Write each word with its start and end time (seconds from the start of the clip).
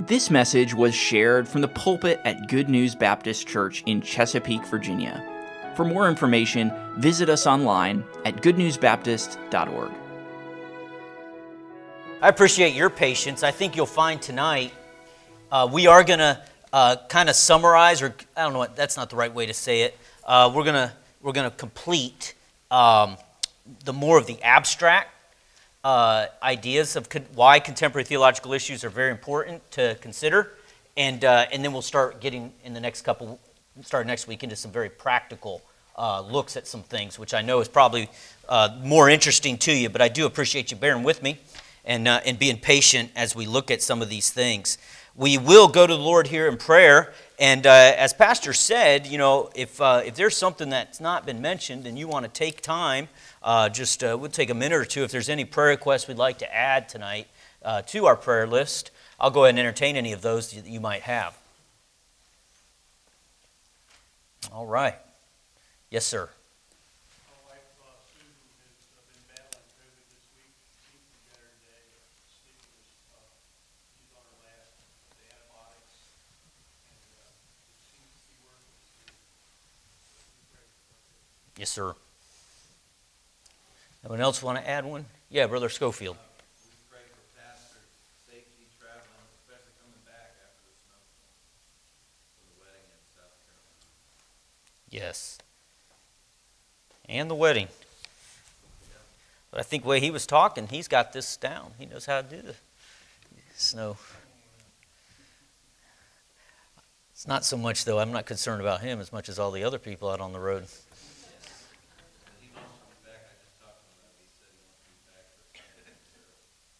This 0.00 0.30
message 0.30 0.74
was 0.74 0.94
shared 0.94 1.48
from 1.48 1.60
the 1.60 1.66
pulpit 1.66 2.20
at 2.24 2.46
Good 2.46 2.68
News 2.68 2.94
Baptist 2.94 3.48
Church 3.48 3.82
in 3.84 4.00
Chesapeake, 4.00 4.64
Virginia. 4.66 5.24
For 5.74 5.84
more 5.84 6.08
information, 6.08 6.72
visit 6.98 7.28
us 7.28 7.48
online 7.48 8.04
at 8.24 8.36
goodnewsbaptist.org. 8.36 9.90
I 12.22 12.28
appreciate 12.28 12.74
your 12.74 12.90
patience. 12.90 13.42
I 13.42 13.50
think 13.50 13.74
you'll 13.74 13.86
find 13.86 14.22
tonight 14.22 14.72
uh, 15.50 15.68
we 15.70 15.88
are 15.88 16.04
going 16.04 16.20
to 16.20 16.40
uh, 16.72 16.96
kind 17.08 17.28
of 17.28 17.34
summarize, 17.34 18.00
or 18.00 18.14
I 18.36 18.44
don't 18.44 18.52
know 18.52 18.60
what, 18.60 18.76
that's 18.76 18.96
not 18.96 19.10
the 19.10 19.16
right 19.16 19.34
way 19.34 19.46
to 19.46 19.54
say 19.54 19.82
it. 19.82 19.98
Uh, 20.24 20.52
we're 20.54 20.64
going 20.64 20.74
to 20.74 20.92
we're 21.22 21.32
to 21.32 21.50
complete 21.50 22.34
um, 22.70 23.16
the 23.84 23.92
more 23.92 24.16
of 24.16 24.28
the 24.28 24.40
abstract 24.44 25.08
uh, 25.88 26.26
ideas 26.42 26.96
of 26.96 27.08
con- 27.08 27.24
why 27.34 27.58
contemporary 27.58 28.04
theological 28.04 28.52
issues 28.52 28.84
are 28.84 28.90
very 28.90 29.10
important 29.10 29.62
to 29.70 29.96
consider. 30.02 30.52
And, 30.98 31.24
uh, 31.24 31.46
and 31.50 31.64
then 31.64 31.72
we'll 31.72 31.80
start 31.80 32.20
getting 32.20 32.52
in 32.62 32.74
the 32.74 32.80
next 32.80 33.02
couple, 33.02 33.40
start 33.80 34.06
next 34.06 34.26
week 34.26 34.42
into 34.42 34.54
some 34.54 34.70
very 34.70 34.90
practical 34.90 35.62
uh, 35.96 36.20
looks 36.20 36.58
at 36.58 36.66
some 36.66 36.82
things, 36.82 37.18
which 37.18 37.32
I 37.32 37.40
know 37.40 37.60
is 37.60 37.68
probably 37.68 38.10
uh, 38.50 38.78
more 38.82 39.08
interesting 39.08 39.56
to 39.58 39.72
you, 39.72 39.88
but 39.88 40.02
I 40.02 40.08
do 40.08 40.26
appreciate 40.26 40.70
you 40.70 40.76
bearing 40.76 41.04
with 41.04 41.22
me 41.22 41.38
and, 41.86 42.06
uh, 42.06 42.20
and 42.26 42.38
being 42.38 42.58
patient 42.58 43.10
as 43.16 43.34
we 43.34 43.46
look 43.46 43.70
at 43.70 43.80
some 43.80 44.02
of 44.02 44.10
these 44.10 44.28
things. 44.28 44.76
We 45.16 45.38
will 45.38 45.68
go 45.68 45.86
to 45.86 45.96
the 45.96 46.02
Lord 46.02 46.26
here 46.26 46.48
in 46.48 46.58
prayer. 46.58 47.14
And 47.38 47.64
as 47.66 48.12
Pastor 48.12 48.52
said, 48.52 49.06
you 49.06 49.16
know, 49.16 49.50
if, 49.54 49.80
if 49.80 50.16
there's 50.16 50.36
something 50.36 50.68
that's 50.68 51.00
not 51.00 51.24
been 51.24 51.40
mentioned 51.40 51.86
and 51.86 51.98
you 51.98 52.08
want 52.08 52.26
to 52.26 52.30
take 52.30 52.60
time, 52.60 53.08
uh, 53.42 53.68
just 53.68 54.02
uh, 54.02 54.16
we'll 54.18 54.30
take 54.30 54.50
a 54.50 54.54
minute 54.54 54.76
or 54.76 54.84
two. 54.84 55.04
If 55.04 55.10
there's 55.10 55.28
any 55.28 55.44
prayer 55.44 55.68
requests 55.68 56.08
we'd 56.08 56.16
like 56.18 56.38
to 56.38 56.54
add 56.54 56.88
tonight 56.88 57.28
uh, 57.62 57.82
to 57.82 58.06
our 58.06 58.16
prayer 58.16 58.46
list, 58.46 58.90
I'll 59.20 59.30
go 59.30 59.44
ahead 59.44 59.50
and 59.50 59.58
entertain 59.58 59.96
any 59.96 60.12
of 60.12 60.22
those 60.22 60.52
that 60.52 60.66
you 60.66 60.80
might 60.80 61.02
have. 61.02 61.36
All 64.52 64.66
right. 64.66 64.96
Yes, 65.90 66.06
sir. 66.06 66.28
Yes, 81.56 81.70
sir. 81.70 81.94
Anyone 84.04 84.20
else 84.20 84.42
want 84.42 84.58
to 84.58 84.68
add 84.68 84.84
one? 84.84 85.06
Yeah, 85.30 85.46
Brother 85.46 85.68
Schofield. 85.68 86.16
Yes. 94.90 95.38
And 97.08 97.30
the 97.30 97.34
wedding. 97.34 97.68
But 99.50 99.60
I 99.60 99.62
think 99.62 99.82
the 99.82 99.88
way 99.88 100.00
he 100.00 100.10
was 100.10 100.26
talking, 100.26 100.66
he's 100.66 100.88
got 100.88 101.12
this 101.12 101.36
down. 101.36 101.72
He 101.78 101.86
knows 101.86 102.06
how 102.06 102.22
to 102.22 102.28
do 102.28 102.42
the 102.42 102.54
snow. 103.54 103.96
It's 107.12 107.26
not 107.26 107.44
so 107.44 107.56
much, 107.56 107.84
though, 107.84 107.98
I'm 107.98 108.12
not 108.12 108.26
concerned 108.26 108.60
about 108.60 108.80
him 108.80 109.00
as 109.00 109.12
much 109.12 109.28
as 109.28 109.38
all 109.38 109.50
the 109.50 109.64
other 109.64 109.78
people 109.78 110.08
out 110.10 110.20
on 110.20 110.32
the 110.32 110.38
road. 110.38 110.66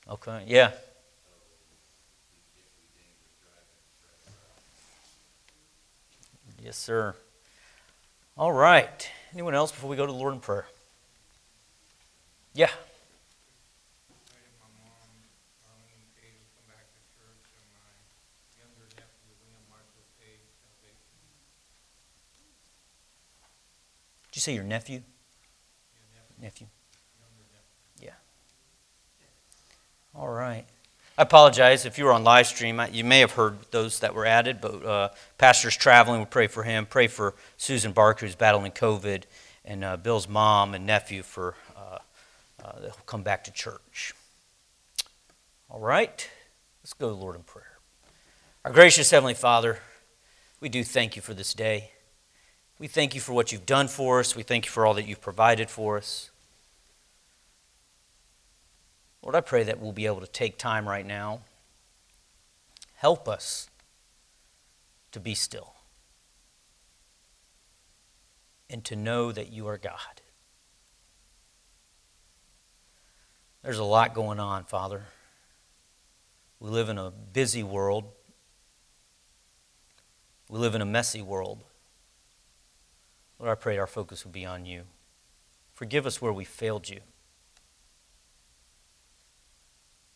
Okay, 0.09 0.45
yeah. 0.47 0.71
Yes, 6.63 6.77
sir. 6.79 7.15
All 8.37 8.53
right. 8.53 9.11
Anyone 9.33 9.55
else 9.55 9.71
before 9.71 9.91
we 9.91 9.97
go 9.97 10.07
to 10.07 10.13
the 10.13 10.19
Lord 10.19 10.33
in 10.33 10.41
prayer? 10.41 10.67
Yeah. 12.55 12.71
Did 24.31 24.37
you 24.37 24.41
say 24.41 24.55
your 24.55 24.65
nephew? 24.65 25.03
nephew. 26.41 26.69
All 30.19 30.29
right. 30.29 30.65
I 31.17 31.23
apologize 31.23 31.87
if 31.87 31.97
you 31.97 32.05
were 32.05 32.13
on 32.13 32.25
live 32.25 32.49
stream. 32.49 32.83
You 32.91 33.05
may 33.05 33.21
have 33.21 33.31
heard 33.31 33.57
those 33.71 34.01
that 34.01 34.17
were 34.17 34.27
added, 34.27 34.61
but 34.61 34.85
uh, 34.85 35.09
Pastor's 35.39 35.77
traveling. 35.77 36.19
We 36.19 36.27
pray 36.27 36.49
for 36.49 36.65
him. 36.65 36.87
Pray 36.87 37.07
for 37.07 37.37
Susan 37.57 37.93
Barker, 37.93 38.27
who's 38.27 38.35
battling 38.35 38.73
COVID, 38.73 39.23
and 39.65 39.85
uh, 39.85 39.97
Bill's 39.97 40.27
mom 40.27 40.75
and 40.75 40.85
nephew 40.85 41.23
for 41.23 41.55
uh, 41.77 41.99
uh, 42.65 42.81
they'll 42.81 42.91
come 43.07 43.23
back 43.23 43.45
to 43.45 43.53
church. 43.53 44.13
All 45.71 45.79
right. 45.79 46.29
Let's 46.83 46.95
go 46.95 47.11
to 47.11 47.15
the 47.15 47.21
Lord 47.21 47.37
in 47.37 47.43
prayer. 47.43 47.79
Our 48.65 48.73
gracious 48.73 49.13
Heavenly 49.13 49.35
Father, 49.35 49.79
we 50.59 50.69
do 50.69 50.83
thank 50.83 51.15
you 51.15 51.23
for 51.23 51.33
this 51.33 51.55
day. 51.55 51.93
We 52.81 52.89
thank 52.89 53.15
you 53.15 53.21
for 53.21 53.35
what 53.35 53.53
you've 53.53 53.67
done 53.67 53.87
for 53.87 54.19
us. 54.19 54.35
We 54.35 54.43
thank 54.43 54.65
you 54.65 54.73
for 54.73 54.85
all 54.85 54.95
that 54.95 55.07
you've 55.07 55.21
provided 55.21 55.71
for 55.71 55.97
us. 55.97 56.28
Lord, 59.23 59.35
I 59.35 59.41
pray 59.41 59.63
that 59.65 59.81
we'll 59.81 59.93
be 59.93 60.07
able 60.07 60.21
to 60.21 60.27
take 60.27 60.59
time 60.59 60.89
right 60.89 61.07
now. 61.07 61.41
Help 62.95 63.29
us 63.29 63.69
to 65.13 65.21
be 65.21 65.35
still 65.35 65.75
and 68.71 68.85
to 68.85 68.97
know 68.97 69.33
that 69.33 69.53
you 69.53 69.67
are 69.67 69.79
God. 69.79 70.21
There's 73.63 73.79
a 73.79 73.85
lot 73.85 74.15
going 74.15 74.39
on, 74.39 74.65
Father. 74.65 75.05
We 76.61 76.71
live 76.71 76.89
in 76.89 76.99
a 76.99 77.11
busy 77.11 77.63
world. 77.63 78.05
We 80.49 80.59
live 80.59 80.75
in 80.75 80.81
a 80.81 80.87
messy 80.87 81.23
world. 81.23 81.61
Lord, 83.39 83.51
I 83.51 83.55
pray 83.55 83.79
our 83.79 83.87
focus 83.87 84.25
would 84.25 84.33
be 84.33 84.45
on 84.45 84.67
you. 84.67 84.83
Forgive 85.75 86.07
us 86.07 86.21
where 86.21 86.33
we 86.33 86.45
failed 86.45 86.89
you. 86.89 87.01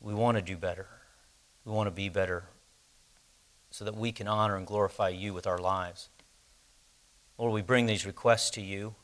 We 0.03 0.15
want 0.15 0.37
to 0.37 0.43
do 0.43 0.57
better. 0.57 0.87
We 1.65 1.73
want 1.73 1.87
to 1.87 1.93
be 1.93 2.09
better 2.09 2.45
so 3.71 3.85
that 3.85 3.97
we 3.97 4.13
can 4.13 4.27
honor 4.27 4.57
and 4.57 4.67
glorify 4.67 5.09
you 5.11 5.33
with 5.33 5.47
our 5.47 5.59
lives. 5.59 6.09
Lord, 7.39 7.53
we 7.53 7.63
bring 7.63 7.87
these 7.87 8.05
requests 8.05 8.51
to 8.51 8.61
you 8.61 8.95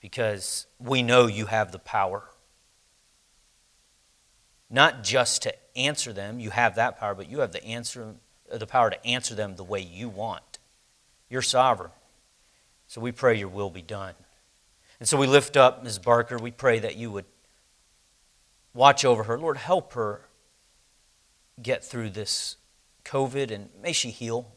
because 0.00 0.66
we 0.78 1.02
know 1.02 1.26
you 1.26 1.46
have 1.46 1.72
the 1.72 1.78
power. 1.78 2.24
Not 4.70 5.02
just 5.02 5.42
to 5.42 5.54
answer 5.76 6.12
them, 6.12 6.38
you 6.38 6.50
have 6.50 6.76
that 6.76 6.98
power, 6.98 7.14
but 7.14 7.28
you 7.28 7.40
have 7.40 7.52
the 7.52 7.64
answer 7.64 8.14
the 8.52 8.66
power 8.66 8.90
to 8.90 9.06
answer 9.06 9.34
them 9.34 9.56
the 9.56 9.64
way 9.64 9.80
you 9.80 10.08
want. 10.08 10.58
You're 11.28 11.42
sovereign. 11.42 11.92
So 12.88 13.00
we 13.00 13.12
pray 13.12 13.38
your 13.38 13.48
will 13.48 13.70
be 13.70 13.82
done. 13.82 14.14
And 14.98 15.08
so 15.08 15.16
we 15.16 15.26
lift 15.26 15.56
up 15.56 15.84
Ms. 15.84 15.98
Barker. 15.98 16.36
We 16.36 16.50
pray 16.50 16.80
that 16.80 16.96
you 16.96 17.10
would 17.12 17.24
watch 18.74 19.04
over 19.04 19.24
her. 19.24 19.38
Lord, 19.38 19.56
help 19.56 19.92
her 19.94 20.22
get 21.60 21.84
through 21.84 22.10
this 22.10 22.56
COVID 23.04 23.50
and 23.50 23.68
may 23.82 23.92
she 23.92 24.10
heal. 24.10 24.52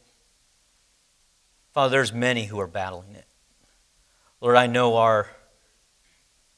Father, 1.73 1.91
there's 1.91 2.13
many 2.13 2.45
who 2.45 2.59
are 2.59 2.67
battling 2.67 3.15
it. 3.15 3.25
Lord, 4.41 4.55
I 4.55 4.67
know 4.67 4.97
our, 4.97 5.29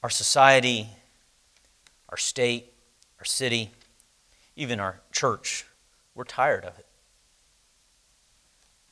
our 0.03 0.09
society, 0.09 0.89
our 2.09 2.17
state, 2.17 2.73
our 3.19 3.25
city, 3.25 3.72
even 4.55 4.79
our 4.79 5.01
church, 5.11 5.66
we're 6.13 6.23
tired 6.23 6.66
of 6.66 6.78
it. 6.78 6.85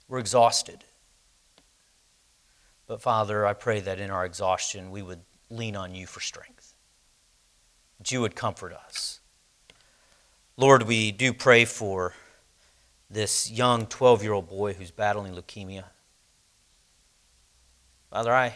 We're 0.08 0.20
exhausted. 0.20 0.84
But 2.88 3.02
Father, 3.02 3.46
I 3.46 3.54
pray 3.54 3.80
that 3.80 4.00
in 4.00 4.12
our 4.12 4.26
exhaustion 4.26 4.92
we 4.92 5.02
would 5.02 5.22
lean 5.50 5.76
on 5.76 5.96
you 5.96 6.06
for 6.06 6.20
strength 6.20 6.53
that 8.04 8.12
you 8.12 8.20
would 8.20 8.36
comfort 8.36 8.74
us. 8.74 9.22
Lord, 10.58 10.84
we 10.84 11.14
do 11.14 11.32
pray 11.32 11.64
for 11.64 12.14
this 13.10 13.50
young 13.50 13.86
12 13.86 14.24
year 14.24 14.34
old 14.34 14.50
boy 14.50 14.74
who's 14.74 14.92
battling 14.92 15.34
leukemia. 15.34 15.86
Father, 18.10 18.34
I, 18.34 18.56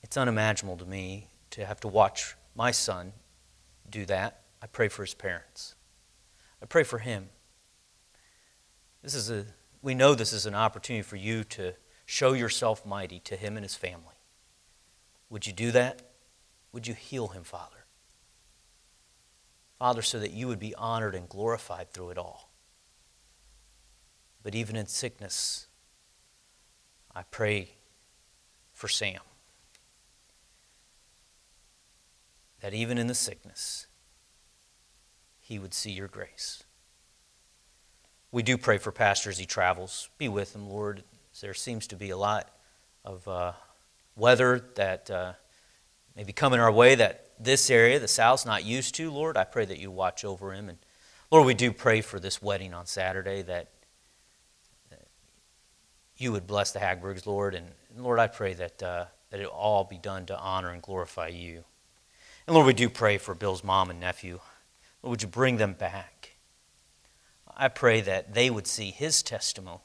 it's 0.00 0.16
unimaginable 0.16 0.76
to 0.76 0.84
me 0.84 1.26
to 1.50 1.66
have 1.66 1.80
to 1.80 1.88
watch 1.88 2.36
my 2.54 2.70
son 2.70 3.12
do 3.90 4.06
that. 4.06 4.42
I 4.62 4.68
pray 4.68 4.86
for 4.86 5.02
his 5.02 5.14
parents. 5.14 5.74
I 6.62 6.66
pray 6.66 6.84
for 6.84 7.00
him. 7.00 7.30
This 9.02 9.16
is 9.16 9.28
a, 9.28 9.44
we 9.82 9.96
know 9.96 10.14
this 10.14 10.32
is 10.32 10.46
an 10.46 10.54
opportunity 10.54 11.02
for 11.02 11.16
you 11.16 11.42
to 11.42 11.74
show 12.06 12.34
yourself 12.34 12.86
mighty 12.86 13.18
to 13.24 13.34
him 13.34 13.56
and 13.56 13.64
his 13.64 13.74
family. 13.74 14.14
Would 15.30 15.48
you 15.48 15.52
do 15.52 15.72
that? 15.72 16.07
Would 16.72 16.86
you 16.86 16.94
heal 16.94 17.28
him, 17.28 17.44
Father? 17.44 17.84
Father, 19.78 20.02
so 20.02 20.18
that 20.18 20.32
you 20.32 20.48
would 20.48 20.58
be 20.58 20.74
honored 20.74 21.14
and 21.14 21.28
glorified 21.28 21.92
through 21.92 22.10
it 22.10 22.18
all. 22.18 22.50
But 24.42 24.54
even 24.54 24.76
in 24.76 24.86
sickness, 24.86 25.66
I 27.14 27.22
pray 27.22 27.70
for 28.72 28.88
Sam. 28.88 29.20
That 32.60 32.74
even 32.74 32.98
in 32.98 33.06
the 33.06 33.14
sickness, 33.14 33.86
he 35.38 35.58
would 35.58 35.74
see 35.74 35.92
your 35.92 36.08
grace. 36.08 36.64
We 38.30 38.42
do 38.42 38.58
pray 38.58 38.78
for 38.78 38.92
Pastor 38.92 39.30
as 39.30 39.38
he 39.38 39.46
travels. 39.46 40.10
Be 40.18 40.28
with 40.28 40.54
him, 40.54 40.68
Lord. 40.68 41.04
There 41.40 41.54
seems 41.54 41.86
to 41.88 41.96
be 41.96 42.10
a 42.10 42.16
lot 42.16 42.50
of 43.04 43.26
uh, 43.28 43.52
weather 44.16 44.60
that 44.74 45.08
uh, 45.08 45.32
may 46.18 46.24
be 46.24 46.32
coming 46.32 46.58
our 46.58 46.72
way 46.72 46.96
that 46.96 47.26
this 47.38 47.70
area, 47.70 48.00
the 48.00 48.08
South's 48.08 48.44
not 48.44 48.64
used 48.64 48.96
to. 48.96 49.08
Lord, 49.08 49.36
I 49.36 49.44
pray 49.44 49.64
that 49.64 49.78
you 49.78 49.88
watch 49.92 50.24
over 50.24 50.52
him. 50.52 50.68
And 50.68 50.78
Lord, 51.30 51.46
we 51.46 51.54
do 51.54 51.70
pray 51.70 52.00
for 52.00 52.18
this 52.18 52.42
wedding 52.42 52.74
on 52.74 52.86
Saturday 52.86 53.42
that 53.42 53.68
you 56.16 56.32
would 56.32 56.44
bless 56.44 56.72
the 56.72 56.80
Hagbergs, 56.80 57.24
Lord. 57.24 57.54
And, 57.54 57.68
and 57.94 58.02
Lord, 58.02 58.18
I 58.18 58.26
pray 58.26 58.52
that, 58.54 58.82
uh, 58.82 59.04
that 59.30 59.38
it 59.38 59.46
all 59.46 59.84
be 59.84 59.96
done 59.96 60.26
to 60.26 60.36
honor 60.36 60.72
and 60.72 60.82
glorify 60.82 61.28
you. 61.28 61.62
And 62.48 62.54
Lord, 62.54 62.66
we 62.66 62.74
do 62.74 62.88
pray 62.88 63.16
for 63.16 63.36
Bill's 63.36 63.62
mom 63.62 63.88
and 63.88 64.00
nephew. 64.00 64.40
Lord, 65.04 65.12
would 65.12 65.22
you 65.22 65.28
bring 65.28 65.58
them 65.58 65.74
back? 65.74 66.34
I 67.56 67.68
pray 67.68 68.00
that 68.00 68.34
they 68.34 68.50
would 68.50 68.66
see 68.66 68.90
his 68.90 69.22
testimony. 69.22 69.78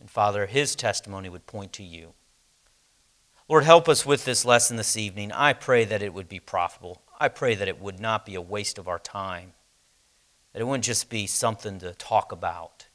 And 0.00 0.10
Father, 0.10 0.46
his 0.46 0.74
testimony 0.74 1.28
would 1.28 1.46
point 1.46 1.72
to 1.74 1.84
you. 1.84 2.14
Lord, 3.52 3.64
help 3.64 3.86
us 3.86 4.06
with 4.06 4.24
this 4.24 4.46
lesson 4.46 4.78
this 4.78 4.96
evening. 4.96 5.30
I 5.30 5.52
pray 5.52 5.84
that 5.84 6.02
it 6.02 6.14
would 6.14 6.26
be 6.26 6.40
profitable. 6.40 7.02
I 7.20 7.28
pray 7.28 7.54
that 7.54 7.68
it 7.68 7.78
would 7.78 8.00
not 8.00 8.24
be 8.24 8.34
a 8.34 8.40
waste 8.40 8.78
of 8.78 8.88
our 8.88 8.98
time, 8.98 9.52
that 10.54 10.62
it 10.62 10.64
wouldn't 10.64 10.86
just 10.86 11.10
be 11.10 11.26
something 11.26 11.78
to 11.80 11.92
talk 11.92 12.32
about, 12.32 12.86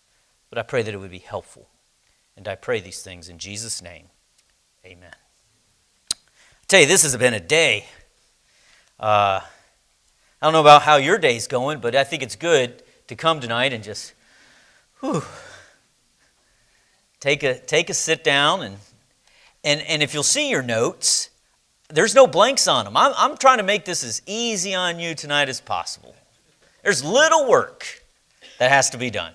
but 0.49 0.57
I 0.57 0.63
pray 0.63 0.81
that 0.81 0.91
it 0.91 0.97
would 0.97 1.11
be 1.11 1.19
helpful. 1.19 1.69
And 2.35 2.47
I 2.47 2.55
pray 2.55 2.79
these 2.79 3.03
things 3.03 3.29
in 3.29 3.37
Jesus' 3.37 3.83
name. 3.83 4.07
Amen. 4.83 5.13
I 6.11 6.15
tell 6.67 6.79
you, 6.81 6.87
this 6.87 7.03
has 7.03 7.15
been 7.17 7.35
a 7.35 7.39
day. 7.39 7.85
Uh, 8.99 9.41
I 9.41 9.45
don't 10.41 10.53
know 10.53 10.61
about 10.61 10.81
how 10.81 10.95
your 10.95 11.19
day's 11.19 11.45
going, 11.45 11.81
but 11.81 11.95
I 11.95 12.03
think 12.03 12.23
it's 12.23 12.35
good 12.35 12.81
to 13.09 13.15
come 13.15 13.39
tonight 13.39 13.73
and 13.73 13.83
just 13.83 14.15
whew, 15.01 15.21
take 17.19 17.43
a 17.43 17.59
take 17.59 17.91
a 17.91 17.93
sit 17.93 18.23
down 18.23 18.63
and 18.63 18.77
and 19.67 19.81
and 19.81 20.01
if 20.01 20.13
you'll 20.13 20.23
see 20.23 20.49
your 20.49 20.63
notes, 20.63 21.29
there's 21.89 22.15
no 22.15 22.25
blanks 22.27 22.67
on 22.67 22.85
them. 22.85 22.95
I'm, 22.97 23.13
I'm 23.17 23.37
trying 23.37 23.57
to 23.57 23.63
make 23.63 23.85
this 23.85 24.03
as 24.03 24.21
easy 24.25 24.73
on 24.73 24.99
you 24.99 25.15
tonight 25.15 25.49
as 25.49 25.61
possible. 25.61 26.15
There's 26.83 27.03
little 27.03 27.49
work 27.49 28.03
that 28.59 28.71
has 28.71 28.89
to 28.91 28.97
be 28.97 29.09
done. 29.09 29.33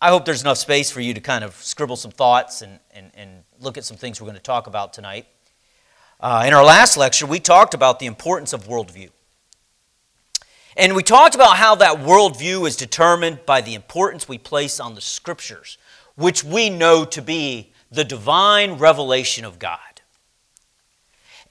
I 0.00 0.08
hope 0.08 0.24
there's 0.24 0.42
enough 0.42 0.58
space 0.58 0.90
for 0.90 1.00
you 1.00 1.12
to 1.14 1.20
kind 1.20 1.44
of 1.44 1.54
scribble 1.56 1.96
some 1.96 2.10
thoughts 2.10 2.62
and, 2.62 2.78
and, 2.92 3.10
and 3.14 3.30
look 3.60 3.76
at 3.76 3.84
some 3.84 3.96
things 3.96 4.20
we're 4.20 4.26
going 4.26 4.36
to 4.36 4.42
talk 4.42 4.66
about 4.66 4.92
tonight. 4.92 5.26
Uh, 6.20 6.44
in 6.46 6.54
our 6.54 6.64
last 6.64 6.96
lecture, 6.96 7.26
we 7.26 7.38
talked 7.38 7.74
about 7.74 7.98
the 7.98 8.06
importance 8.06 8.52
of 8.52 8.66
worldview. 8.66 9.10
And 10.76 10.94
we 10.94 11.02
talked 11.02 11.34
about 11.34 11.56
how 11.56 11.74
that 11.74 11.98
worldview 11.98 12.66
is 12.66 12.76
determined 12.76 13.44
by 13.44 13.60
the 13.60 13.74
importance 13.74 14.28
we 14.28 14.38
place 14.38 14.80
on 14.80 14.94
the 14.94 15.00
scriptures, 15.00 15.76
which 16.14 16.44
we 16.44 16.70
know 16.70 17.04
to 17.04 17.20
be 17.20 17.72
the 17.90 18.04
divine 18.04 18.74
revelation 18.74 19.44
of 19.44 19.58
God. 19.58 19.78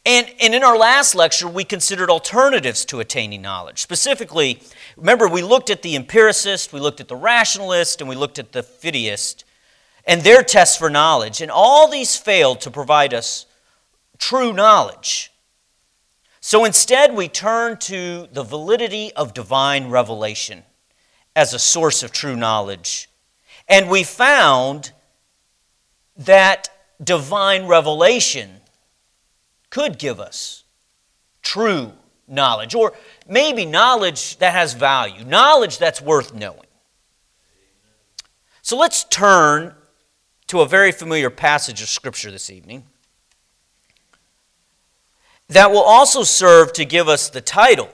And, 0.05 0.27
and 0.39 0.55
in 0.55 0.63
our 0.63 0.77
last 0.77 1.13
lecture, 1.13 1.47
we 1.47 1.63
considered 1.63 2.09
alternatives 2.09 2.85
to 2.85 2.99
attaining 2.99 3.41
knowledge. 3.41 3.79
Specifically, 3.79 4.61
remember, 4.95 5.27
we 5.27 5.41
looked 5.41 5.69
at 5.69 5.81
the 5.81 5.95
empiricist, 5.95 6.71
we 6.71 6.79
looked 6.79 7.01
at 7.01 7.09
the 7.09 7.15
rationalist, 7.15 7.99
and 7.99 8.09
we 8.09 8.15
looked 8.15 8.39
at 8.39 8.53
the 8.53 8.63
fideist 8.63 9.43
and 10.05 10.21
their 10.21 10.41
tests 10.41 10.77
for 10.77 10.89
knowledge. 10.89 11.41
And 11.41 11.51
all 11.51 11.89
these 11.89 12.15
failed 12.15 12.61
to 12.61 12.71
provide 12.71 13.13
us 13.13 13.45
true 14.17 14.53
knowledge. 14.53 15.31
So 16.41 16.63
instead, 16.63 17.13
we 17.13 17.27
turn 17.27 17.77
to 17.79 18.27
the 18.31 18.43
validity 18.43 19.11
of 19.13 19.33
divine 19.33 19.89
revelation 19.89 20.63
as 21.35 21.53
a 21.53 21.59
source 21.59 22.01
of 22.01 22.11
true 22.11 22.35
knowledge. 22.35 23.09
And 23.67 23.89
we 23.89 24.03
found 24.03 24.93
that 26.19 26.69
divine 27.03 27.65
revelation 27.65 28.57
could 29.69 29.97
give 29.97 30.19
us 30.19 30.63
true 31.41 31.93
knowledge, 32.27 32.75
or 32.75 32.93
maybe 33.27 33.65
knowledge 33.65 34.37
that 34.37 34.53
has 34.53 34.73
value, 34.73 35.23
knowledge 35.25 35.79
that's 35.79 36.01
worth 36.01 36.33
knowing. 36.33 36.67
So 38.61 38.77
let's 38.77 39.03
turn 39.05 39.73
to 40.47 40.61
a 40.61 40.67
very 40.67 40.91
familiar 40.91 41.29
passage 41.29 41.81
of 41.81 41.89
Scripture 41.89 42.29
this 42.29 42.49
evening 42.49 42.83
that 45.47 45.71
will 45.71 45.81
also 45.81 46.23
serve 46.23 46.73
to 46.73 46.85
give 46.85 47.07
us 47.07 47.29
the 47.29 47.41
title 47.41 47.89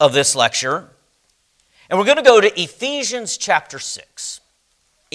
of 0.00 0.12
this 0.12 0.34
lecture. 0.34 0.88
And 1.88 1.98
we're 1.98 2.04
going 2.04 2.16
to 2.16 2.22
go 2.22 2.40
to 2.40 2.60
Ephesians 2.60 3.36
chapter 3.36 3.78
6. 3.78 4.40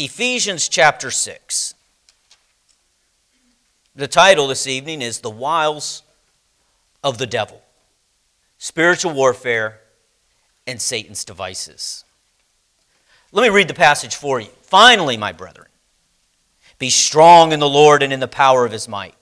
Ephesians 0.01 0.69
chapter 0.69 1.11
6. 1.11 1.73
The 3.93 4.07
title 4.07 4.47
this 4.47 4.65
evening 4.65 5.01
is 5.01 5.19
The 5.19 5.29
Wiles 5.29 6.03
of 7.03 7.17
the 7.17 7.27
Devil 7.27 7.61
Spiritual 8.57 9.11
Warfare 9.11 9.81
and 10.65 10.81
Satan's 10.81 11.25
Devices. 11.25 12.05
Let 13.33 13.43
me 13.43 13.49
read 13.49 13.67
the 13.67 13.73
passage 13.73 14.15
for 14.15 14.39
you. 14.39 14.47
Finally, 14.61 15.17
my 15.17 15.33
brethren, 15.33 15.67
be 16.77 16.89
strong 16.89 17.51
in 17.51 17.59
the 17.59 17.67
Lord 17.67 18.01
and 18.01 18.13
in 18.13 18.21
the 18.21 18.27
power 18.29 18.65
of 18.65 18.71
his 18.71 18.87
might. 18.87 19.15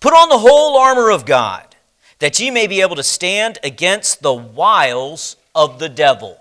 Put 0.00 0.14
on 0.14 0.30
the 0.30 0.38
whole 0.38 0.76
armor 0.76 1.10
of 1.10 1.24
God, 1.24 1.76
that 2.18 2.40
ye 2.40 2.50
may 2.50 2.66
be 2.66 2.80
able 2.80 2.96
to 2.96 3.04
stand 3.04 3.60
against 3.62 4.20
the 4.20 4.34
wiles 4.34 5.36
of 5.54 5.78
the 5.78 5.88
devil. 5.88 6.40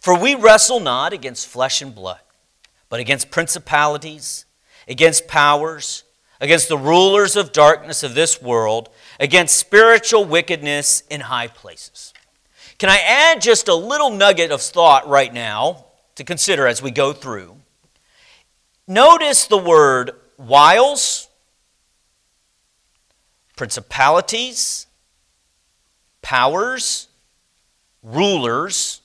For 0.00 0.18
we 0.18 0.34
wrestle 0.34 0.80
not 0.80 1.12
against 1.12 1.46
flesh 1.46 1.82
and 1.82 1.94
blood, 1.94 2.20
but 2.88 3.00
against 3.00 3.30
principalities, 3.30 4.44
against 4.88 5.26
powers, 5.26 6.04
against 6.40 6.68
the 6.68 6.78
rulers 6.78 7.36
of 7.36 7.52
darkness 7.52 8.02
of 8.02 8.14
this 8.14 8.40
world, 8.40 8.88
against 9.18 9.56
spiritual 9.56 10.24
wickedness 10.24 11.02
in 11.10 11.22
high 11.22 11.48
places. 11.48 12.12
Can 12.78 12.90
I 12.90 12.98
add 12.98 13.40
just 13.40 13.68
a 13.68 13.74
little 13.74 14.10
nugget 14.10 14.50
of 14.50 14.60
thought 14.60 15.08
right 15.08 15.32
now 15.32 15.86
to 16.16 16.24
consider 16.24 16.66
as 16.66 16.82
we 16.82 16.90
go 16.90 17.12
through? 17.12 17.56
Notice 18.86 19.46
the 19.46 19.58
word 19.58 20.12
wiles, 20.36 21.28
principalities, 23.56 24.86
powers, 26.20 27.08
rulers, 28.02 29.00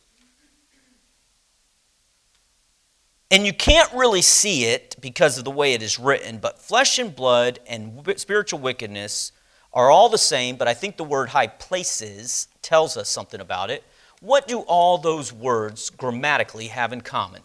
And 3.31 3.45
you 3.45 3.53
can't 3.53 3.91
really 3.93 4.21
see 4.21 4.65
it 4.65 4.97
because 4.99 5.37
of 5.37 5.45
the 5.45 5.51
way 5.51 5.73
it 5.73 5.81
is 5.81 5.97
written, 5.97 6.37
but 6.37 6.59
flesh 6.59 6.99
and 6.99 7.15
blood 7.15 7.59
and 7.65 8.03
spiritual 8.17 8.59
wickedness 8.59 9.31
are 9.73 9.89
all 9.89 10.09
the 10.09 10.17
same, 10.17 10.57
but 10.57 10.67
I 10.67 10.73
think 10.73 10.97
the 10.97 11.05
word 11.05 11.29
high 11.29 11.47
places 11.47 12.49
tells 12.61 12.97
us 12.97 13.07
something 13.07 13.39
about 13.39 13.69
it. 13.69 13.85
What 14.19 14.49
do 14.49 14.59
all 14.59 14.97
those 14.97 15.31
words 15.31 15.89
grammatically 15.89 16.67
have 16.67 16.91
in 16.91 16.99
common? 16.99 17.41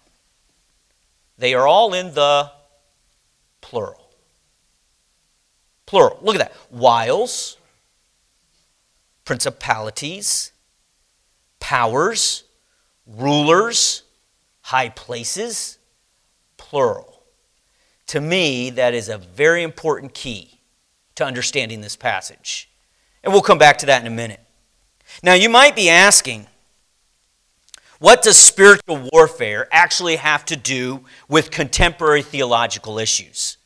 They 1.38 1.54
are 1.54 1.68
all 1.68 1.94
in 1.94 2.14
the 2.14 2.50
plural. 3.60 4.10
Plural. 5.86 6.18
Look 6.20 6.34
at 6.34 6.40
that. 6.40 6.56
Wiles, 6.68 7.58
principalities, 9.24 10.50
powers, 11.60 12.42
rulers, 13.06 14.02
high 14.66 14.88
places, 14.88 15.78
plural. 16.56 17.22
To 18.08 18.20
me, 18.20 18.68
that 18.70 18.94
is 18.94 19.08
a 19.08 19.16
very 19.16 19.62
important 19.62 20.12
key 20.12 20.58
to 21.14 21.24
understanding 21.24 21.82
this 21.82 21.94
passage. 21.94 22.68
And 23.22 23.32
we'll 23.32 23.42
come 23.42 23.58
back 23.58 23.78
to 23.78 23.86
that 23.86 24.00
in 24.00 24.08
a 24.08 24.14
minute. 24.14 24.40
Now, 25.22 25.34
you 25.34 25.48
might 25.48 25.76
be 25.76 25.88
asking, 25.88 26.48
what 28.00 28.22
does 28.22 28.36
spiritual 28.36 29.08
warfare 29.12 29.68
actually 29.70 30.16
have 30.16 30.44
to 30.46 30.56
do 30.56 31.04
with 31.28 31.52
contemporary 31.52 32.22
theological 32.22 32.98
issues? 32.98 33.58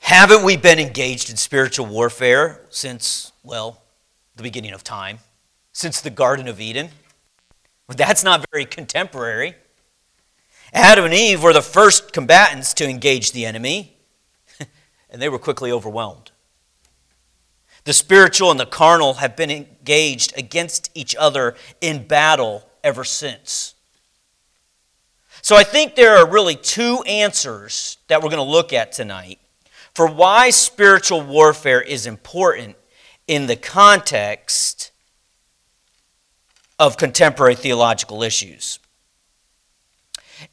Haven't 0.00 0.44
we 0.44 0.58
been 0.58 0.78
engaged 0.78 1.30
in 1.30 1.38
spiritual 1.38 1.86
warfare 1.86 2.60
since, 2.68 3.32
well, 3.42 3.80
the 4.36 4.42
beginning 4.42 4.74
of 4.74 4.84
time? 4.84 5.20
Since 5.72 6.02
the 6.02 6.10
Garden 6.10 6.48
of 6.48 6.60
Eden? 6.60 6.90
But 7.86 7.98
that's 7.98 8.24
not 8.24 8.44
very 8.50 8.64
contemporary. 8.64 9.56
Adam 10.72 11.04
and 11.04 11.14
Eve 11.14 11.42
were 11.42 11.52
the 11.52 11.62
first 11.62 12.12
combatants 12.12 12.74
to 12.74 12.88
engage 12.88 13.32
the 13.32 13.46
enemy, 13.46 13.96
and 15.10 15.20
they 15.20 15.28
were 15.28 15.38
quickly 15.38 15.70
overwhelmed. 15.70 16.32
The 17.84 17.92
spiritual 17.92 18.50
and 18.50 18.58
the 18.58 18.66
carnal 18.66 19.14
have 19.14 19.36
been 19.36 19.50
engaged 19.50 20.36
against 20.36 20.90
each 20.94 21.14
other 21.14 21.54
in 21.80 22.06
battle 22.06 22.68
ever 22.82 23.04
since. 23.04 23.74
So 25.42 25.56
I 25.56 25.64
think 25.64 25.94
there 25.94 26.16
are 26.16 26.28
really 26.28 26.56
two 26.56 27.02
answers 27.06 27.98
that 28.08 28.22
we're 28.22 28.30
going 28.30 28.44
to 28.44 28.50
look 28.50 28.72
at 28.72 28.92
tonight 28.92 29.38
for 29.94 30.06
why 30.06 30.48
spiritual 30.48 31.20
warfare 31.20 31.82
is 31.82 32.06
important 32.06 32.76
in 33.26 33.46
the 33.46 33.56
context 33.56 34.90
of 36.78 36.96
contemporary 36.96 37.54
theological 37.54 38.22
issues. 38.22 38.78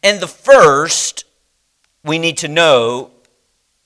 And 0.03 0.19
the 0.19 0.27
first 0.27 1.25
we 2.03 2.17
need 2.17 2.37
to 2.37 2.47
know, 2.47 3.11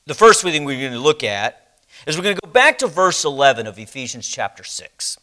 the 0.05 0.13
first 0.13 0.41
thing 0.41 0.63
we're 0.63 0.79
going 0.79 0.93
to 0.93 0.99
look 0.99 1.23
at 1.23 1.79
is 2.07 2.17
we're 2.17 2.23
going 2.23 2.35
to 2.35 2.41
go 2.45 2.51
back 2.51 2.77
to 2.79 2.87
verse 2.87 3.25
11 3.25 3.67
of 3.67 3.77
Ephesians 3.77 4.27
chapter 4.27 4.63
6. 4.63 5.17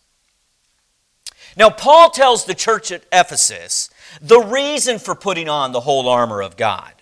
Now, 1.56 1.70
Paul 1.70 2.10
tells 2.10 2.44
the 2.44 2.54
church 2.54 2.90
at 2.92 3.04
Ephesus 3.12 3.90
the 4.20 4.40
reason 4.40 4.98
for 4.98 5.14
putting 5.14 5.48
on 5.48 5.72
the 5.72 5.80
whole 5.80 6.08
armor 6.08 6.42
of 6.42 6.56
God. 6.56 6.92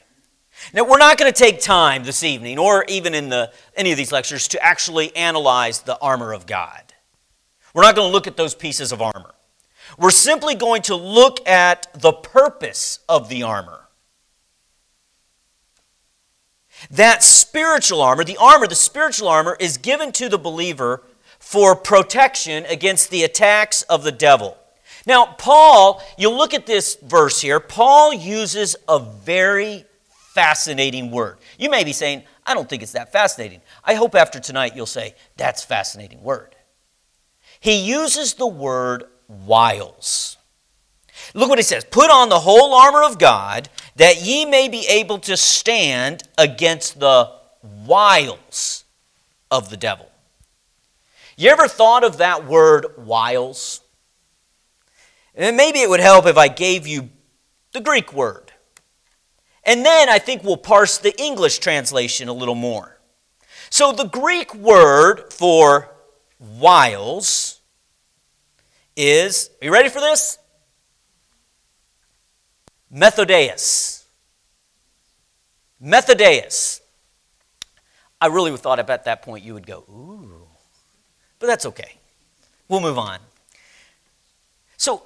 Now, 0.75 0.85
we're 0.85 0.99
not 0.99 1.19
going 1.19 1.33
to 1.33 1.39
take 1.39 1.61
time 1.61 2.05
this 2.05 2.23
evening, 2.23 2.59
or 2.59 2.85
even 2.89 3.15
in 3.15 3.29
the, 3.29 3.53
any 3.77 3.93
of 3.93 3.97
these 3.97 4.13
lectures, 4.13 4.49
to 4.49 4.63
actually 4.63 5.15
analyze 5.17 5.81
the 5.81 5.99
armor 6.01 6.33
of 6.33 6.47
God. 6.47 6.83
We're 7.73 7.83
not 7.83 7.95
going 7.95 8.09
to 8.09 8.13
look 8.13 8.27
at 8.27 8.37
those 8.37 8.55
pieces 8.55 8.93
of 8.93 9.01
armor. 9.01 9.33
We're 9.99 10.11
simply 10.11 10.55
going 10.55 10.83
to 10.83 10.95
look 10.95 11.47
at 11.49 11.87
the 11.95 12.13
purpose 12.13 13.01
of 13.09 13.29
the 13.29 13.43
armor. 13.43 13.89
That 16.91 17.23
spiritual 17.23 18.01
armor, 18.01 18.25
the 18.25 18.39
armor, 18.39 18.67
the 18.67 18.75
spiritual 18.75 19.29
armor, 19.29 19.57
is 19.61 19.77
given 19.77 20.13
to 20.13 20.29
the 20.29 20.39
believer 20.39 21.03
for 21.39 21.75
protection 21.75 22.65
against 22.67 23.11
the 23.11 23.23
attacks 23.23 23.83
of 23.83 24.03
the 24.03 24.13
devil. 24.13 24.57
Now, 25.07 25.35
Paul, 25.39 26.03
you 26.19 26.31
look 26.31 26.55
at 26.55 26.67
this 26.67 26.97
verse 27.03 27.41
here, 27.41 27.61
Paul 27.61 28.13
uses 28.13 28.77
a 28.89 28.99
very 28.99 29.85
fascinating 30.35 31.11
word. 31.11 31.39
You 31.59 31.71
may 31.71 31.85
be 31.85 31.93
saying, 31.93 32.23
I 32.47 32.55
don't 32.55 32.69
think 32.69 32.83
it's 32.83 32.93
that 32.93 33.13
fascinating. 33.13 33.61
I 33.85 33.95
hope 33.95 34.15
after 34.15 34.41
tonight 34.41 34.77
you'll 34.77 34.87
say, 34.87 35.15
that's 35.37 35.65
fascinating 35.65 36.23
word. 36.23 36.55
He 37.61 37.81
uses 37.81 38.35
the 38.35 38.47
word 38.47 39.05
wiles. 39.31 40.37
Look 41.35 41.49
what 41.49 41.59
he 41.59 41.63
says 41.63 41.85
Put 41.85 42.11
on 42.11 42.29
the 42.29 42.41
whole 42.41 42.75
armor 42.75 43.03
of 43.03 43.19
God, 43.19 43.69
that 43.97 44.23
ye 44.23 44.45
may 44.45 44.69
be 44.69 44.87
able 44.89 45.19
to 45.21 45.37
stand 45.37 46.23
against 46.37 46.99
the 46.99 47.31
wiles 47.63 48.85
of 49.51 49.71
the 49.71 49.77
devil. 49.77 50.11
You 51.37 51.51
ever 51.51 51.69
thought 51.69 52.05
of 52.05 52.19
that 52.19 52.47
word 52.47 52.87
wiles? 52.99 53.81
And 55.35 55.57
maybe 55.57 55.81
it 55.81 55.89
would 55.89 56.01
help 56.01 56.27
if 56.27 56.37
I 56.37 56.49
gave 56.49 56.87
you 56.87 57.09
the 57.73 57.81
Greek 57.81 58.13
word. 58.13 58.53
And 59.65 59.85
then 59.85 60.09
I 60.09 60.19
think 60.19 60.43
we'll 60.43 60.57
parse 60.57 60.99
the 60.99 61.19
English 61.21 61.59
translation 61.59 62.29
a 62.29 62.33
little 62.33 62.55
more. 62.55 62.99
So 63.71 63.93
the 63.93 64.05
Greek 64.05 64.55
word 64.55 65.33
for 65.33 65.91
wiles 66.39 67.50
is, 69.01 69.51
are 69.61 69.65
you 69.65 69.73
ready 69.73 69.89
for 69.89 70.01
this? 70.01 70.39
Methodeus. 72.93 74.05
Methodeus. 75.83 76.81
I 78.21 78.27
really 78.27 78.55
thought 78.57 78.79
at 78.79 79.05
that 79.05 79.23
point 79.23 79.45
you 79.45 79.55
would 79.55 79.67
go, 79.67 79.85
ooh. 79.89 80.47
But 81.39 81.47
that's 81.47 81.65
okay. 81.67 81.97
We'll 82.69 82.81
move 82.81 82.99
on. 82.99 83.19
So, 84.77 85.03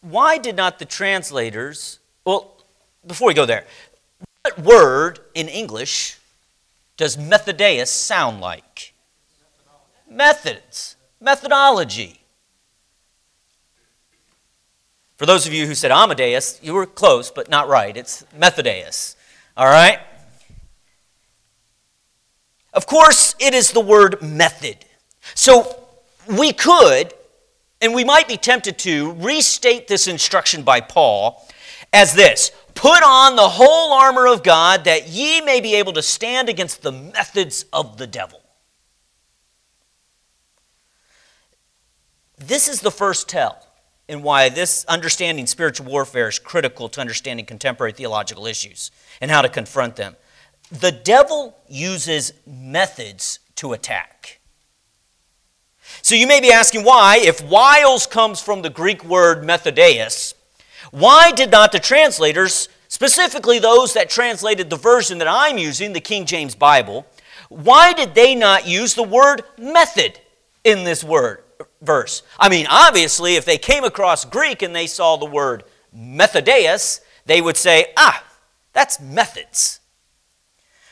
why 0.00 0.38
did 0.38 0.56
not 0.56 0.78
the 0.78 0.84
translators, 0.84 1.98
well, 2.24 2.56
before 3.06 3.28
we 3.28 3.34
go 3.34 3.46
there, 3.46 3.64
what 4.42 4.58
word 4.60 5.20
in 5.34 5.48
English 5.48 6.18
does 6.96 7.16
Methodeus 7.16 7.88
sound 7.88 8.40
like? 8.40 8.94
Methods, 10.08 10.96
methodology. 11.20 12.21
For 15.22 15.26
those 15.26 15.46
of 15.46 15.52
you 15.52 15.68
who 15.68 15.76
said 15.76 15.92
Amadeus, 15.92 16.58
you 16.64 16.74
were 16.74 16.84
close, 16.84 17.30
but 17.30 17.48
not 17.48 17.68
right. 17.68 17.96
It's 17.96 18.24
Methodeus. 18.36 19.14
All 19.56 19.66
right? 19.66 20.00
Of 22.74 22.88
course, 22.88 23.36
it 23.38 23.54
is 23.54 23.70
the 23.70 23.78
word 23.78 24.20
method. 24.20 24.78
So 25.36 25.78
we 26.26 26.52
could, 26.52 27.14
and 27.80 27.94
we 27.94 28.02
might 28.02 28.26
be 28.26 28.36
tempted 28.36 28.78
to, 28.80 29.12
restate 29.12 29.86
this 29.86 30.08
instruction 30.08 30.64
by 30.64 30.80
Paul 30.80 31.48
as 31.92 32.14
this 32.14 32.50
Put 32.74 33.04
on 33.04 33.36
the 33.36 33.48
whole 33.48 33.92
armor 33.92 34.26
of 34.26 34.42
God 34.42 34.86
that 34.86 35.06
ye 35.06 35.40
may 35.40 35.60
be 35.60 35.76
able 35.76 35.92
to 35.92 36.02
stand 36.02 36.48
against 36.48 36.82
the 36.82 36.90
methods 36.90 37.64
of 37.72 37.96
the 37.96 38.08
devil. 38.08 38.42
This 42.38 42.66
is 42.66 42.80
the 42.80 42.90
first 42.90 43.28
tell 43.28 43.64
in 44.12 44.22
why 44.22 44.50
this 44.50 44.84
understanding 44.84 45.46
spiritual 45.46 45.86
warfare 45.86 46.28
is 46.28 46.38
critical 46.38 46.88
to 46.90 47.00
understanding 47.00 47.46
contemporary 47.46 47.92
theological 47.92 48.46
issues 48.46 48.90
and 49.20 49.30
how 49.30 49.40
to 49.40 49.48
confront 49.48 49.96
them. 49.96 50.14
The 50.70 50.92
devil 50.92 51.56
uses 51.66 52.32
methods 52.46 53.40
to 53.56 53.72
attack. 53.72 54.40
So 56.02 56.14
you 56.14 56.26
may 56.26 56.40
be 56.40 56.52
asking 56.52 56.84
why, 56.84 57.18
if 57.18 57.42
wiles 57.42 58.06
comes 58.06 58.40
from 58.40 58.62
the 58.62 58.70
Greek 58.70 59.04
word 59.04 59.44
methodeus, 59.44 60.34
why 60.90 61.32
did 61.32 61.50
not 61.50 61.72
the 61.72 61.80
translators, 61.80 62.68
specifically 62.88 63.58
those 63.58 63.94
that 63.94 64.10
translated 64.10 64.68
the 64.68 64.76
version 64.76 65.18
that 65.18 65.28
I'm 65.28 65.58
using, 65.58 65.92
the 65.92 66.00
King 66.00 66.26
James 66.26 66.54
Bible, 66.54 67.06
why 67.48 67.92
did 67.92 68.14
they 68.14 68.34
not 68.34 68.66
use 68.66 68.94
the 68.94 69.02
word 69.02 69.42
method 69.58 70.20
in 70.64 70.84
this 70.84 71.02
word 71.02 71.41
verse? 71.82 72.22
I 72.38 72.48
mean, 72.48 72.66
obviously, 72.70 73.36
if 73.36 73.44
they 73.44 73.58
came 73.58 73.84
across 73.84 74.24
Greek 74.24 74.62
and 74.62 74.74
they 74.74 74.86
saw 74.86 75.16
the 75.16 75.26
word 75.26 75.64
methodeus, 75.94 77.00
they 77.26 77.40
would 77.40 77.56
say, 77.56 77.92
ah, 77.96 78.24
that's 78.72 79.00
methods. 79.00 79.80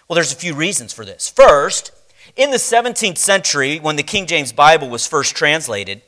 Well, 0.09 0.17
there's 0.17 0.33
a 0.33 0.37
few 0.37 0.55
reasons 0.55 0.93
for 0.93 1.05
this. 1.05 1.29
First, 1.29 1.93
in 2.37 2.51
the 2.51 2.57
17th 2.57 3.19
century, 3.19 3.79
when 3.79 3.97
the 3.97 4.03
King 4.03 4.27
James 4.27 4.53
Bible 4.53 4.89
was 4.89 5.07
first 5.07 5.35
translated, 5.35 6.03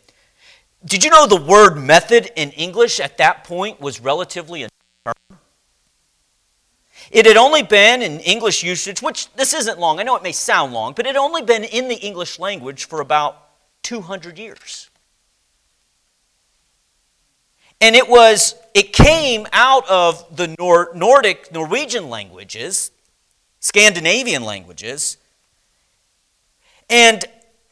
did 0.84 1.04
you 1.04 1.10
know 1.10 1.26
the 1.26 1.36
word 1.36 1.76
method 1.76 2.30
in 2.36 2.50
English 2.50 2.98
at 3.00 3.18
that 3.18 3.44
point 3.44 3.80
was 3.80 4.00
relatively 4.00 4.64
a 4.64 4.68
term? 5.04 5.38
It 7.10 7.26
had 7.26 7.36
only 7.36 7.62
been 7.62 8.02
in 8.02 8.20
English 8.20 8.62
usage, 8.62 9.02
which 9.02 9.32
this 9.34 9.52
isn't 9.52 9.78
long, 9.78 10.00
I 10.00 10.02
know 10.02 10.16
it 10.16 10.22
may 10.22 10.32
sound 10.32 10.72
long, 10.72 10.94
but 10.94 11.06
it 11.06 11.10
had 11.10 11.16
only 11.16 11.42
been 11.42 11.64
in 11.64 11.88
the 11.88 11.96
English 11.96 12.38
language 12.38 12.86
for 12.86 13.00
about 13.00 13.41
200 13.82 14.38
years. 14.38 14.90
And 17.80 17.96
it 17.96 18.08
was, 18.08 18.54
it 18.74 18.92
came 18.92 19.46
out 19.52 19.88
of 19.88 20.36
the 20.36 20.54
Nor- 20.58 20.92
Nordic, 20.94 21.52
Norwegian 21.52 22.08
languages, 22.08 22.92
Scandinavian 23.60 24.44
languages, 24.44 25.16
and 26.88 27.24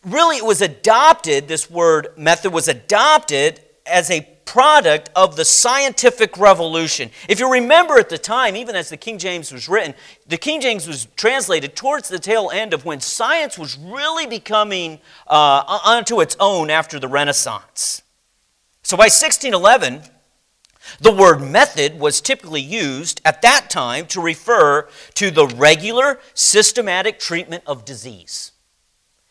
really, 0.05 0.39
it 0.39 0.45
was 0.47 0.63
adopted, 0.63 1.47
this 1.47 1.71
word 1.71 2.09
method 2.17 2.53
was 2.53 2.69
adopted 2.69 3.61
as 3.85 4.11
a 4.11 4.27
product 4.51 5.11
of 5.15 5.37
the 5.37 5.45
scientific 5.45 6.37
revolution. 6.37 7.09
If 7.29 7.39
you 7.39 7.53
remember 7.53 8.01
at 8.01 8.09
the 8.09 8.19
time, 8.19 8.57
even 8.57 8.75
as 8.75 8.89
the 8.89 8.97
King 8.97 9.17
James 9.17 9.53
was 9.53 9.69
written, 9.69 9.95
the 10.27 10.37
King 10.37 10.61
James 10.61 10.89
was 10.89 11.07
translated 11.15 11.77
towards 11.77 12.09
the 12.09 12.19
tail 12.19 12.51
end 12.53 12.75
of 12.75 12.85
when 12.85 12.99
science 13.01 13.57
was 13.57 13.79
really 13.79 14.27
becoming 14.27 14.99
uh, 15.29 15.79
onto 15.85 16.21
its 16.21 16.37
own 16.41 16.69
after 16.69 16.99
the 16.99 17.07
Renaissance. 17.07 18.03
So 18.83 18.97
by 18.97 19.05
1611, 19.05 20.03
the 21.01 21.13
word 21.13 21.41
method 21.41 22.01
was 22.01 22.21
typically 22.21 22.61
used 22.61 23.21
at 23.25 23.43
that 23.43 23.71
time 23.71 24.07
to 24.07 24.21
refer 24.21 24.89
to 25.15 25.31
the 25.31 25.47
regular, 25.47 26.19
systematic 26.35 27.21
treatment 27.21 27.63
of 27.69 27.85
disease. 27.85 28.51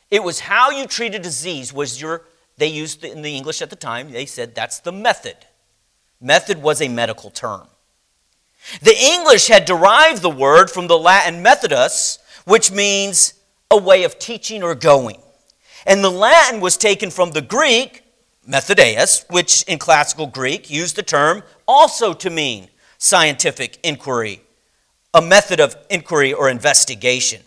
It 0.09 0.23
was 0.23 0.39
how 0.39 0.71
you 0.71 0.87
treat 0.87 1.13
a 1.13 1.19
disease 1.19 1.73
was 1.73 1.99
your, 1.99 2.23
they 2.59 2.67
used 2.67 3.03
in 3.03 3.21
the 3.21 3.35
English 3.35 3.61
at 3.61 3.69
the 3.69 3.75
time, 3.75 4.11
they 4.11 4.25
said 4.25 4.53
that's 4.53 4.79
the 4.79 4.91
method. 4.91 5.37
Method 6.21 6.61
was 6.61 6.81
a 6.81 6.89
medical 6.89 7.29
term. 7.29 7.67
The 8.81 8.95
English 8.97 9.47
had 9.47 9.65
derived 9.65 10.21
the 10.21 10.29
word 10.29 10.69
from 10.69 10.87
the 10.87 10.99
Latin 10.99 11.43
methodus, 11.43 12.19
which 12.45 12.71
means 12.71 13.33
a 13.71 13.77
way 13.77 14.03
of 14.03 14.19
teaching 14.19 14.61
or 14.63 14.75
going. 14.75 15.21
And 15.85 16.03
the 16.03 16.11
Latin 16.11 16.59
was 16.59 16.75
taken 16.75 17.09
from 17.09 17.31
the 17.31 17.41
Greek, 17.41 18.03
methodeus, 18.47 19.25
which 19.29 19.63
in 19.63 19.79
classical 19.79 20.27
Greek 20.27 20.69
used 20.69 20.95
the 20.95 21.03
term 21.03 21.43
also 21.67 22.13
to 22.13 22.29
mean 22.29 22.67
scientific 22.97 23.79
inquiry, 23.83 24.41
a 25.13 25.21
method 25.21 25.59
of 25.61 25.77
inquiry 25.89 26.33
or 26.33 26.49
investigation. 26.49 27.41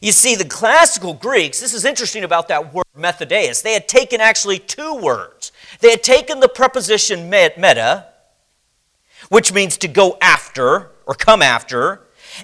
You 0.00 0.12
see, 0.12 0.34
the 0.36 0.44
classical 0.44 1.14
Greeks, 1.14 1.60
this 1.60 1.74
is 1.74 1.84
interesting 1.84 2.24
about 2.24 2.48
that 2.48 2.72
word 2.72 2.84
methodeus, 2.96 3.62
they 3.62 3.72
had 3.72 3.88
taken 3.88 4.20
actually 4.20 4.58
two 4.58 4.94
words. 4.94 5.52
They 5.80 5.90
had 5.90 6.02
taken 6.02 6.40
the 6.40 6.48
preposition 6.48 7.30
meta, 7.30 8.06
which 9.28 9.52
means 9.52 9.76
to 9.78 9.88
go 9.88 10.18
after 10.20 10.90
or 11.06 11.14
come 11.14 11.42
after, 11.42 12.02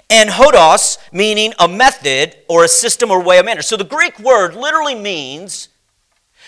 and 0.09 0.29
hodos, 0.29 0.97
meaning 1.11 1.53
a 1.59 1.67
method 1.67 2.35
or 2.49 2.63
a 2.63 2.67
system 2.67 3.11
or 3.11 3.21
way 3.21 3.37
of 3.39 3.45
manner. 3.45 3.61
So 3.61 3.77
the 3.77 3.83
Greek 3.83 4.19
word 4.19 4.55
literally 4.55 4.95
means 4.95 5.69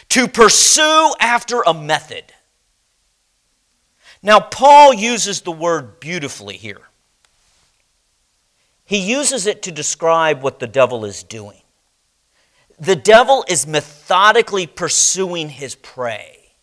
to 0.09 0.27
pursue 0.27 1.13
after 1.19 1.61
a 1.61 1.73
method. 1.73 2.23
Now, 4.23 4.39
Paul 4.39 4.93
uses 4.93 5.41
the 5.41 5.51
word 5.51 5.99
beautifully 5.99 6.57
here. 6.57 6.81
He 8.87 8.99
uses 8.99 9.45
it 9.47 9.61
to 9.63 9.71
describe 9.73 10.41
what 10.41 10.59
the 10.59 10.65
devil 10.65 11.03
is 11.03 11.21
doing. 11.21 11.61
The 12.79 12.95
devil 12.95 13.43
is 13.49 13.67
methodically 13.67 14.65
pursuing 14.65 15.49
his 15.49 15.75
prey. 15.75 16.53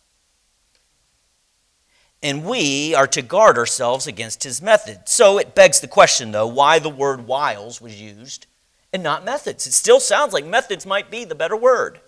And 2.23 2.47
we 2.47 2.95
are 2.95 3.07
to 3.09 3.21
guard 3.21 3.59
ourselves 3.59 4.07
against 4.07 4.43
his 4.43 4.62
method. 4.62 5.00
So 5.04 5.37
it 5.37 5.54
begs 5.54 5.81
the 5.81 5.87
question, 5.87 6.33
though, 6.33 6.47
why 6.47 6.78
the 6.78 6.88
word 6.88 7.26
wiles 7.26 7.83
was 7.83 8.00
used 8.00 8.47
and 8.90 9.02
not 9.02 9.26
methods. 9.26 9.66
It 9.66 9.75
still 9.75 10.00
sounds 10.00 10.33
like 10.33 10.47
methods 10.47 10.87
might 10.87 11.11
be 11.11 11.26
the 11.26 11.35
better 11.35 11.57
word. 11.57 12.00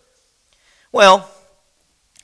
Well, 0.92 1.30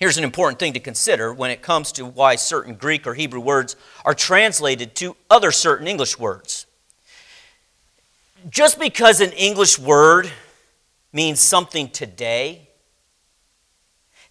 here's 0.00 0.16
an 0.16 0.25
important 0.25 0.61
thing 0.61 0.72
to 0.72 0.80
consider 0.80 1.30
when 1.30 1.50
it 1.50 1.61
comes 1.61 1.92
to 1.92 2.06
why 2.06 2.37
certain 2.37 2.76
Greek 2.76 3.06
or 3.06 3.12
Hebrew 3.12 3.40
words 3.40 3.76
are 4.02 4.14
translated 4.14 4.94
to 4.94 5.14
other 5.28 5.52
certain 5.52 5.87
English 5.87 6.18
words. 6.18 6.64
Just 8.49 8.78
because 8.78 9.20
an 9.20 9.32
English 9.32 9.78
word 9.78 10.30
means 11.12 11.40
something 11.40 11.88
today, 11.88 12.68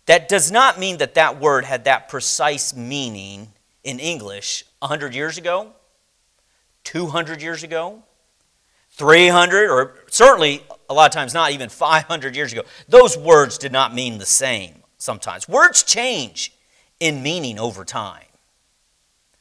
that 0.06 0.28
does 0.28 0.52
not 0.52 0.80
mean 0.80 0.98
that 0.98 1.14
that 1.14 1.40
word 1.40 1.66
had 1.66 1.86
that 1.86 2.10
precise 2.10 2.76
meaning 2.76 3.54
in 3.84 4.00
English 4.00 4.66
100 4.80 5.14
years 5.16 5.38
ago, 5.38 5.72
200 6.84 7.42
years 7.42 7.64
ago, 7.64 8.04
300, 8.92 9.70
or 9.70 9.96
certainly 10.10 10.64
a 10.90 10.94
lot 10.94 11.06
of 11.06 11.14
times 11.14 11.34
not 11.34 11.52
even 11.52 11.70
500 11.70 12.36
years 12.36 12.52
ago. 12.52 12.64
Those 12.90 13.18
words 13.18 13.58
did 13.58 13.72
not 13.72 13.94
mean 13.94 14.18
the 14.18 14.26
same 14.26 14.84
sometimes. 14.98 15.48
Words 15.48 15.84
change 15.84 16.54
in 17.00 17.24
meaning 17.24 17.58
over 17.58 17.86
time. 17.86 18.26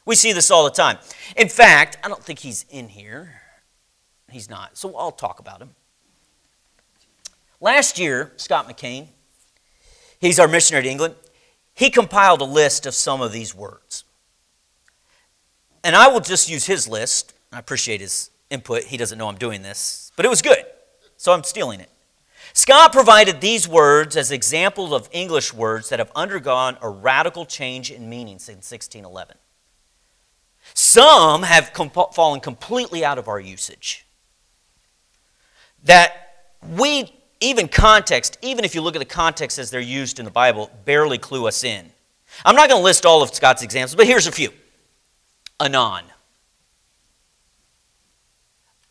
We 0.04 0.14
see 0.14 0.32
this 0.32 0.50
all 0.50 0.64
the 0.64 0.70
time. 0.70 0.98
In 1.36 1.48
fact, 1.48 1.98
I 2.04 2.08
don't 2.08 2.22
think 2.22 2.38
he's 2.38 2.64
in 2.70 2.88
here. 2.88 3.39
He's 4.30 4.49
not. 4.49 4.76
So 4.76 4.96
I'll 4.96 5.12
talk 5.12 5.38
about 5.38 5.60
him. 5.60 5.70
Last 7.60 7.99
year, 7.99 8.32
Scott 8.37 8.68
McCain, 8.68 9.08
he's 10.18 10.38
our 10.38 10.49
missionary 10.49 10.84
to 10.84 10.88
England, 10.88 11.14
he 11.75 11.90
compiled 11.90 12.40
a 12.40 12.44
list 12.44 12.87
of 12.87 12.94
some 12.94 13.20
of 13.20 13.32
these 13.32 13.54
words. 13.54 14.04
And 15.84 15.94
I 15.94 16.08
will 16.08 16.20
just 16.20 16.49
use 16.49 16.66
his 16.66 16.88
list. 16.88 17.34
I 17.52 17.58
appreciate 17.58 18.00
his 18.00 18.30
input. 18.50 18.84
He 18.84 18.96
doesn't 18.96 19.18
know 19.18 19.28
I'm 19.28 19.37
doing 19.37 19.62
this, 19.62 20.12
but 20.16 20.25
it 20.25 20.28
was 20.28 20.42
good. 20.42 20.64
So 21.16 21.32
I'm 21.32 21.44
stealing 21.44 21.80
it. 21.80 21.90
Scott 22.52 22.92
provided 22.92 23.40
these 23.40 23.68
words 23.68 24.16
as 24.16 24.32
examples 24.32 24.92
of 24.92 25.08
English 25.12 25.54
words 25.54 25.88
that 25.90 25.99
have 25.99 26.10
undergone 26.16 26.76
a 26.82 26.88
radical 26.88 27.46
change 27.46 27.90
in 27.90 28.08
meaning 28.08 28.38
since 28.38 28.70
1611. 28.70 29.37
Some 30.75 31.42
have 31.44 31.70
fallen 32.12 32.40
completely 32.40 33.04
out 33.04 33.18
of 33.18 33.28
our 33.28 33.38
usage 33.38 34.06
that 35.84 36.49
we, 36.76 37.12
even 37.40 37.68
context, 37.68 38.38
even 38.42 38.64
if 38.64 38.75
you 38.75 38.80
look 38.80 38.94
at 38.94 38.99
the 38.99 39.04
context 39.04 39.58
as 39.58 39.70
they're 39.70 39.80
used 39.80 40.18
in 40.18 40.25
the 40.25 40.30
Bible, 40.30 40.70
barely 40.84 41.18
clue 41.18 41.46
us 41.46 41.64
in. 41.64 41.90
I'm 42.44 42.54
not 42.54 42.68
going 42.68 42.80
to 42.80 42.84
list 42.84 43.06
all 43.06 43.22
of 43.22 43.34
Scott's 43.34 43.62
examples, 43.62 43.94
but 43.94 44.06
here's 44.06 44.26
a 44.26 44.32
few 44.32 44.50
anon, 45.58 46.04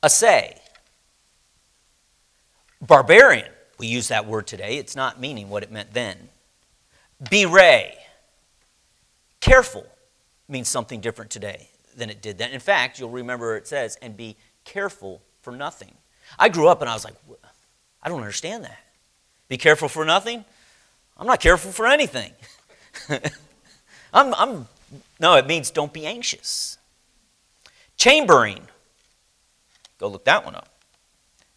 assay, 0.04 0.60
barbarian. 2.82 3.50
We 3.78 3.88
use 3.88 4.10
that 4.10 4.26
word 4.26 4.46
today, 4.46 4.78
it's 4.78 4.96
not 4.96 5.20
meaning 5.22 5.50
what 5.50 5.64
it 5.64 5.72
meant 5.72 5.94
then. 5.94 6.30
Bewray, 7.24 7.94
careful 9.40 9.86
means 10.48 10.68
something 10.68 11.00
different 11.00 11.32
today 11.32 11.70
than 11.96 12.10
it 12.10 12.22
did 12.22 12.38
then. 12.38 12.52
In 12.52 12.60
fact, 12.60 13.00
you'll 13.00 13.10
remember 13.10 13.56
it 13.56 13.68
says, 13.68 13.98
and 14.02 14.18
be 14.18 14.36
careful 14.66 15.22
for 15.42 15.52
nothing. 15.52 15.94
I 16.38 16.50
grew 16.50 16.68
up 16.68 16.82
and 16.82 16.90
I 16.90 16.94
was 16.94 17.06
like, 17.06 17.16
I 18.02 18.10
don't 18.10 18.20
understand 18.20 18.64
that. 18.64 18.80
Be 19.48 19.58
careful 19.58 19.90
for 19.90 20.06
nothing? 20.06 20.46
I'm 21.18 21.28
not 21.28 21.40
careful 21.40 21.72
for 21.72 21.86
anything. 21.86 22.32
I'm, 24.14 24.34
I'm, 24.34 24.68
no, 25.20 25.36
it 25.36 25.48
means 25.48 25.72
don't 25.72 25.92
be 25.92 26.06
anxious. 26.06 26.78
Chambering. 27.98 28.62
Go 29.98 30.08
look 30.08 30.26
that 30.26 30.46
one 30.46 30.56
up. 30.56 30.70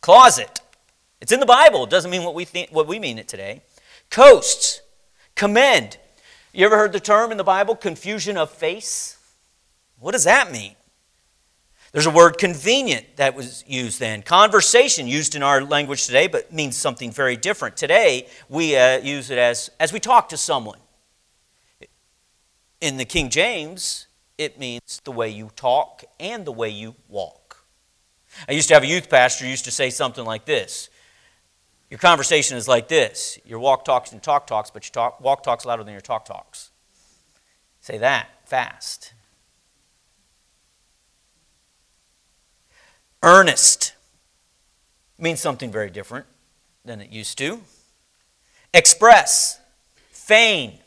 Closet. 0.00 0.60
It's 1.20 1.30
in 1.30 1.38
the 1.38 1.46
Bible. 1.46 1.84
It 1.84 1.90
doesn't 1.90 2.10
mean 2.10 2.24
what 2.24 2.34
we, 2.34 2.44
think, 2.44 2.70
what 2.70 2.88
we 2.88 2.98
mean 2.98 3.18
it 3.18 3.28
today. 3.28 3.62
Coasts. 4.10 4.80
Commend. 5.36 5.98
You 6.52 6.66
ever 6.66 6.76
heard 6.76 6.92
the 6.92 7.00
term 7.00 7.30
in 7.30 7.38
the 7.38 7.44
Bible, 7.44 7.76
confusion 7.76 8.36
of 8.36 8.50
face? 8.50 9.16
What 10.00 10.12
does 10.12 10.24
that 10.24 10.50
mean? 10.50 10.74
There's 11.92 12.06
a 12.06 12.10
word 12.10 12.38
convenient 12.38 13.16
that 13.16 13.34
was 13.34 13.64
used 13.66 14.00
then. 14.00 14.22
Conversation, 14.22 15.06
used 15.06 15.34
in 15.34 15.42
our 15.42 15.62
language 15.62 16.06
today, 16.06 16.26
but 16.26 16.50
means 16.50 16.74
something 16.74 17.10
very 17.10 17.36
different. 17.36 17.76
Today, 17.76 18.28
we 18.48 18.76
uh, 18.76 18.98
use 18.98 19.30
it 19.30 19.36
as 19.38 19.70
as 19.78 19.92
we 19.92 20.00
talk 20.00 20.30
to 20.30 20.38
someone. 20.38 20.78
In 22.80 22.96
the 22.96 23.04
King 23.04 23.28
James, 23.28 24.06
it 24.38 24.58
means 24.58 25.02
the 25.04 25.12
way 25.12 25.28
you 25.28 25.50
talk 25.54 26.02
and 26.18 26.46
the 26.46 26.52
way 26.52 26.70
you 26.70 26.94
walk. 27.08 27.64
I 28.48 28.52
used 28.52 28.68
to 28.68 28.74
have 28.74 28.82
a 28.82 28.86
youth 28.86 29.10
pastor 29.10 29.46
used 29.46 29.66
to 29.66 29.70
say 29.70 29.90
something 29.90 30.24
like 30.24 30.46
this. 30.46 30.88
Your 31.90 31.98
conversation 31.98 32.56
is 32.56 32.66
like 32.66 32.88
this. 32.88 33.38
Your 33.44 33.58
walk 33.58 33.84
talks 33.84 34.12
and 34.12 34.22
talk 34.22 34.46
talks, 34.46 34.70
but 34.70 34.86
your 34.86 34.92
talk, 34.92 35.20
walk 35.20 35.42
talks 35.42 35.66
louder 35.66 35.84
than 35.84 35.92
your 35.92 36.00
talk 36.00 36.24
talks. 36.24 36.70
Say 37.82 37.98
that 37.98 38.28
fast. 38.46 39.12
Earnest 43.22 43.94
means 45.18 45.40
something 45.40 45.70
very 45.70 45.90
different 45.90 46.26
than 46.84 47.00
it 47.00 47.10
used 47.10 47.38
to. 47.38 47.60
Express, 48.74 49.60
feign. 50.10 50.78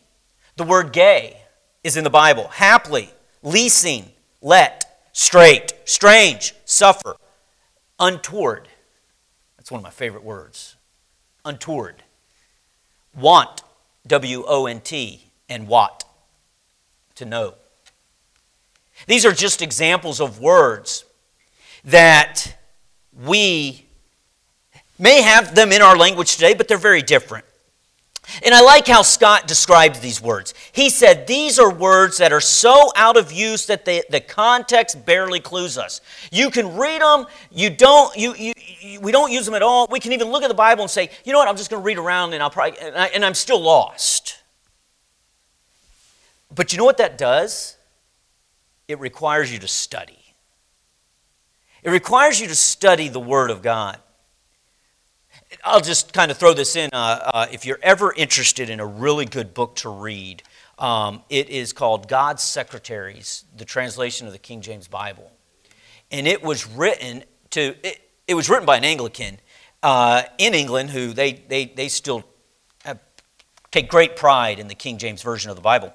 The 0.58 0.64
word 0.64 0.92
gay 0.92 1.38
is 1.84 1.96
in 1.96 2.04
the 2.04 2.10
Bible. 2.10 2.48
Haply, 2.50 3.10
leasing, 3.42 4.12
let, 4.42 5.08
straight, 5.14 5.74
strange, 5.86 6.54
suffer, 6.66 7.16
untoward. 8.00 8.68
That's 9.56 9.72
one 9.72 9.80
of 9.80 9.84
my 9.84 9.90
favorite 9.90 10.24
words. 10.24 10.76
Untoward. 11.46 12.04
Want, 13.16 13.64
W 14.08 14.44
O 14.46 14.66
N 14.66 14.82
T, 14.82 15.32
and 15.48 15.68
what, 15.68 16.04
to 17.16 17.26
know. 17.26 17.54
These 19.08 19.26
are 19.26 19.32
just 19.32 19.62
examples 19.62 20.20
of 20.20 20.40
words 20.40 21.06
that 21.86 22.56
we 23.24 23.86
may 24.98 25.22
have 25.22 25.56
them 25.56 25.72
in 25.72 25.82
our 25.82 25.96
language 25.98 26.36
today, 26.36 26.54
but 26.54 26.68
they're 26.68 26.78
very 26.78 27.02
different. 27.02 27.46
And 28.44 28.56
I 28.56 28.62
like 28.62 28.88
how 28.88 29.04
Scott 29.04 29.48
described 29.48 30.02
these 30.02 30.22
words. 30.22 30.54
He 30.72 30.90
said 30.90 31.28
these 31.28 31.60
are 31.60 31.72
words 31.72 32.18
that 32.18 32.34
are 32.34 32.42
so 32.42 32.92
out 32.96 33.18
of 33.18 33.32
use 33.32 33.68
that 33.68 33.86
they, 33.86 34.02
the 34.10 34.20
context 34.20 35.06
barely 35.06 35.40
clues 35.40 35.78
us. 35.78 36.02
You 36.32 36.50
can 36.50 36.76
read 36.76 37.02
them, 37.02 37.28
you 37.52 37.70
don't, 37.70 38.16
you, 38.18 38.34
you, 38.34 38.54
you, 38.80 39.00
we 39.00 39.12
don't 39.12 39.32
use 39.32 39.46
them 39.46 39.54
at 39.54 39.62
all. 39.62 39.88
We 39.92 40.00
can 40.00 40.12
even 40.12 40.30
look 40.30 40.44
at 40.44 40.48
the 40.48 40.56
Bible 40.56 40.84
and 40.84 40.90
say, 40.90 41.12
you 41.24 41.34
know 41.34 41.40
what, 41.40 41.48
I'm 41.48 41.58
just 41.58 41.70
going 41.70 41.82
to 41.82 41.86
read 41.86 42.00
around 42.00 42.34
and 42.34 42.42
I'll 42.42 42.50
probably, 42.50 42.80
and, 42.80 42.98
I, 42.98 43.08
and 43.08 43.24
I'm 43.24 43.36
still 43.36 43.62
lost. 43.62 44.40
But 46.54 46.72
you 46.72 46.80
know 46.80 46.86
what 46.86 46.98
that 46.98 47.18
does? 47.18 47.78
It 48.88 49.00
requires 49.00 49.52
you 49.54 49.60
to 49.60 49.68
study. 49.68 50.15
It 51.86 51.92
requires 51.92 52.42
you 52.42 52.48
to 52.48 52.56
study 52.56 53.10
the 53.10 53.20
Word 53.20 53.52
of 53.52 53.62
God. 53.62 54.00
I'll 55.64 55.82
just 55.82 56.14
kind 56.14 56.32
of 56.32 56.38
throw 56.38 56.52
this 56.52 56.76
in. 56.76 56.90
Uh, 56.92 57.30
uh, 57.32 57.48
if 57.52 57.64
you're 57.64 57.78
ever 57.84 58.12
interested 58.12 58.72
in 58.72 58.80
a 58.80 58.86
really 58.88 59.26
good 59.26 59.54
book 59.54 59.76
to 59.78 59.90
read, 59.90 60.42
um, 60.80 61.22
it 61.30 61.48
is 61.48 61.74
called 61.74 62.10
God's 62.10 62.42
Secretaries, 62.42 63.46
the 63.56 63.66
translation 63.66 64.26
of 64.26 64.34
the 64.34 64.40
King 64.40 64.62
James 64.62 64.88
Bible. 64.88 65.32
And 66.10 66.28
it 66.28 66.42
was 66.42 66.66
written 66.66 67.24
to, 67.52 67.76
it, 67.84 68.02
it 68.28 68.34
was 68.34 68.50
written 68.50 68.66
by 68.66 68.78
an 68.78 68.84
Anglican 68.84 69.38
uh, 69.84 70.24
in 70.40 70.56
England 70.56 70.90
who 70.90 71.14
they, 71.14 71.34
they, 71.34 71.66
they 71.66 71.88
still 71.88 72.24
have, 72.84 72.98
take 73.70 73.90
great 73.90 74.16
pride 74.16 74.58
in 74.58 74.68
the 74.68 74.76
King 74.76 74.98
James 74.98 75.22
Version 75.22 75.52
of 75.52 75.56
the 75.56 75.62
Bible. 75.62 75.94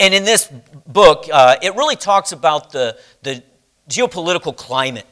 And 0.00 0.14
in 0.14 0.24
this 0.24 0.50
book, 0.86 1.26
uh, 1.30 1.56
it 1.60 1.76
really 1.76 1.96
talks 1.96 2.32
about 2.32 2.72
the, 2.72 2.96
the, 3.22 3.42
geopolitical 3.88 4.56
climate 4.56 5.06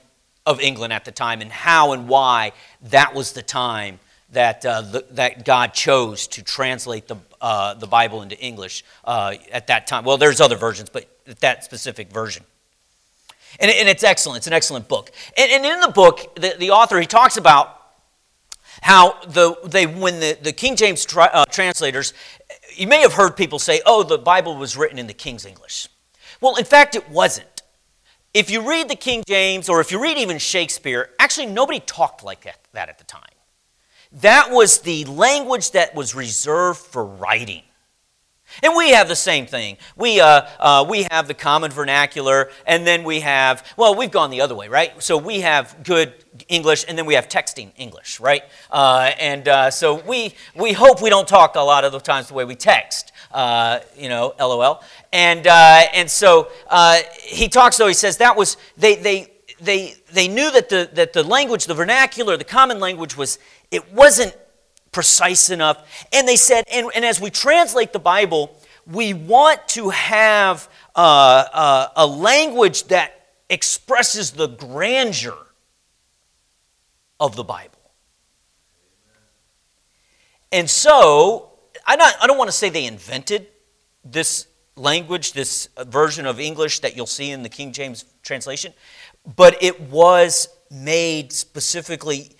of 0.46 0.61
England 0.61 0.92
at 0.92 1.04
the 1.04 1.12
time 1.12 1.40
and 1.40 1.52
how 1.52 1.92
and 1.92 2.08
why 2.08 2.52
that 2.90 3.14
was 3.14 3.32
the 3.32 3.42
time 3.42 3.98
that, 4.32 4.64
uh, 4.64 4.80
the, 4.80 5.04
that 5.12 5.44
God 5.44 5.74
chose 5.74 6.26
to 6.28 6.42
translate 6.42 7.06
the, 7.06 7.16
uh, 7.40 7.74
the 7.74 7.87
Bible 7.87 8.22
into 8.22 8.38
English 8.38 8.85
uh, 9.04 9.35
at 9.52 9.66
that 9.66 9.87
time. 9.87 10.04
Well, 10.04 10.16
there's 10.16 10.40
other 10.40 10.56
versions, 10.56 10.88
but 10.88 11.06
that 11.40 11.64
specific 11.64 12.11
version. 12.11 12.44
And, 13.61 13.70
and 13.70 13.88
it's 13.88 14.02
excellent. 14.02 14.38
It's 14.38 14.46
an 14.46 14.54
excellent 14.54 14.88
book. 14.88 15.11
And, 15.37 15.50
and 15.52 15.64
in 15.66 15.80
the 15.80 15.92
book, 15.92 16.35
the, 16.37 16.56
the 16.58 16.70
author, 16.70 16.98
he 16.98 17.06
talks 17.06 17.37
about 17.37 17.78
how 18.80 19.20
the, 19.28 19.54
they, 19.64 19.87
when 19.87 20.18
the, 20.18 20.38
the 20.40 20.52
King 20.52 20.76
James 20.76 21.04
tra- 21.04 21.30
uh, 21.30 21.44
translators, 21.50 22.14
you 22.74 22.87
may 22.87 23.00
have 23.00 23.12
heard 23.12 23.37
people 23.37 23.58
say, 23.58 23.82
oh, 23.85 24.02
the 24.02 24.18
Bible 24.18 24.56
was 24.56 24.76
written 24.76 24.98
in 24.98 25.06
the 25.06 25.12
King's 25.12 25.44
English. 25.44 25.88
Well, 26.40 26.56
in 26.56 26.64
fact, 26.64 26.96
it 26.96 27.08
wasn't. 27.11 27.46
If 28.35 28.51
you 28.51 28.66
read 28.66 28.88
the 28.88 28.97
King 28.97 29.23
James 29.27 29.68
or 29.68 29.81
if 29.81 29.92
you 29.92 30.03
read 30.03 30.16
even 30.16 30.38
Shakespeare, 30.38 31.11
actually 31.18 31.47
nobody 31.47 31.81
talked 31.81 32.25
like 32.25 32.45
that, 32.73 32.88
at 32.88 32.99
the 32.99 33.05
time. 33.05 33.23
That 34.12 34.51
was 34.51 34.81
the 34.81 35.05
language 35.05 35.73
that 35.73 35.95
was 35.95 36.14
reserved 36.14 36.81
for 36.81 37.05
writing. 37.05 37.62
And 38.62 38.77
we 38.77 38.90
have 38.90 39.09
the 39.09 39.16
same 39.16 39.47
thing. 39.47 39.79
We, 39.97 40.21
uh, 40.21 40.42
uh, 40.59 40.87
we 40.88 41.07
have 41.11 41.27
the 41.27 41.35
common 41.35 41.71
vernacular, 41.71 42.51
and 42.66 42.87
then 42.87 43.05
we 43.05 43.21
have, 43.21 43.66
well, 43.77 43.95
we've 43.95 44.11
gone 44.11 44.31
the 44.31 44.42
other 44.42 44.55
way, 44.55 44.68
right? 44.68 45.03
So 45.03 45.16
we 45.16 45.40
have 45.40 45.77
good 45.85 46.12
English, 46.49 46.85
and 46.88 46.99
then 46.99 47.07
we 47.07 47.14
have 47.14 47.29
texting 47.29 47.73
English, 47.77 48.21
right? 48.21 48.42
Uh, 48.71 49.12
and 49.18 49.49
uh, 49.49 49.71
so 49.71 49.95
we, 50.03 50.35
we 50.55 50.73
hope 50.73 51.01
we 51.01 51.09
don't 51.09 51.29
talk 51.29 51.55
a 51.57 51.61
lot 51.61 51.85
of 51.85 51.92
the 51.92 52.01
times 52.01 52.29
the 52.29 52.35
way 52.35 52.45
we 52.45 52.55
text, 52.55 53.12
uh, 53.33 53.81
you 53.97 54.09
know, 54.09 54.35
LOL. 54.38 54.83
And, 55.12 55.47
uh, 55.47 55.83
and 55.92 56.11
so 56.11 56.49
he 57.23 57.49
talks, 57.49 57.77
though, 57.77 57.88
he 57.88 57.95
says 57.95 58.18
that 58.18 58.37
was, 58.37 58.57
they, 58.77 58.97
they, 58.97 59.33
they, 59.61 59.95
they 60.12 60.29
knew 60.29 60.51
that 60.51 60.68
the, 60.68 60.90
that 60.95 61.12
the 61.12 61.23
language, 61.23 61.66
the 61.66 61.75
vernacular, 61.75 62.37
the 62.37 62.45
common 62.45 62.81
language 62.81 63.16
was, 63.16 63.38
it 63.71 63.92
wasn't 63.92 64.37
precise 64.90 65.51
enough. 65.51 66.07
And 66.12 66.29
they 66.29 66.37
said, 66.37 66.64
and, 66.71 66.90
and 66.95 67.05
as 67.05 67.21
we 67.21 67.31
translate 67.31 67.92
the 67.92 67.99
Bible, 67.99 68.57
we 68.87 69.14
want 69.14 69.66
to 69.68 69.90
have 69.90 70.68
uh, 70.95 71.45
uh, 71.53 71.88
a 71.97 72.07
language 72.07 72.85
that 72.85 73.31
expresses 73.49 74.33
the 74.33 74.49
grandeur 74.49 75.38
of 77.21 77.37
the 77.37 77.45
Bible. 77.45 77.79
And 80.51 80.68
so, 80.68 81.52
I, 81.87 81.97
not, 81.97 82.14
I 82.21 82.27
don't 82.27 82.38
want 82.38 82.49
to 82.49 82.57
say 82.57 82.68
they 82.68 82.87
invented 82.87 83.49
this 84.05 84.47
language, 84.77 85.33
this 85.33 85.68
uh, 85.77 85.85
version 85.85 86.27
of 86.27 86.40
English 86.40 86.81
that 86.81 86.97
you'll 86.97 87.07
see 87.07 87.31
in 87.31 87.42
the 87.42 87.49
King 87.49 87.73
James 87.73 88.05
translation, 88.23 88.73
but 89.37 89.62
it 89.62 89.81
was 89.81 90.49
made 90.71 91.33
specifically 91.33 92.31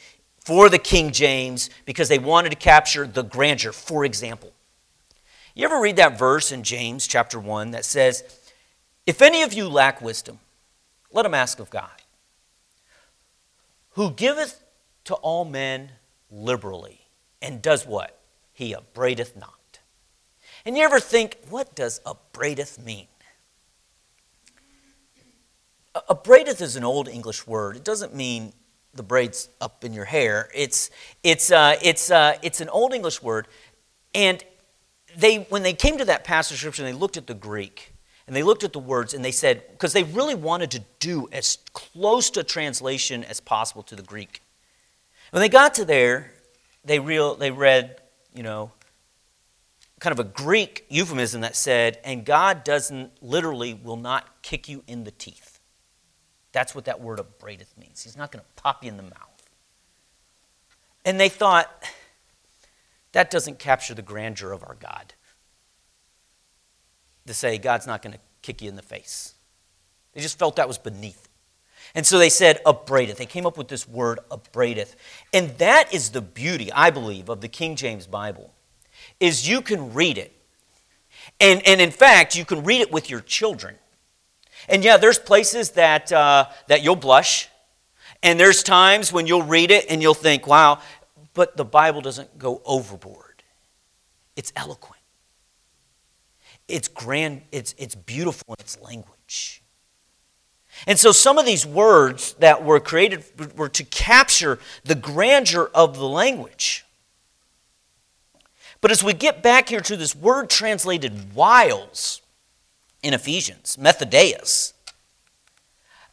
for 0.41 0.69
the 0.69 0.79
King 0.79 1.13
James 1.13 1.71
because 1.85 2.09
they 2.09 2.19
wanted 2.19 2.51
to 2.51 2.57
capture 2.57 3.07
the 3.07 3.23
grandeur. 3.23 3.73
For 3.73 4.05
example, 4.05 4.53
you 5.55 5.65
ever 5.65 5.81
read 5.81 5.97
that 5.97 6.19
verse 6.19 6.51
in 6.51 6.63
James 6.63 7.07
chapter 7.07 7.39
1 7.39 7.73
that 7.73 7.85
says, 7.85 8.25
If 9.07 9.21
any 9.21 9.43
of 9.43 9.53
you 9.53 9.69
lack 9.69 10.01
wisdom, 10.01 10.39
let 11.13 11.27
him 11.27 11.35
ask 11.35 11.59
of 11.59 11.69
God, 11.69 11.91
who 13.91 14.11
giveth 14.11 14.65
to 15.05 15.15
all 15.15 15.45
men 15.45 15.91
liberally, 16.31 17.03
and 17.43 17.61
does 17.61 17.87
what? 17.87 18.19
He 18.63 18.75
upbraideth 18.75 19.35
not. 19.37 19.81
And 20.65 20.77
you 20.77 20.85
ever 20.85 21.01
think, 21.01 21.39
what 21.51 21.75
does 21.75 22.01
upbraideth 22.07 22.79
mean? 22.79 23.09
Upbraideth 26.09 26.61
is 26.63 26.77
an 26.77 26.85
old 26.85 27.09
English 27.09 27.45
word. 27.45 27.75
It 27.75 27.83
doesn't 27.83 28.15
mean 28.15 28.53
the 28.95 29.03
braids 29.03 29.49
up 29.61 29.83
in 29.83 29.93
your 29.93 30.05
hair. 30.05 30.49
It's, 30.55 30.91
it's, 31.25 31.51
uh, 31.51 31.75
it's, 31.83 32.13
uh, 32.13 32.39
it's 32.41 32.61
an 32.61 32.69
Old 32.69 32.95
English 32.95 33.21
word. 33.21 33.49
And 34.15 34.45
they, 35.17 35.39
when 35.49 35.65
they 35.65 35.73
came 35.73 35.99
to 35.99 36.05
that 36.05 36.23
passage 36.23 36.55
of 36.55 36.59
Scripture, 36.61 36.85
they 36.85 36.93
looked 36.93 37.17
at 37.17 37.27
the 37.27 37.35
Greek 37.35 37.93
and 38.29 38.37
they 38.37 38.45
looked 38.45 38.63
at 38.63 38.73
the 38.73 38.79
words 38.79 39.13
and 39.13 39.25
they 39.25 39.33
said, 39.33 39.65
because 39.73 39.93
they 39.93 40.05
really 40.05 40.37
wanted 40.37 40.71
to 40.71 40.85
do 41.01 41.29
as 41.33 41.59
close 41.73 42.31
to 42.31 42.45
translation 42.45 43.25
as 43.25 43.41
possible 43.41 43.83
to 43.83 43.97
the 43.97 44.03
Greek. 44.03 44.41
When 45.31 45.41
they 45.41 45.49
got 45.49 45.75
to 45.75 45.85
there, 45.85 46.31
they, 46.85 47.01
real, 47.01 47.35
they 47.35 47.51
read, 47.51 47.99
you 48.35 48.43
know, 48.43 48.73
kind 50.01 50.13
of 50.13 50.19
a 50.19 50.29
Greek 50.29 50.85
euphemism 50.89 51.43
that 51.43 51.55
said, 51.55 51.99
and 52.05 52.25
God 52.25 52.65
doesn't 52.65 53.23
literally 53.23 53.75
will 53.75 53.97
not 53.97 54.43
kick 54.43 54.69
you 54.69 54.83
in 54.87 55.05
the 55.05 55.11
teeth. 55.13 55.61
That's 56.51 56.75
what 56.75 56.87
that 56.87 57.01
word 57.01 57.21
upbraideth 57.21 57.77
means. 57.79 58.03
He's 58.03 58.17
not 58.17 58.33
going 58.33 58.45
to 58.45 58.63
pop 58.63 58.83
you 58.83 58.91
in 58.91 58.97
the 58.97 59.05
mouth. 59.05 59.49
And 61.05 61.19
they 61.19 61.29
thought, 61.29 61.85
that 63.13 63.31
doesn't 63.31 63.59
capture 63.59 63.95
the 63.95 64.03
grandeur 64.03 64.53
of 64.53 64.63
our 64.63 64.75
God. 64.75 65.15
To 67.27 67.35
say 67.35 67.57
God's 67.59 67.87
not 67.87 68.03
going 68.03 68.15
to 68.15 68.21
kick 68.43 68.61
you 68.61 68.69
in 68.69 68.77
the 68.77 68.83
face. 68.83 69.35
They 70.13 70.21
just 70.21 70.39
felt 70.39 70.57
that 70.57 70.69
was 70.69 70.79
beneath. 70.79 71.29
And 71.95 72.07
so 72.07 72.19
they 72.19 72.31
said, 72.31 72.61
upbraideth. 72.65 73.19
They 73.19 73.27
came 73.27 73.45
up 73.45 73.59
with 73.59 73.69
this 73.69 73.87
word, 73.87 74.19
upbraideth. 74.31 74.97
And 75.33 75.51
that 75.59 75.93
is 75.93 76.11
the 76.11 76.23
beauty, 76.23 76.73
I 76.73 76.91
believe, 76.91 77.29
of 77.29 77.41
the 77.41 77.49
King 77.49 77.77
James 77.77 78.07
Bible, 78.07 78.53
is 79.21 79.49
you 79.49 79.61
can 79.61 79.93
read 79.93 80.17
it. 80.19 80.33
And, 81.41 81.67
and 81.67 81.81
in 81.81 81.91
fact, 81.91 82.35
you 82.35 82.45
can 82.45 82.65
read 82.65 82.81
it 82.81 82.91
with 82.91 83.11
your 83.11 83.21
children. 83.21 83.77
And 84.69 84.85
yeah, 84.85 84.97
there's 84.97 85.19
places 85.19 85.71
that, 85.71 86.13
uh, 86.13 86.47
that 86.69 86.83
you'll 86.83 86.97
blush, 86.97 87.49
and 88.23 88.39
there's 88.39 88.63
times 88.63 89.13
when 89.13 89.27
you'll 89.27 89.43
read 89.43 89.71
it 89.71 89.87
and 89.89 90.01
you'll 90.01 90.15
think, 90.15 90.47
wow, 90.47 90.79
but 91.35 91.57
the 91.57 91.65
Bible 91.65 92.01
doesn't 92.01 92.39
go 92.39 92.63
overboard. 92.65 93.43
It's 94.37 94.53
eloquent, 94.57 95.03
it's 96.69 96.89
grand, 96.89 97.43
it's, 97.51 97.75
it's 97.77 97.95
beautiful 97.95 98.55
in 98.55 98.61
its 98.61 98.81
language. 98.81 99.62
And 100.87 100.99
so 100.99 101.13
some 101.13 101.39
of 101.39 101.47
these 101.47 101.65
words 101.65 102.35
that 102.35 102.65
were 102.65 102.81
created 102.81 103.25
were 103.57 103.69
to 103.69 103.85
capture 103.85 104.59
the 104.85 104.95
grandeur 104.95 105.71
of 105.75 105.97
the 105.97 106.09
language. 106.09 106.85
But 108.81 108.91
as 108.91 109.05
we 109.05 109.13
get 109.13 109.43
back 109.43 109.69
here 109.69 109.81
to 109.81 109.97
this 109.97 110.17
word 110.17 110.51
translated 110.51 111.35
wiles, 111.35 112.23
in 113.03 113.15
Ephesians, 113.15 113.77
methodeus. 113.77 114.73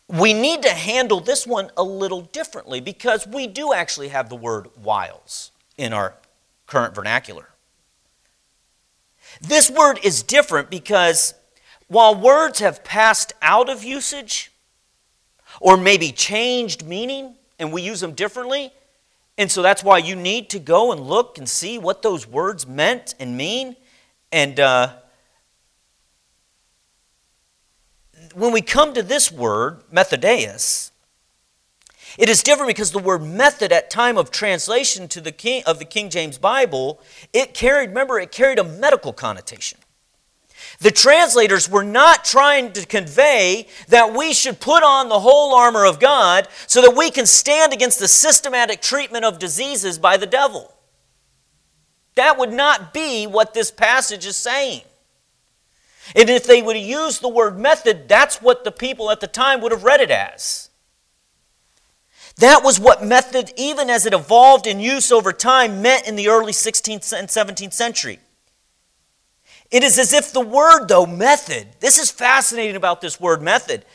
We 0.07 0.33
need 0.33 0.63
to 0.63 0.71
handle 0.71 1.19
this 1.19 1.45
one 1.45 1.69
a 1.77 1.83
little 1.83 2.21
differently 2.21 2.81
because 2.81 3.27
we 3.27 3.45
do 3.45 3.73
actually 3.73 4.07
have 4.07 4.29
the 4.29 4.35
word 4.35 4.67
wiles 4.81 5.51
in 5.77 5.93
our 5.93 6.15
current 6.65 6.95
vernacular. 6.95 7.49
This 9.39 9.69
word 9.69 9.99
is 10.03 10.23
different 10.23 10.71
because 10.71 11.35
while 11.87 12.15
words 12.15 12.59
have 12.59 12.83
passed 12.83 13.33
out 13.41 13.69
of 13.69 13.83
usage 13.83 14.48
or 15.59 15.77
maybe 15.77 16.11
changed 16.11 16.85
meaning 16.85 17.35
and 17.57 17.73
we 17.73 17.81
use 17.81 17.99
them 17.99 18.13
differently, 18.13 18.71
and 19.39 19.49
so 19.49 19.61
that's 19.61 19.83
why 19.83 19.99
you 19.99 20.17
need 20.17 20.49
to 20.49 20.59
go 20.59 20.91
and 20.91 20.99
look 20.99 21.37
and 21.37 21.47
see 21.47 21.77
what 21.77 22.01
those 22.01 22.27
words 22.27 22.67
meant 22.67 23.15
and 23.21 23.37
mean. 23.37 23.77
And 24.33 24.59
uh, 24.59 24.95
when 28.33 28.51
we 28.51 28.61
come 28.61 28.93
to 28.93 29.01
this 29.01 29.31
word, 29.31 29.81
methodeus, 29.93 30.91
it 32.17 32.27
is 32.27 32.43
different 32.43 32.67
because 32.67 32.91
the 32.91 32.99
word 32.99 33.23
method 33.23 33.71
at 33.71 33.89
time 33.89 34.17
of 34.17 34.29
translation 34.29 35.07
to 35.07 35.21
the 35.21 35.31
King, 35.31 35.63
of 35.65 35.79
the 35.79 35.85
King 35.85 36.09
James 36.09 36.37
Bible, 36.37 36.99
it 37.31 37.53
carried, 37.53 37.89
remember, 37.89 38.19
it 38.19 38.33
carried 38.33 38.59
a 38.59 38.63
medical 38.65 39.13
connotation. 39.13 39.79
The 40.79 40.91
translators 40.91 41.69
were 41.69 41.83
not 41.83 42.23
trying 42.23 42.71
to 42.71 42.85
convey 42.85 43.67
that 43.89 44.13
we 44.13 44.33
should 44.33 44.61
put 44.61 44.81
on 44.81 45.09
the 45.09 45.19
whole 45.19 45.53
armor 45.53 45.85
of 45.85 45.99
God 45.99 46.47
so 46.67 46.81
that 46.81 46.95
we 46.95 47.11
can 47.11 47.25
stand 47.25 47.73
against 47.73 47.99
the 47.99 48.07
systematic 48.07 48.81
treatment 48.81 49.25
of 49.25 49.39
diseases 49.39 49.99
by 49.99 50.15
the 50.15 50.25
devil. 50.25 50.73
That 52.15 52.37
would 52.37 52.53
not 52.53 52.93
be 52.93 53.27
what 53.27 53.53
this 53.53 53.71
passage 53.71 54.25
is 54.25 54.37
saying. 54.37 54.81
And 56.15 56.29
if 56.29 56.45
they 56.45 56.61
would 56.61 56.77
have 56.77 56.85
used 56.85 57.21
the 57.21 57.29
word 57.29 57.59
method, 57.59 58.07
that's 58.07 58.41
what 58.41 58.63
the 58.63 58.71
people 58.71 59.11
at 59.11 59.19
the 59.19 59.27
time 59.27 59.59
would 59.61 59.73
have 59.73 59.83
read 59.83 60.01
it 60.01 60.11
as. 60.11 60.69
That 62.37 62.63
was 62.63 62.79
what 62.79 63.03
method, 63.03 63.51
even 63.57 63.89
as 63.89 64.05
it 64.05 64.13
evolved 64.13 64.65
in 64.65 64.79
use 64.79 65.11
over 65.11 65.33
time, 65.33 65.81
meant 65.81 66.07
in 66.07 66.15
the 66.15 66.29
early 66.29 66.53
16th 66.53 67.11
and 67.11 67.27
17th 67.27 67.73
century. 67.73 68.19
It 69.71 69.83
is 69.83 69.99
as 69.99 70.13
if 70.13 70.31
the 70.31 70.41
word, 70.41 70.87
though, 70.87 71.05
method, 71.05 71.67
this 71.79 71.99
is 71.99 72.09
fascinating 72.09 72.75
about 72.75 73.01
this 73.01 73.19
word 73.19 73.41
method. 73.41 73.85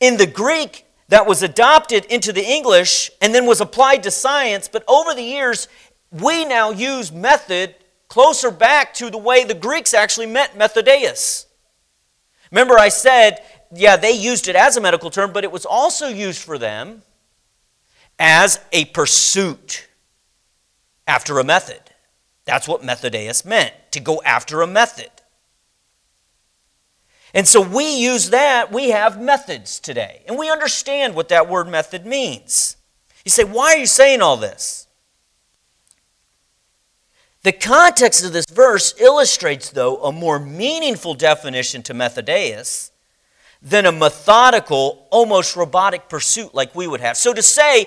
In 0.00 0.16
the 0.16 0.26
Greek, 0.26 0.86
that 1.08 1.26
was 1.26 1.42
adopted 1.42 2.04
into 2.06 2.32
the 2.32 2.44
English 2.44 3.10
and 3.20 3.34
then 3.34 3.46
was 3.46 3.60
applied 3.60 4.02
to 4.02 4.10
science, 4.10 4.68
but 4.68 4.84
over 4.86 5.14
the 5.14 5.22
years, 5.22 5.68
we 6.10 6.44
now 6.44 6.70
use 6.70 7.10
method 7.10 7.74
closer 8.08 8.50
back 8.50 8.94
to 8.94 9.10
the 9.10 9.18
way 9.18 9.44
the 9.44 9.54
Greeks 9.54 9.92
actually 9.94 10.26
meant 10.26 10.56
methodeus. 10.56 11.46
Remember, 12.50 12.78
I 12.78 12.88
said, 12.88 13.42
yeah, 13.72 13.96
they 13.96 14.12
used 14.12 14.48
it 14.48 14.56
as 14.56 14.76
a 14.76 14.80
medical 14.80 15.10
term, 15.10 15.32
but 15.32 15.44
it 15.44 15.52
was 15.52 15.66
also 15.66 16.08
used 16.08 16.42
for 16.42 16.56
them 16.58 17.02
as 18.18 18.60
a 18.72 18.86
pursuit 18.86 19.86
after 21.06 21.38
a 21.38 21.44
method. 21.44 21.80
That's 22.44 22.66
what 22.66 22.82
methodeus 22.82 23.44
meant, 23.44 23.74
to 23.92 24.00
go 24.00 24.22
after 24.24 24.62
a 24.62 24.66
method. 24.66 25.10
And 27.38 27.46
so 27.46 27.60
we 27.60 27.88
use 27.98 28.30
that, 28.30 28.72
we 28.72 28.90
have 28.90 29.20
methods 29.20 29.78
today. 29.78 30.22
And 30.26 30.36
we 30.36 30.50
understand 30.50 31.14
what 31.14 31.28
that 31.28 31.48
word 31.48 31.68
method 31.68 32.04
means. 32.04 32.76
You 33.24 33.30
say, 33.30 33.44
why 33.44 33.74
are 33.74 33.76
you 33.76 33.86
saying 33.86 34.22
all 34.22 34.36
this? 34.36 34.88
The 37.44 37.52
context 37.52 38.24
of 38.24 38.32
this 38.32 38.44
verse 38.50 38.92
illustrates, 38.98 39.70
though, 39.70 40.02
a 40.02 40.10
more 40.10 40.40
meaningful 40.40 41.14
definition 41.14 41.84
to 41.84 41.94
methodeus 41.94 42.90
than 43.62 43.86
a 43.86 43.92
methodical, 43.92 45.06
almost 45.12 45.54
robotic 45.54 46.08
pursuit 46.08 46.56
like 46.56 46.74
we 46.74 46.88
would 46.88 47.00
have. 47.00 47.16
So 47.16 47.32
to 47.32 47.42
say, 47.42 47.86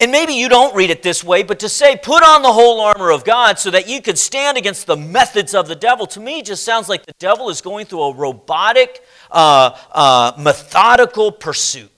and 0.00 0.10
maybe 0.10 0.32
you 0.32 0.48
don't 0.48 0.74
read 0.74 0.88
it 0.88 1.02
this 1.02 1.22
way, 1.22 1.42
but 1.42 1.58
to 1.58 1.68
say, 1.68 1.94
put 1.94 2.22
on 2.22 2.40
the 2.40 2.52
whole 2.52 2.80
armor 2.80 3.10
of 3.10 3.22
God 3.22 3.58
so 3.58 3.70
that 3.70 3.86
you 3.86 4.00
could 4.00 4.16
stand 4.16 4.56
against 4.56 4.86
the 4.86 4.96
methods 4.96 5.54
of 5.54 5.68
the 5.68 5.74
devil, 5.74 6.06
to 6.06 6.20
me 6.20 6.40
just 6.40 6.64
sounds 6.64 6.88
like 6.88 7.04
the 7.04 7.14
devil 7.18 7.50
is 7.50 7.60
going 7.60 7.84
through 7.84 8.02
a 8.04 8.14
robotic, 8.14 9.04
uh, 9.30 9.76
uh, 9.92 10.32
methodical 10.38 11.30
pursuit. 11.30 11.90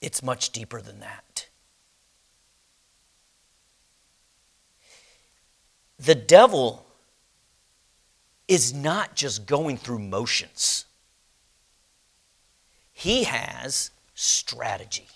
It's 0.00 0.22
much 0.22 0.50
deeper 0.50 0.80
than 0.80 1.00
that. 1.00 1.48
The 5.98 6.14
devil 6.14 6.86
is 8.46 8.72
not 8.72 9.14
just 9.14 9.44
going 9.44 9.76
through 9.76 9.98
motions, 9.98 10.86
he 12.94 13.24
has 13.24 13.90
strategy. 14.14 15.06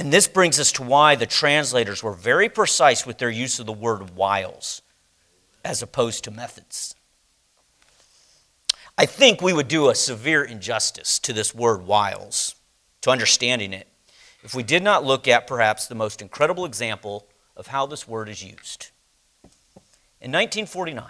And 0.00 0.10
this 0.10 0.26
brings 0.26 0.58
us 0.58 0.72
to 0.72 0.82
why 0.82 1.14
the 1.14 1.26
translators 1.26 2.02
were 2.02 2.14
very 2.14 2.48
precise 2.48 3.04
with 3.04 3.18
their 3.18 3.28
use 3.28 3.58
of 3.58 3.66
the 3.66 3.72
word 3.74 4.16
wiles 4.16 4.80
as 5.62 5.82
opposed 5.82 6.24
to 6.24 6.30
methods. 6.30 6.94
I 8.96 9.04
think 9.04 9.42
we 9.42 9.52
would 9.52 9.68
do 9.68 9.90
a 9.90 9.94
severe 9.94 10.42
injustice 10.42 11.18
to 11.18 11.34
this 11.34 11.54
word 11.54 11.86
wiles, 11.86 12.54
to 13.02 13.10
understanding 13.10 13.74
it, 13.74 13.88
if 14.42 14.54
we 14.54 14.62
did 14.62 14.82
not 14.82 15.04
look 15.04 15.28
at 15.28 15.46
perhaps 15.46 15.86
the 15.86 15.94
most 15.94 16.22
incredible 16.22 16.64
example 16.64 17.26
of 17.54 17.66
how 17.66 17.84
this 17.84 18.08
word 18.08 18.30
is 18.30 18.42
used. 18.42 18.88
In 20.18 20.32
1949, 20.32 21.04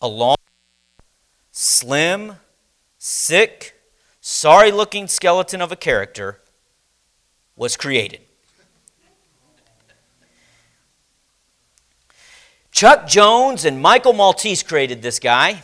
a 0.00 0.06
long, 0.06 0.36
slim, 1.50 2.36
sick, 2.98 3.74
sorry 4.20 4.70
looking 4.70 5.08
skeleton 5.08 5.60
of 5.60 5.72
a 5.72 5.76
character 5.76 6.40
was 7.56 7.76
created. 7.76 8.20
Chuck 12.70 13.08
Jones 13.08 13.64
and 13.64 13.80
Michael 13.80 14.12
Maltese 14.12 14.62
created 14.62 15.00
this 15.00 15.18
guy. 15.18 15.62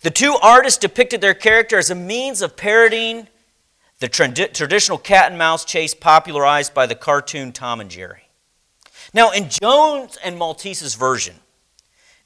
The 0.00 0.10
two 0.10 0.36
artists 0.40 0.78
depicted 0.78 1.20
their 1.20 1.34
character 1.34 1.76
as 1.76 1.90
a 1.90 1.94
means 1.94 2.40
of 2.40 2.56
parodying 2.56 3.28
the 3.98 4.08
traditional 4.08 4.96
cat 4.96 5.28
and 5.28 5.38
mouse 5.38 5.66
chase 5.66 5.94
popularized 5.94 6.72
by 6.72 6.86
the 6.86 6.94
cartoon 6.94 7.52
Tom 7.52 7.82
and 7.82 7.90
Jerry. 7.90 8.30
Now, 9.12 9.30
in 9.30 9.50
Jones 9.50 10.16
and 10.24 10.38
Maltese's 10.38 10.94
version, 10.94 11.34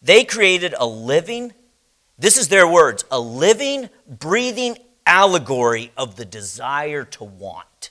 they 0.00 0.22
created 0.22 0.74
a 0.78 0.86
living, 0.86 1.52
this 2.16 2.36
is 2.36 2.46
their 2.46 2.68
words, 2.68 3.04
a 3.10 3.18
living, 3.18 3.90
breathing 4.06 4.78
allegory 5.04 5.90
of 5.96 6.14
the 6.14 6.24
desire 6.24 7.04
to 7.04 7.24
want. 7.24 7.90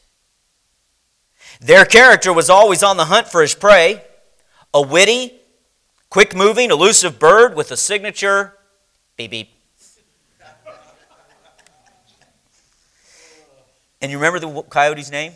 Their 1.63 1.85
character 1.85 2.33
was 2.33 2.49
always 2.49 2.83
on 2.83 2.97
the 2.97 3.05
hunt 3.05 3.29
for 3.29 3.41
his 3.41 3.55
prey, 3.55 4.03
a 4.73 4.81
witty, 4.81 5.39
quick 6.09 6.35
moving, 6.35 6.69
elusive 6.69 7.19
bird 7.19 7.55
with 7.55 7.71
a 7.71 7.77
signature 7.77 8.57
beep 9.15 9.31
beep. 9.31 9.49
And 14.01 14.11
you 14.11 14.17
remember 14.17 14.39
the 14.39 14.61
coyote's 14.63 15.09
name? 15.09 15.31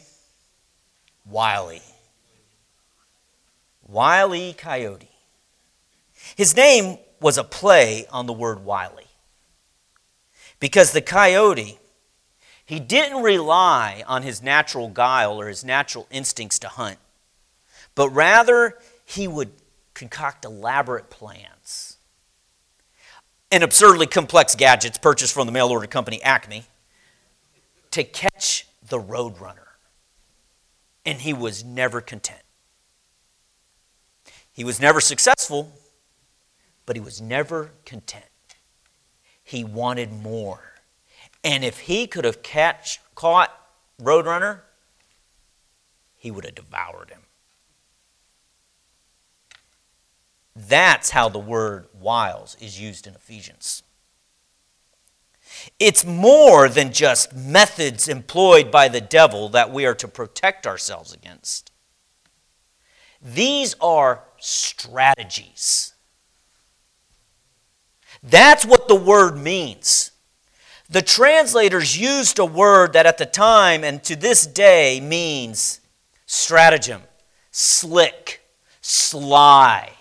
Wiley. 1.25 1.81
Wiley 3.87 4.53
Coyote. 4.57 5.09
His 6.35 6.57
name 6.57 6.97
was 7.21 7.37
a 7.37 7.43
play 7.45 8.05
on 8.11 8.25
the 8.25 8.33
word 8.33 8.65
wily. 8.65 9.07
Because 10.59 10.91
the 10.91 11.01
coyote 11.01 11.79
he 12.67 12.81
didn't 12.81 13.23
rely 13.23 14.03
on 14.07 14.23
his 14.23 14.43
natural 14.43 14.89
guile 14.89 15.39
or 15.39 15.47
his 15.47 15.63
natural 15.63 16.05
instincts 16.11 16.59
to 16.59 16.67
hunt, 16.67 16.97
but 17.95 18.09
rather 18.09 18.77
he 19.05 19.25
would 19.25 19.51
concoct 19.93 20.43
elaborate 20.43 21.09
plans 21.09 21.95
and 23.53 23.63
absurdly 23.63 24.05
complex 24.05 24.53
gadgets 24.53 24.97
purchased 24.97 25.33
from 25.33 25.45
the 25.45 25.53
mail 25.53 25.69
order 25.69 25.87
company 25.87 26.21
Acme 26.21 26.65
to 27.91 28.03
catch 28.03 28.67
the 28.89 28.99
roadrunner. 28.99 29.69
And 31.05 31.21
he 31.21 31.33
was 31.33 31.63
never 31.63 32.01
content. 32.01 32.43
He 34.51 34.65
was 34.65 34.81
never 34.81 34.99
successful, 34.99 35.71
but 36.85 36.97
he 36.97 36.99
was 36.99 37.21
never 37.21 37.71
content. 37.85 38.25
He 39.41 39.63
wanted 39.63 40.11
more. 40.11 40.66
And 41.47 41.63
if 41.63 41.79
he 41.79 42.07
could 42.07 42.25
have 42.25 42.43
catch, 42.43 42.99
caught 43.15 43.57
Roadrunner, 44.01 44.63
he 46.17 46.29
would 46.29 46.43
have 46.43 46.55
devoured 46.55 47.09
him. 47.09 47.21
That's 50.53 51.11
how 51.11 51.29
the 51.29 51.39
word 51.39 51.87
wiles 51.97 52.57
is 52.59 52.81
used 52.81 53.07
in 53.07 53.15
Ephesians. 53.15 53.81
It's 55.79 56.03
more 56.03 56.67
than 56.67 56.91
just 56.91 57.33
methods 57.33 58.09
employed 58.09 58.69
by 58.69 58.89
the 58.89 58.99
devil 58.99 59.47
that 59.47 59.71
we 59.71 59.85
are 59.85 59.95
to 59.95 60.07
protect 60.09 60.67
ourselves 60.67 61.13
against. 61.13 61.71
These 63.21 63.73
are 63.79 64.25
strategies. 64.37 65.93
That's 68.21 68.65
what 68.65 68.89
the 68.89 68.95
word 68.95 69.37
means. 69.37 70.11
The 70.89 71.01
translators 71.01 71.97
used 71.97 72.39
a 72.39 72.45
word 72.45 72.93
that 72.93 73.05
at 73.05 73.17
the 73.17 73.25
time 73.25 73.83
and 73.83 74.01
to 74.03 74.15
this 74.15 74.47
day 74.47 75.01
means 75.01 75.81
stratagem, 76.25 77.01
slick, 77.51 78.41
sly. 78.81 79.91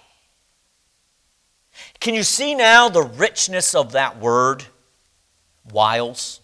Can 1.99 2.15
you 2.15 2.23
see 2.23 2.55
now 2.55 2.89
the 2.89 3.03
richness 3.03 3.75
of 3.75 3.93
that 3.93 4.21
word, 4.21 4.65
wiles? 5.73 6.41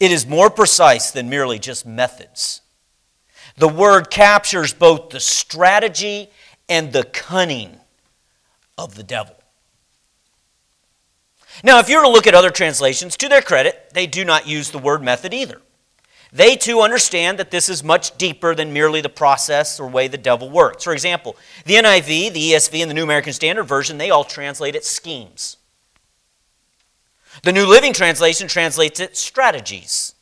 It 0.00 0.10
is 0.10 0.26
more 0.26 0.50
precise 0.50 1.12
than 1.12 1.28
merely 1.28 1.60
just 1.60 1.86
methods. 1.86 2.60
The 3.56 3.68
word 3.68 4.10
captures 4.10 4.74
both 4.74 5.10
the 5.10 5.20
strategy 5.20 6.28
and 6.68 6.92
the 6.92 7.04
cunning 7.04 7.78
of 8.76 8.96
the 8.96 9.04
devil. 9.04 9.36
Now, 11.62 11.78
if 11.78 11.88
you 11.88 11.96
were 11.96 12.04
to 12.04 12.10
look 12.10 12.26
at 12.26 12.34
other 12.34 12.50
translations, 12.50 13.16
to 13.18 13.28
their 13.28 13.42
credit, 13.42 13.90
they 13.92 14.06
do 14.06 14.24
not 14.24 14.46
use 14.46 14.70
the 14.70 14.78
word 14.78 15.02
method 15.02 15.32
either. 15.32 15.60
They 16.32 16.56
too 16.56 16.80
understand 16.80 17.38
that 17.38 17.52
this 17.52 17.68
is 17.68 17.84
much 17.84 18.18
deeper 18.18 18.56
than 18.56 18.72
merely 18.72 19.00
the 19.00 19.08
process 19.08 19.78
or 19.78 19.86
way 19.86 20.08
the 20.08 20.18
devil 20.18 20.50
works. 20.50 20.82
For 20.82 20.92
example, 20.92 21.36
the 21.64 21.74
NIV, 21.74 22.32
the 22.32 22.50
ESV, 22.50 22.82
and 22.82 22.90
the 22.90 22.94
New 22.94 23.04
American 23.04 23.32
Standard 23.32 23.64
Version, 23.64 23.98
they 23.98 24.10
all 24.10 24.24
translate 24.24 24.74
it 24.74 24.84
schemes. 24.84 25.58
The 27.44 27.52
New 27.52 27.66
Living 27.66 27.92
Translation 27.92 28.48
translates 28.48 28.98
it 28.98 29.16
strategies, 29.16 30.14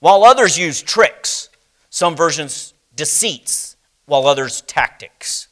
while 0.00 0.24
others 0.24 0.58
use 0.58 0.80
tricks, 0.80 1.50
some 1.90 2.16
versions 2.16 2.72
deceits, 2.94 3.76
while 4.06 4.26
others 4.26 4.62
tactics. 4.62 5.48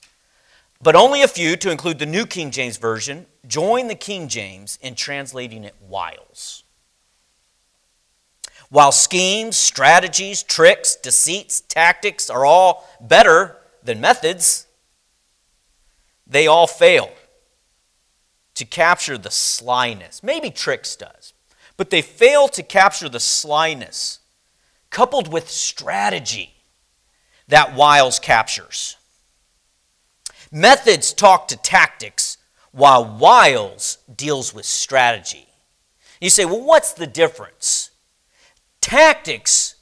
But 0.82 0.96
only 0.96 1.22
a 1.22 1.28
few, 1.28 1.56
to 1.56 1.70
include 1.70 1.98
the 1.98 2.06
New 2.06 2.24
King 2.24 2.50
James 2.50 2.78
Version, 2.78 3.26
join 3.46 3.88
the 3.88 3.94
King 3.94 4.28
James 4.28 4.78
in 4.80 4.94
translating 4.94 5.64
it 5.64 5.74
wiles. 5.80 6.64
While 8.70 8.92
schemes, 8.92 9.56
strategies, 9.56 10.42
tricks, 10.42 10.94
deceits, 10.94 11.60
tactics 11.60 12.30
are 12.30 12.46
all 12.46 12.88
better 13.00 13.56
than 13.82 14.00
methods, 14.00 14.66
they 16.26 16.46
all 16.46 16.66
fail 16.66 17.10
to 18.54 18.64
capture 18.64 19.18
the 19.18 19.30
slyness. 19.30 20.22
Maybe 20.22 20.50
tricks 20.50 20.94
does, 20.96 21.34
but 21.76 21.90
they 21.90 22.00
fail 22.00 22.46
to 22.48 22.62
capture 22.62 23.08
the 23.08 23.20
slyness 23.20 24.20
coupled 24.90 25.32
with 25.32 25.50
strategy 25.50 26.54
that 27.48 27.74
wiles 27.74 28.18
captures. 28.18 28.96
Methods 30.52 31.12
talk 31.12 31.48
to 31.48 31.56
tactics, 31.56 32.38
while 32.72 33.04
wiles 33.04 33.98
deals 34.14 34.52
with 34.54 34.64
strategy. 34.64 35.46
You 36.20 36.30
say, 36.30 36.44
well, 36.44 36.62
what's 36.62 36.92
the 36.92 37.06
difference? 37.06 37.90
Tactics 38.80 39.76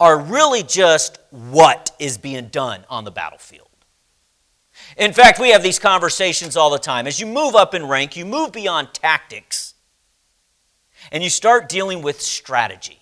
are 0.00 0.18
really 0.18 0.62
just 0.62 1.18
what 1.30 1.90
is 1.98 2.18
being 2.18 2.48
done 2.48 2.84
on 2.88 3.04
the 3.04 3.10
battlefield. 3.10 3.68
In 4.96 5.12
fact, 5.12 5.38
we 5.38 5.50
have 5.50 5.62
these 5.62 5.78
conversations 5.78 6.56
all 6.56 6.70
the 6.70 6.78
time. 6.78 7.06
As 7.06 7.20
you 7.20 7.26
move 7.26 7.54
up 7.54 7.74
in 7.74 7.86
rank, 7.86 8.16
you 8.16 8.24
move 8.24 8.52
beyond 8.52 8.94
tactics 8.94 9.74
and 11.12 11.22
you 11.22 11.30
start 11.30 11.68
dealing 11.68 12.02
with 12.02 12.20
strategy. 12.20 13.00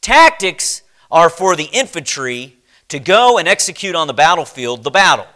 Tactics 0.00 0.82
are 1.10 1.30
for 1.30 1.56
the 1.56 1.68
infantry 1.72 2.56
to 2.88 2.98
go 2.98 3.38
and 3.38 3.48
execute 3.48 3.94
on 3.94 4.06
the 4.06 4.14
battlefield 4.14 4.84
the 4.84 4.90
battle. 4.90 5.26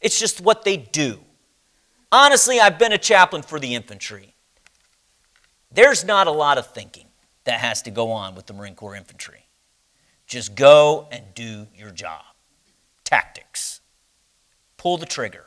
It's 0.00 0.18
just 0.18 0.40
what 0.40 0.64
they 0.64 0.76
do. 0.76 1.20
Honestly, 2.12 2.58
I've 2.60 2.78
been 2.78 2.92
a 2.92 2.98
chaplain 2.98 3.42
for 3.42 3.60
the 3.60 3.74
infantry. 3.74 4.34
There's 5.70 6.04
not 6.04 6.26
a 6.26 6.32
lot 6.32 6.58
of 6.58 6.66
thinking 6.66 7.06
that 7.44 7.60
has 7.60 7.82
to 7.82 7.90
go 7.90 8.10
on 8.10 8.34
with 8.34 8.46
the 8.46 8.52
Marine 8.52 8.74
Corps 8.74 8.96
infantry. 8.96 9.46
Just 10.26 10.54
go 10.54 11.08
and 11.10 11.24
do 11.34 11.66
your 11.74 11.90
job. 11.90 12.22
Tactics. 13.04 13.80
Pull 14.76 14.96
the 14.96 15.06
trigger. 15.06 15.46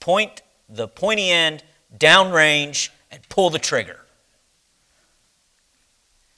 Point 0.00 0.42
the 0.68 0.88
pointy 0.88 1.30
end 1.30 1.62
downrange 1.96 2.88
and 3.10 3.20
pull 3.28 3.50
the 3.50 3.58
trigger. 3.58 4.00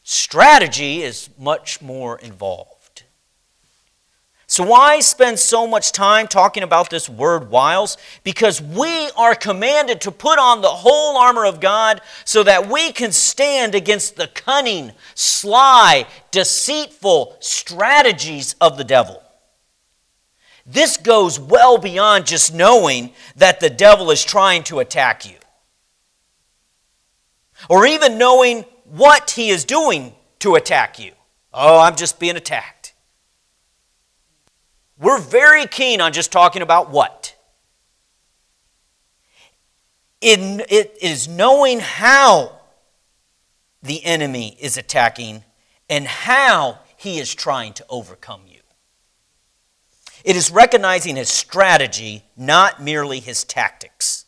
Strategy 0.03 1.03
is 1.03 1.31
much 1.39 1.81
more 1.81 2.19
involved. 2.19 2.74
So, 4.55 4.63
why 4.63 5.01
spend 5.01 5.41
so 5.41 5.67
much 5.67 5.91
time 5.91 6.29
talking 6.29 6.63
about 6.63 6.89
this 6.89 7.09
word 7.09 7.51
wiles? 7.51 7.97
Because 8.23 8.63
we 8.63 9.11
are 9.17 9.35
commanded 9.35 10.01
to 10.03 10.13
put 10.13 10.39
on 10.39 10.61
the 10.61 10.69
whole 10.69 11.17
armor 11.17 11.45
of 11.45 11.59
God 11.59 12.01
so 12.25 12.45
that 12.45 12.69
we 12.71 12.93
can 12.93 13.11
stand 13.11 13.75
against 13.75 14.15
the 14.15 14.29
cunning, 14.29 14.93
sly, 15.17 16.07
deceitful 16.31 17.37
strategies 17.41 18.55
of 18.61 18.79
the 18.79 18.85
devil. 18.85 19.21
This 20.65 20.99
goes 20.99 21.41
well 21.41 21.77
beyond 21.77 22.25
just 22.25 22.55
knowing 22.55 23.13
that 23.35 23.59
the 23.59 23.71
devil 23.71 24.13
is 24.13 24.25
trying 24.25 24.63
to 24.71 24.79
attack 24.79 25.29
you, 25.29 25.39
or 27.69 27.89
even 27.89 28.19
knowing 28.19 28.65
what 28.85 29.33
he 29.33 29.49
is 29.49 29.65
doing 29.65 30.15
to 30.39 30.55
attack 30.55 31.01
you. 31.01 31.11
Oh, 31.53 31.81
I'm 31.81 31.97
just 31.97 32.21
being 32.21 32.37
attacked. 32.37 32.74
We're 34.99 35.21
very 35.21 35.67
keen 35.67 36.01
on 36.01 36.13
just 36.13 36.31
talking 36.31 36.63
about 36.63 36.91
what. 36.91 37.35
In, 40.21 40.63
it 40.69 40.97
is 41.03 41.29
knowing 41.29 41.81
how 41.81 42.61
the 43.83 44.05
enemy 44.05 44.57
is 44.61 44.77
attacking 44.77 45.45
and 45.91 46.07
how 46.07 46.79
he 46.97 47.19
is 47.19 47.35
trying 47.35 47.75
to 47.75 47.85
overcome 47.91 48.43
you. 48.49 48.61
It 50.25 50.37
is 50.37 50.51
recognizing 50.51 51.17
his 51.17 51.29
strategy, 51.29 52.25
not 52.37 52.83
merely 52.83 53.21
his 53.21 53.45
tactics. 53.45 54.25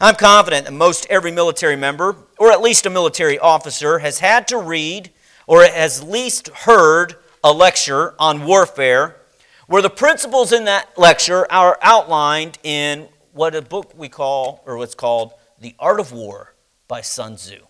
I'm 0.00 0.14
confident 0.14 0.64
that 0.64 0.72
most 0.72 1.06
every 1.10 1.30
military 1.30 1.76
member, 1.76 2.16
or 2.38 2.50
at 2.50 2.62
least 2.62 2.86
a 2.86 2.90
military 2.90 3.38
officer, 3.38 3.98
has 3.98 4.20
had 4.20 4.48
to 4.48 4.58
read 4.58 5.10
or 5.46 5.62
has 5.62 6.00
at 6.00 6.08
least 6.08 6.48
heard 6.48 7.16
a 7.44 7.52
lecture 7.52 8.14
on 8.18 8.44
warfare 8.44 9.16
where 9.68 9.82
the 9.82 9.90
principles 9.90 10.50
in 10.50 10.64
that 10.64 10.98
lecture 10.98 11.46
are 11.52 11.78
outlined 11.82 12.58
in 12.64 13.06
what 13.32 13.54
a 13.54 13.62
book 13.62 13.92
we 13.96 14.08
call, 14.08 14.62
or 14.66 14.78
what's 14.78 14.94
called, 14.94 15.34
The 15.60 15.74
Art 15.78 16.00
of 16.00 16.10
War 16.10 16.54
by 16.88 17.02
Sun 17.02 17.36
Tzu. 17.36 17.60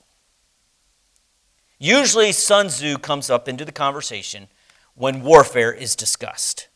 Usually, 1.79 2.31
Sun 2.31 2.69
Tzu 2.69 2.99
comes 2.99 3.29
up 3.29 3.49
into 3.49 3.65
the 3.65 3.73
conversation 3.73 4.47
when 4.95 5.23
warfare 5.23 5.73
is 5.73 5.97
discussed. 5.97 6.69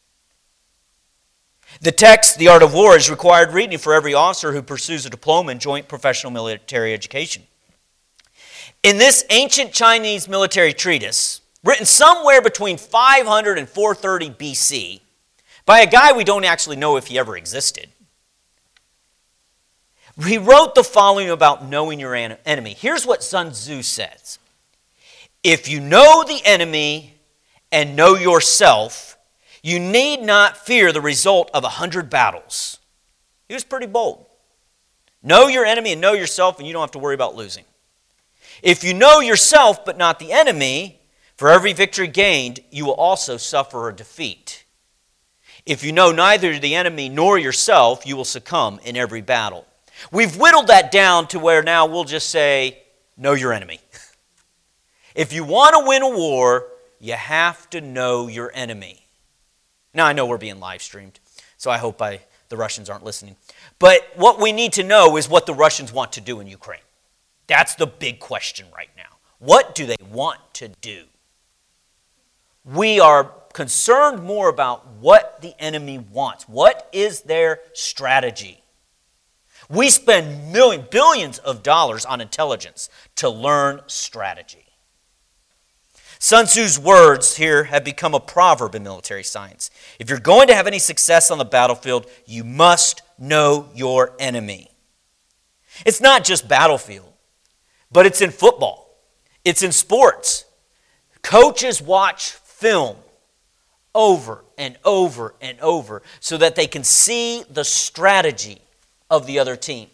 The 1.81 1.93
text, 1.93 2.39
The 2.39 2.49
Art 2.49 2.65
of 2.65 2.75
War, 2.75 2.97
is 2.97 3.09
required 3.09 3.53
reading 3.53 3.79
for 3.79 3.95
every 3.95 4.15
officer 4.15 4.53
who 4.53 4.61
pursues 4.61 5.07
a 5.07 5.11
diploma 5.11 5.53
in 5.53 5.61
joint 5.61 5.87
professional 5.87 6.33
military 6.33 6.93
education. 6.93 7.45
In 8.83 8.99
this 8.99 9.25
ancient 9.31 9.73
Chinese 9.73 10.29
military 10.29 10.73
treatise, 10.73 11.43
written 11.63 11.87
somewhere 11.87 12.43
between 12.43 12.77
500 12.77 13.57
and 13.57 13.69
430 13.69 14.31
BC, 14.31 15.01
by 15.65 15.81
a 15.81 15.87
guy 15.87 16.13
we 16.13 16.25
don't 16.25 16.45
actually 16.45 16.77
know 16.77 16.97
if 16.97 17.07
he 17.07 17.19
ever 17.19 17.37
existed, 17.37 17.89
he 20.25 20.39
wrote 20.39 20.75
the 20.75 20.85
following 20.85 21.31
about 21.31 21.67
knowing 21.67 21.99
your 21.99 22.15
enemy. 22.15 22.75
Here's 22.75 23.07
what 23.07 23.23
Sun 23.23 23.53
Tzu 23.53 23.83
says 23.83 24.39
If 25.43 25.69
you 25.69 25.81
know 25.81 26.25
the 26.25 26.41
enemy 26.45 27.15
and 27.71 27.97
know 27.97 28.15
yourself, 28.15 29.17
you 29.63 29.79
need 29.79 30.23
not 30.23 30.57
fear 30.57 30.93
the 30.93 31.01
result 31.01 31.51
of 31.55 31.65
a 31.65 31.69
hundred 31.71 32.11
battles. 32.11 32.79
He 33.49 33.55
was 33.55 33.65
pretty 33.65 33.87
bold. 33.87 34.27
Know 35.23 35.47
your 35.47 35.65
enemy 35.65 35.93
and 35.93 36.01
know 36.01 36.15
yourself, 36.15 36.59
and 36.59 36.67
you 36.67 36.73
don't 36.73 36.83
have 36.83 36.91
to 36.93 36.99
worry 36.99 37.15
about 37.15 37.37
losing. 37.37 37.65
If 38.63 38.83
you 38.85 38.93
know 38.93 39.21
yourself 39.21 39.85
but 39.85 39.97
not 39.97 40.19
the 40.19 40.33
enemy, 40.33 41.01
for 41.37 41.49
every 41.49 41.73
victory 41.73 42.09
gained, 42.09 42.61
you 42.71 42.85
will 42.85 42.95
also 42.95 43.37
suffer 43.37 43.89
a 43.89 43.95
defeat. 43.95 44.62
If 45.65 45.85
you 45.85 45.93
know 45.93 46.11
neither 46.11 46.59
the 46.59 46.75
enemy 46.75 47.09
nor 47.09 47.39
yourself, 47.39 48.07
you 48.07 48.17
will 48.17 48.25
succumb 48.25 48.81
in 48.85 48.97
every 48.97 49.21
battle. 49.21 49.67
We've 50.11 50.37
whittled 50.37 50.67
that 50.67 50.91
down 50.91 51.29
to 51.29 51.39
where 51.39 51.63
now 51.63 51.87
we'll 51.87 52.05
just 52.05 52.31
say, 52.31 52.83
know 53.17 53.35
your 53.35 53.53
enemy. 53.53 53.81
if 55.15 55.33
you 55.33 55.45
want 55.45 55.77
to 55.77 55.87
win 55.87 56.03
a 56.03 56.11
war, 56.11 56.67
you 56.99 57.13
have 57.13 57.71
to 57.71 57.81
know 57.81 58.27
your 58.27 58.51
enemy. 58.55 59.07
Now, 59.95 60.07
I 60.07 60.13
know 60.13 60.27
we're 60.27 60.39
being 60.39 60.59
live 60.59 60.83
streamed, 60.83 61.21
so 61.57 61.71
I 61.71 61.79
hope 61.79 62.01
I, 62.03 62.21
the 62.49 62.57
Russians 62.57 62.91
aren't 62.91 63.05
listening. 63.05 63.37
But 63.79 64.01
what 64.17 64.41
we 64.41 64.53
need 64.53 64.73
to 64.75 64.83
know 64.83 65.17
is 65.17 65.29
what 65.29 65.47
the 65.47 65.55
Russians 65.55 65.93
want 65.93 66.13
to 66.13 66.21
do 66.21 66.41
in 66.41 66.47
Ukraine. 66.47 66.81
That's 67.47 67.75
the 67.75 67.87
big 67.87 68.19
question 68.19 68.67
right 68.75 68.91
now. 68.97 69.19
What 69.39 69.75
do 69.75 69.87
they 69.87 69.97
want 70.11 70.41
to 70.55 70.69
do? 70.69 71.05
We 72.65 73.01
are 73.01 73.25
concerned 73.53 74.23
more 74.23 74.49
about 74.49 74.87
what 74.87 75.41
the 75.41 75.55
enemy 75.61 75.99
wants. 75.99 76.49
What 76.49 76.89
is 76.93 77.23
their 77.23 77.61
strategy? 77.73 78.63
We 79.69 79.91
spend 79.91 80.53
million, 80.53 80.87
billions 80.91 81.39
of 81.39 81.63
dollars 81.63 82.05
on 82.05 82.21
intelligence 82.21 82.89
to 83.17 83.29
learn 83.29 83.81
strategy. 83.87 84.67
Sun 86.19 86.47
Tzu's 86.47 86.79
words 86.79 87.37
here 87.37 87.65
have 87.65 87.83
become 87.83 88.15
a 88.15 88.21
proverb 88.21 88.77
in 88.77 88.85
military 88.85 89.25
science. 89.25 89.71
If 89.99 90.09
you're 90.09 90.21
going 90.21 90.47
to 90.49 90.55
have 90.55 90.69
any 90.69 90.79
success 90.79 91.33
on 91.33 91.39
the 91.39 91.45
battlefield, 91.45 92.07
you 92.27 92.45
must 92.45 93.03
know 93.19 93.69
your 93.75 94.15
enemy. 94.21 94.71
It's 95.85 96.01
not 96.01 96.23
just 96.23 96.47
battlefield, 96.47 97.13
but 97.91 98.07
it's 98.07 98.21
in 98.21 98.31
football, 98.31 98.97
it's 99.45 99.65
in 99.65 99.73
sports. 99.73 100.45
Coaches 101.23 101.81
watch 101.81 102.33
film 102.63 102.97
over 103.93 104.45
and 104.57 104.79
over 104.85 105.35
and 105.41 105.59
over 105.61 106.01
so 106.21 106.39
that 106.39 106.55
they 106.55 106.69
can 106.69 106.85
see 106.85 107.43
the 107.51 107.65
strategy 107.65 108.61
of 109.11 109.27
the 109.27 109.41
other 109.41 109.57
team. 109.57 109.89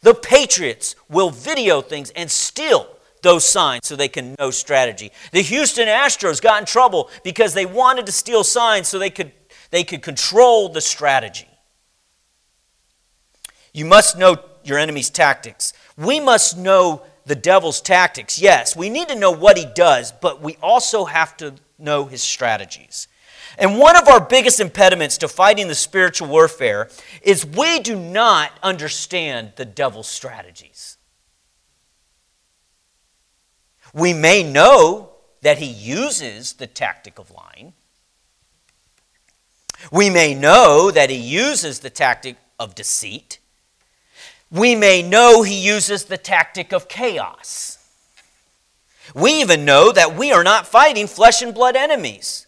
The 0.00 0.14
Patriots 0.14 0.94
will 1.10 1.30
video 1.30 1.82
things 1.82 2.10
and 2.10 2.30
still 2.30 2.86
those 3.22 3.44
signs 3.44 3.80
so 3.82 3.96
they 3.96 4.06
can 4.06 4.36
know 4.38 4.52
strategy. 4.52 5.10
The 5.32 5.42
Houston 5.42 5.88
Astros 5.88 6.40
got 6.40 6.60
in 6.60 6.66
trouble 6.66 7.10
because 7.24 7.52
they 7.52 7.66
wanted 7.66 8.06
to 8.06 8.12
steal 8.12 8.44
signs 8.44 8.86
so 8.86 9.00
they 9.00 9.10
could, 9.10 9.32
they 9.72 9.82
could 9.82 10.02
control 10.02 10.68
the 10.68 10.80
strategy. 10.80 11.48
You 13.74 13.86
must 13.86 14.16
know 14.16 14.36
your 14.62 14.78
enemy's 14.78 15.10
tactics. 15.10 15.72
We 15.96 16.20
must 16.20 16.56
know 16.56 17.02
the 17.26 17.34
devil's 17.34 17.80
tactics. 17.80 18.40
Yes, 18.40 18.76
we 18.76 18.88
need 18.88 19.08
to 19.08 19.16
know 19.16 19.32
what 19.32 19.58
he 19.58 19.66
does, 19.66 20.12
but 20.12 20.40
we 20.40 20.56
also 20.62 21.04
have 21.04 21.36
to 21.38 21.54
know 21.78 22.06
his 22.06 22.22
strategies. 22.22 23.08
And 23.58 23.78
one 23.78 23.96
of 23.96 24.08
our 24.08 24.20
biggest 24.20 24.60
impediments 24.60 25.18
to 25.18 25.28
fighting 25.28 25.68
the 25.68 25.74
spiritual 25.74 26.28
warfare 26.28 26.88
is 27.22 27.44
we 27.44 27.80
do 27.80 27.96
not 27.96 28.52
understand 28.62 29.52
the 29.56 29.64
devil's 29.64 30.08
strategies. 30.08 30.98
We 33.92 34.12
may 34.12 34.42
know 34.42 35.12
that 35.40 35.58
he 35.58 35.66
uses 35.66 36.54
the 36.54 36.66
tactic 36.66 37.18
of 37.18 37.30
lying. 37.30 37.72
We 39.90 40.10
may 40.10 40.34
know 40.34 40.90
that 40.90 41.10
he 41.10 41.16
uses 41.16 41.80
the 41.80 41.90
tactic 41.90 42.36
of 42.58 42.74
deceit. 42.74 43.38
We 44.50 44.74
may 44.74 45.02
know 45.02 45.42
he 45.42 45.58
uses 45.58 46.04
the 46.04 46.18
tactic 46.18 46.72
of 46.72 46.88
chaos. 46.88 47.78
We 49.14 49.40
even 49.40 49.64
know 49.64 49.92
that 49.92 50.16
we 50.16 50.32
are 50.32 50.44
not 50.44 50.66
fighting 50.66 51.06
flesh 51.06 51.42
and 51.42 51.54
blood 51.54 51.76
enemies. 51.76 52.46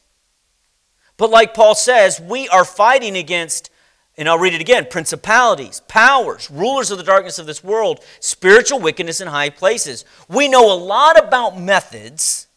But 1.17 1.31
like 1.31 1.55
Paul 1.55 1.75
says, 1.75 2.21
we 2.21 2.49
are 2.49 2.65
fighting 2.65 3.17
against 3.17 3.71
And 4.17 4.29
I'll 4.29 4.39
read 4.39 4.55
it 4.55 4.61
again 4.61 4.87
principalities, 4.91 5.81
powers, 5.87 6.51
rulers 6.51 6.91
of 6.91 6.99
the 6.99 7.05
darkness 7.05 7.39
of 7.39 7.47
this 7.47 7.63
world, 7.63 8.05
spiritual 8.21 8.81
wickedness 8.81 9.21
in 9.21 9.29
high 9.29 9.51
places. 9.51 10.05
We 10.29 10.49
know 10.49 10.73
a 10.73 10.75
lot 10.75 11.19
about 11.19 11.59
methods. 11.59 12.49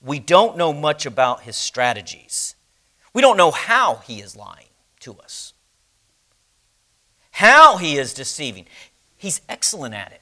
We 0.00 0.18
don't 0.18 0.56
know 0.56 0.72
much 0.74 1.06
about 1.06 1.42
his 1.42 1.56
strategies. 1.56 2.56
We 3.14 3.22
don't 3.22 3.36
know 3.36 3.50
how 3.50 3.96
he 3.96 4.20
is 4.20 4.36
lying 4.36 4.68
to 5.00 5.14
us, 5.14 5.53
how 7.34 7.78
he 7.78 7.96
is 7.96 8.14
deceiving. 8.14 8.64
He's 9.16 9.40
excellent 9.48 9.92
at 9.92 10.12
it. 10.12 10.20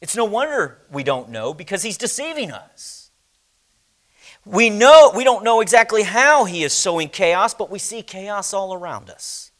It's 0.00 0.16
no 0.16 0.24
wonder 0.24 0.78
we 0.90 1.02
don't 1.02 1.28
know 1.28 1.52
because 1.52 1.82
he's 1.82 1.98
deceiving 1.98 2.50
us. 2.50 3.10
We 4.46 4.70
know 4.70 5.12
we 5.14 5.24
don't 5.24 5.44
know 5.44 5.60
exactly 5.60 6.04
how 6.04 6.46
he 6.46 6.62
is 6.62 6.72
sowing 6.72 7.10
chaos, 7.10 7.52
but 7.52 7.70
we 7.70 7.78
see 7.78 8.02
chaos 8.02 8.54
all 8.54 8.72
around 8.72 9.10
us. 9.10 9.50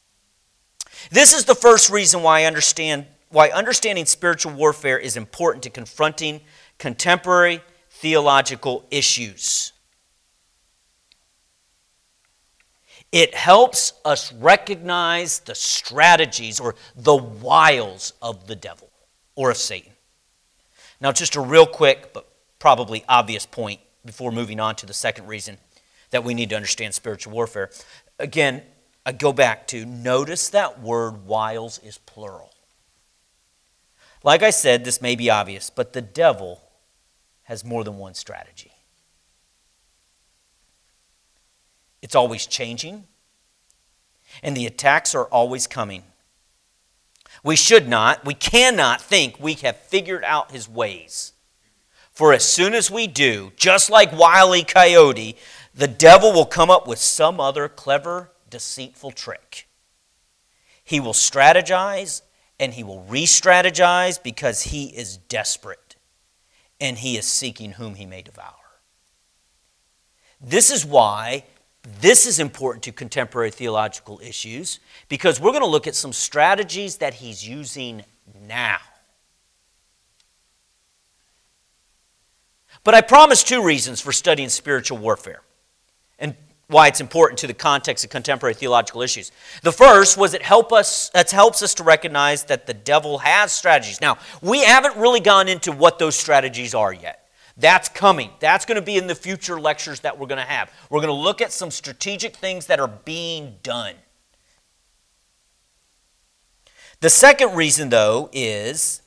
This 1.11 1.35
is 1.35 1.45
the 1.45 1.55
first 1.55 1.91
reason 1.91 2.23
why 2.23 2.41
I 2.41 2.45
understand 2.45 3.05
why 3.29 3.51
understanding 3.51 4.07
spiritual 4.07 4.53
warfare 4.53 4.99
is 4.99 5.15
important 5.15 5.63
to 5.65 5.71
confronting 5.71 6.41
contemporary 6.79 7.61
theological 7.91 8.87
issues. 8.91 9.75
It 13.11 13.35
helps 13.35 13.95
us 14.05 14.33
recognize 14.33 15.41
the 15.41 15.55
strategies 15.55 16.61
or 16.61 16.75
the 16.95 17.17
wiles 17.17 18.13
of 18.21 18.47
the 18.47 18.57
devil 18.57 18.91
or 19.35 19.51
of 19.51 19.57
Satan. 19.57 19.93
Now, 21.01 21.13
just 21.13 21.37
a 21.37 21.41
real 21.41 21.67
quick 21.67 22.13
but 22.13 22.29
probably 22.59 23.05
obvious 23.09 23.47
point 23.47 23.81
before 24.05 24.33
moving 24.33 24.61
on 24.61 24.75
to 24.77 24.87
the 24.87 24.95
second 24.95 25.27
reason 25.27 25.59
that 26.11 26.25
we 26.25 26.35
need 26.35 26.51
to 26.51 26.57
understand 26.57 26.95
spiritual 26.95 27.33
warfare. 27.33 27.71
Again, 28.19 28.63
I 29.07 29.13
go 29.13 29.33
back 29.33 29.67
to 29.69 29.87
notice 29.87 30.51
that 30.51 30.81
word 30.81 31.27
wiles 31.27 31.79
is 31.79 31.99
plural. 31.99 32.53
Like 34.23 34.43
I 34.43 34.51
said, 34.51 34.85
this 34.85 35.01
may 35.01 35.15
be 35.15 35.31
obvious, 35.31 35.71
but 35.71 35.93
the 35.93 36.03
devil 36.03 36.63
has 37.45 37.65
more 37.65 37.85
than 37.85 37.97
one 37.97 38.15
strategy. 38.15 38.73
It's 42.03 42.15
always 42.15 42.47
changing, 42.47 43.05
and 44.43 44.57
the 44.57 44.67
attacks 44.67 45.15
are 45.15 45.25
always 45.27 45.67
coming. 45.67 46.05
We 47.43 47.57
should 47.57 47.89
not, 47.89 48.25
we 48.25 48.35
cannot 48.35 49.01
think 49.01 49.39
we 49.39 49.55
have 49.55 49.77
figured 49.77 50.25
out 50.25 50.53
his 50.53 50.69
ways. 50.69 51.33
For 52.11 52.33
as 52.33 52.45
soon 52.45 52.75
as 52.75 52.91
we 52.91 53.07
do, 53.07 53.53
just 53.57 53.91
like 53.91 54.13
Wile 54.13 54.55
E. 54.55 54.65
Coyote, 54.65 55.37
the 55.75 55.87
devil 55.87 56.33
will 56.33 56.47
come 56.47 56.71
up 56.71 56.89
with 56.89 56.99
some 56.99 57.39
other 57.39 57.69
clever, 57.69 58.33
deceitful 58.51 59.13
trick. 59.13 59.69
He 60.83 60.99
will 60.99 61.13
strategize 61.13 62.23
and 62.59 62.75
he 62.75 62.83
will 62.83 63.03
re 63.03 63.25
strategize 63.25 64.21
because 64.21 64.63
he 64.63 64.87
is 64.87 65.17
desperate 65.17 65.97
and 66.81 66.99
he 66.99 67.17
is 67.17 67.27
seeking 67.27 67.73
whom 67.73 67.95
he 67.95 68.07
may 68.07 68.23
devour. 68.23 68.55
This 70.41 70.71
is 70.71 70.85
why 70.85 71.45
this 72.01 72.27
is 72.27 72.39
important 72.39 72.85
to 72.85 72.93
contemporary 72.93 73.51
theological 73.51 74.21
issues 74.23 74.81
because 75.09 75.41
we're 75.41 75.53
going 75.53 75.63
to 75.63 75.69
look 75.69 75.87
at 75.87 75.95
some 75.95 76.13
strategies 76.13 76.97
that 76.99 77.15
he's 77.15 77.47
using 77.47 78.05
now. 78.47 78.79
But 82.85 82.95
I 82.95 83.01
promised 83.01 83.49
two 83.49 83.63
reasons 83.63 84.01
for 84.01 84.13
studying 84.13 84.49
spiritual 84.49 84.99
warfare 84.99 85.43
and 86.19 86.35
why 86.69 86.87
it's 86.87 87.01
important 87.01 87.39
to 87.41 87.47
the 87.47 87.55
context 87.55 88.05
of 88.05 88.11
contemporary 88.11 88.55
theological 88.55 89.03
issues. 89.03 89.33
The 89.63 89.73
first 89.73 90.17
was 90.17 90.35
it 90.35 90.43
help 90.43 90.73
us 90.73 91.11
it 91.15 91.31
helps 91.31 91.63
us 91.63 91.75
to 91.75 91.83
recognize 91.83 92.45
that 92.45 92.67
the 92.67 92.75
devil 92.75 93.19
has 93.19 93.53
strategies. 93.53 94.01
Now, 94.01 94.19
we 94.43 94.63
haven't 94.63 94.97
really 94.97 95.21
gone 95.21 95.49
into 95.49 95.73
what 95.73 95.99
those 95.99 96.17
strategies 96.17 96.75
are 96.75 96.93
yet. 96.93 97.18
That's 97.59 97.89
coming. 97.89 98.31
That's 98.39 98.65
going 98.65 98.77
to 98.77 98.83
be 98.83 98.97
in 98.97 99.09
the 99.09 99.17
future 99.17 99.61
lectures 99.61 100.01
that 100.01 100.17
we're 100.17 100.29
going 100.29 100.39
to 100.39 100.45
have. 100.45 100.73
We're 100.89 101.01
going 101.01 101.09
to 101.09 101.13
look 101.13 101.41
at 101.41 101.53
some 101.53 101.73
strategic 101.73 102.37
things 102.37 102.67
that 102.67 102.79
are 102.79 102.89
being 102.89 103.57
done. 103.65 103.97
The 107.01 107.11
second 107.11 107.55
reason, 107.57 107.91
though, 107.91 108.31
is 108.33 109.03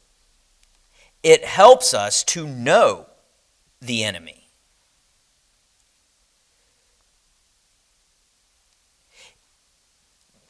it 1.23 1.45
helps 1.45 1.93
us 1.93 2.23
to 2.25 2.45
know 2.45 3.05
the 3.81 4.03
enemy. 4.03 4.47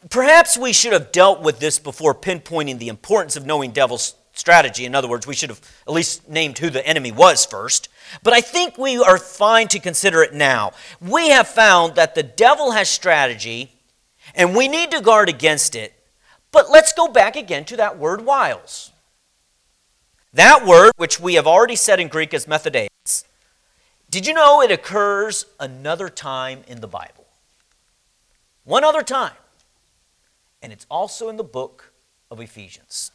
Perhaps 0.09 0.57
we 0.57 0.73
should 0.73 0.93
have 0.93 1.11
dealt 1.11 1.41
with 1.41 1.59
this 1.59 1.77
before 1.77 2.15
pinpointing 2.15 2.79
the 2.79 2.89
importance 2.89 3.35
of 3.35 3.45
knowing 3.45 3.71
devil's 3.71 4.15
strategy. 4.33 4.85
In 4.85 4.95
other 4.95 5.07
words, 5.07 5.27
we 5.27 5.35
should 5.35 5.49
have 5.49 5.61
at 5.87 5.93
least 5.93 6.27
named 6.27 6.57
who 6.57 6.69
the 6.69 6.85
enemy 6.85 7.11
was 7.11 7.45
first. 7.45 7.89
But 8.23 8.33
I 8.33 8.41
think 8.41 8.77
we 8.77 8.97
are 8.97 9.17
fine 9.17 9.67
to 9.69 9.79
consider 9.79 10.21
it 10.21 10.33
now. 10.33 10.73
We 10.99 11.29
have 11.29 11.47
found 11.47 11.95
that 11.95 12.15
the 12.15 12.23
devil 12.23 12.71
has 12.71 12.89
strategy, 12.89 13.71
and 14.35 14.55
we 14.55 14.67
need 14.67 14.91
to 14.91 15.01
guard 15.01 15.29
against 15.29 15.75
it. 15.75 15.93
But 16.51 16.69
let's 16.69 16.93
go 16.93 17.07
back 17.07 17.35
again 17.35 17.65
to 17.65 17.77
that 17.77 17.97
word 17.97 18.25
wiles. 18.25 18.91
That 20.33 20.65
word, 20.65 20.91
which 20.97 21.19
we 21.19 21.35
have 21.35 21.47
already 21.47 21.75
said 21.75 21.99
in 21.99 22.07
Greek 22.07 22.33
as 22.33 22.45
methodeia, 22.45 22.87
did 24.09 24.27
you 24.27 24.33
know 24.33 24.61
it 24.61 24.71
occurs 24.71 25.45
another 25.59 26.09
time 26.09 26.63
in 26.67 26.81
the 26.81 26.87
Bible? 26.87 27.25
One 28.65 28.83
other 28.83 29.03
time. 29.03 29.33
And 30.61 30.73
it's 30.73 30.85
also 30.91 31.29
in 31.29 31.37
the 31.37 31.43
book 31.43 31.93
of 32.29 32.39
Ephesians. 32.39 33.11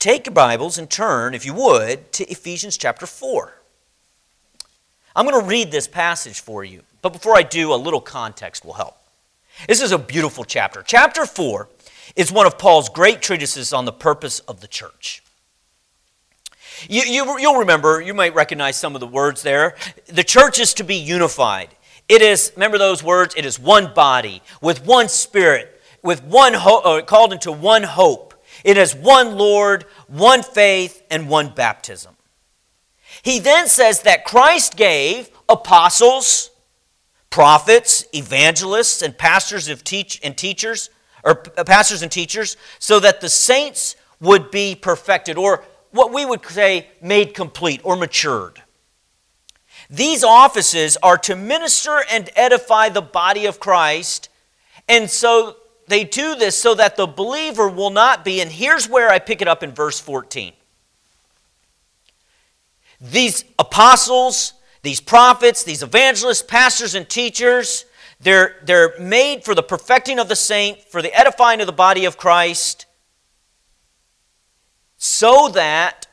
Take 0.00 0.24
your 0.24 0.32
Bibles 0.32 0.78
and 0.78 0.88
turn, 0.88 1.34
if 1.34 1.44
you 1.44 1.52
would, 1.52 2.10
to 2.12 2.26
Ephesians 2.30 2.78
chapter 2.78 3.04
4. 3.04 3.52
I'm 5.14 5.26
going 5.26 5.38
to 5.38 5.46
read 5.46 5.70
this 5.70 5.86
passage 5.86 6.40
for 6.40 6.64
you, 6.64 6.80
but 7.02 7.12
before 7.12 7.36
I 7.36 7.42
do, 7.42 7.74
a 7.74 7.76
little 7.76 8.00
context 8.00 8.64
will 8.64 8.72
help. 8.72 8.96
This 9.68 9.82
is 9.82 9.92
a 9.92 9.98
beautiful 9.98 10.44
chapter. 10.44 10.82
Chapter 10.82 11.26
4 11.26 11.68
is 12.16 12.32
one 12.32 12.46
of 12.46 12.56
Paul's 12.56 12.88
great 12.88 13.20
treatises 13.20 13.74
on 13.74 13.84
the 13.84 13.92
purpose 13.92 14.40
of 14.40 14.62
the 14.62 14.68
church. 14.68 15.22
You, 16.88 17.02
you, 17.02 17.38
you'll 17.38 17.58
remember, 17.58 18.00
you 18.00 18.14
might 18.14 18.34
recognize 18.34 18.78
some 18.78 18.94
of 18.94 19.00
the 19.00 19.06
words 19.06 19.42
there. 19.42 19.76
The 20.06 20.24
church 20.24 20.58
is 20.58 20.72
to 20.74 20.82
be 20.82 20.96
unified. 20.96 21.68
It 22.08 22.22
is, 22.22 22.52
remember 22.56 22.78
those 22.78 23.02
words? 23.02 23.34
It 23.36 23.44
is 23.44 23.58
one 23.58 23.92
body, 23.92 24.40
with 24.62 24.86
one 24.86 25.10
spirit, 25.10 25.78
with 26.02 26.24
one 26.24 26.54
uh, 26.54 27.02
called 27.02 27.34
into 27.34 27.52
one 27.52 27.82
hope. 27.82 28.29
It 28.64 28.76
is 28.76 28.94
one 28.94 29.36
Lord, 29.36 29.84
one 30.06 30.42
faith, 30.42 31.02
and 31.10 31.28
one 31.28 31.50
baptism. 31.50 32.16
He 33.22 33.38
then 33.38 33.68
says 33.68 34.02
that 34.02 34.24
Christ 34.24 34.76
gave 34.76 35.30
apostles, 35.48 36.50
prophets, 37.28 38.04
evangelists, 38.14 39.02
and 39.02 39.16
pastors 39.16 39.68
of 39.68 39.84
teach 39.84 40.20
and 40.22 40.36
teachers, 40.36 40.90
or 41.24 41.42
uh, 41.56 41.64
pastors 41.64 42.02
and 42.02 42.10
teachers, 42.10 42.56
so 42.78 43.00
that 43.00 43.20
the 43.20 43.28
saints 43.28 43.96
would 44.20 44.50
be 44.50 44.74
perfected, 44.74 45.36
or 45.36 45.64
what 45.90 46.12
we 46.12 46.24
would 46.24 46.44
say 46.46 46.88
made 47.02 47.34
complete 47.34 47.80
or 47.84 47.96
matured. 47.96 48.62
These 49.88 50.22
offices 50.22 50.96
are 51.02 51.18
to 51.18 51.34
minister 51.34 52.02
and 52.10 52.30
edify 52.36 52.90
the 52.90 53.02
body 53.02 53.46
of 53.46 53.58
Christ, 53.58 54.28
and 54.88 55.10
so 55.10 55.56
they 55.90 56.04
do 56.04 56.36
this 56.36 56.56
so 56.56 56.74
that 56.76 56.96
the 56.96 57.06
believer 57.06 57.68
will 57.68 57.90
not 57.90 58.24
be, 58.24 58.40
and 58.40 58.50
here's 58.50 58.88
where 58.88 59.10
I 59.10 59.18
pick 59.18 59.42
it 59.42 59.48
up 59.48 59.62
in 59.62 59.72
verse 59.72 59.98
14. 59.98 60.52
These 63.00 63.44
apostles, 63.58 64.52
these 64.82 65.00
prophets, 65.00 65.64
these 65.64 65.82
evangelists, 65.82 66.42
pastors, 66.42 66.94
and 66.94 67.08
teachers, 67.08 67.86
they're, 68.20 68.56
they're 68.64 68.94
made 69.00 69.44
for 69.44 69.54
the 69.54 69.62
perfecting 69.62 70.20
of 70.20 70.28
the 70.28 70.36
saint, 70.36 70.80
for 70.84 71.02
the 71.02 71.12
edifying 71.12 71.60
of 71.60 71.66
the 71.66 71.72
body 71.72 72.04
of 72.04 72.16
Christ, 72.16 72.86
so 74.96 75.48
that 75.48 76.06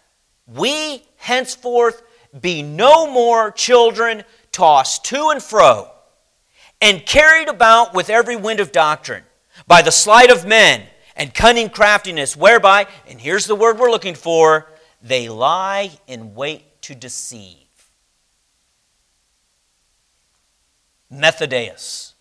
we 0.48 1.04
henceforth 1.18 2.02
be 2.40 2.64
no 2.64 3.12
more 3.12 3.52
children 3.52 4.24
tossed 4.52 5.06
to 5.06 5.30
and 5.30 5.44
fro 5.44 5.92
and 6.82 7.06
carried 7.06 7.50
about 7.50 7.94
with 7.94 8.10
every 8.10 8.36
wind 8.36 8.60
of 8.60 8.72
doctrine 8.72 9.24
by 9.66 9.82
the 9.82 9.92
sleight 9.92 10.30
of 10.30 10.46
men 10.46 10.84
and 11.16 11.34
cunning 11.34 11.70
craftiness, 11.70 12.36
whereby, 12.38 12.88
and 13.08 13.20
here's 13.20 13.48
the 13.48 13.56
word 13.56 13.80
we're 13.80 13.90
looking 13.90 14.14
for, 14.14 14.68
they 15.02 15.30
lie 15.30 15.92
in 16.08 16.36
wait 16.36 16.82
to 16.84 16.94
deceive. 16.94 17.56
Methodeus. 21.12 22.14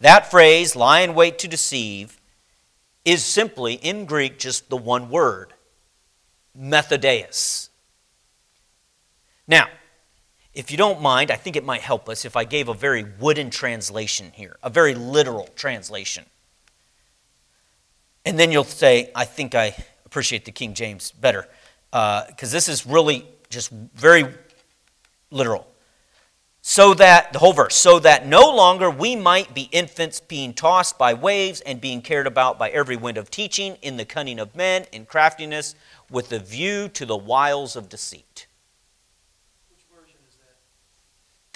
That 0.00 0.30
phrase, 0.30 0.76
lie 0.76 1.00
in 1.00 1.14
wait 1.14 1.38
to 1.40 1.48
deceive, 1.48 2.20
is 3.04 3.24
simply, 3.24 3.74
in 3.74 4.04
Greek, 4.04 4.38
just 4.38 4.68
the 4.68 4.76
one 4.76 5.10
word 5.10 5.54
methodeus. 6.58 7.68
Now, 9.46 9.68
if 10.54 10.70
you 10.70 10.76
don't 10.76 11.00
mind, 11.00 11.30
I 11.30 11.36
think 11.36 11.56
it 11.56 11.64
might 11.64 11.82
help 11.82 12.08
us 12.08 12.24
if 12.24 12.36
I 12.36 12.44
gave 12.44 12.68
a 12.68 12.74
very 12.74 13.04
wooden 13.20 13.50
translation 13.50 14.32
here, 14.34 14.56
a 14.62 14.70
very 14.70 14.94
literal 14.94 15.48
translation. 15.54 16.24
And 18.24 18.38
then 18.38 18.50
you'll 18.50 18.64
say, 18.64 19.10
I 19.14 19.24
think 19.24 19.54
I 19.54 19.74
appreciate 20.04 20.44
the 20.44 20.52
King 20.52 20.74
James 20.74 21.12
better, 21.12 21.46
because 21.90 22.52
uh, 22.52 22.56
this 22.56 22.68
is 22.68 22.86
really 22.86 23.26
just 23.50 23.70
very 23.70 24.26
literal. 25.30 25.66
So 26.60 26.92
that, 26.94 27.32
the 27.32 27.38
whole 27.38 27.52
verse, 27.52 27.76
so 27.76 27.98
that 28.00 28.26
no 28.26 28.50
longer 28.50 28.90
we 28.90 29.16
might 29.16 29.54
be 29.54 29.68
infants 29.70 30.20
being 30.20 30.52
tossed 30.52 30.98
by 30.98 31.14
waves 31.14 31.60
and 31.62 31.80
being 31.80 32.02
carried 32.02 32.26
about 32.26 32.58
by 32.58 32.68
every 32.70 32.96
wind 32.96 33.16
of 33.16 33.30
teaching 33.30 33.76
in 33.80 33.96
the 33.96 34.04
cunning 34.04 34.38
of 34.38 34.54
men, 34.56 34.84
in 34.92 35.06
craftiness, 35.06 35.74
with 36.10 36.32
a 36.32 36.38
view 36.38 36.88
to 36.88 37.06
the 37.06 37.16
wiles 37.16 37.76
of 37.76 37.88
deceit. 37.88 38.47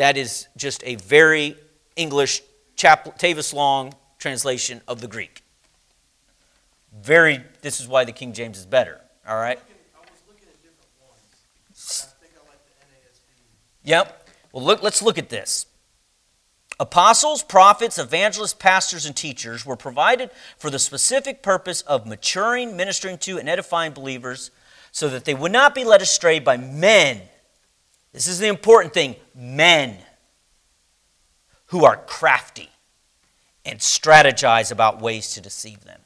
That 0.03 0.17
is 0.17 0.49
just 0.57 0.83
a 0.83 0.97
very 0.97 1.57
English, 1.95 2.43
Chap- 2.75 3.21
Tavis 3.21 3.55
Long 3.55 3.95
translation 4.19 4.81
of 4.89 5.01
the 5.01 5.07
Greek. 5.07 5.45
Very, 6.93 7.45
this 7.61 7.79
is 7.79 7.87
why 7.87 8.05
the 8.05 8.11
King 8.11 8.33
James 8.33 8.59
is 8.59 8.67
better, 8.67 9.01
all 9.29 9.37
right? 9.37 9.61
Yep. 13.85 14.29
Well, 14.51 14.65
look, 14.65 14.83
let's 14.83 15.03
look 15.03 15.19
at 15.19 15.29
this. 15.29 15.67
Apostles, 16.81 17.45
prophets, 17.45 17.97
evangelists, 17.97 18.55
pastors, 18.55 19.07
and 19.07 19.15
teachers 19.15 19.65
were 19.65 19.77
provided 19.77 20.31
for 20.59 20.69
the 20.69 20.81
specific 20.81 21.45
purpose 21.45 21.81
of 21.83 22.09
maturing, 22.09 22.77
ministering 22.77 23.19
to, 23.19 23.39
and 23.39 23.49
edifying 23.49 23.93
believers 23.93 24.51
so 24.91 25.09
that 25.09 25.27
they 25.27 25.35
would 25.35 25.53
not 25.53 25.77
be 25.77 25.85
led 25.85 26.03
astray 26.03 26.41
by 26.41 26.57
men 26.57 27.23
this 28.13 28.27
is 28.27 28.39
the 28.39 28.49
important 28.49 28.93
thing 28.93 29.17
men 29.35 29.99
who 31.67 31.85
are 31.85 31.97
crafty 31.97 32.69
and 33.65 33.79
strategize 33.79 34.71
about 34.71 35.01
ways 35.01 35.33
to 35.35 35.41
deceive 35.41 35.85
them. 35.85 36.01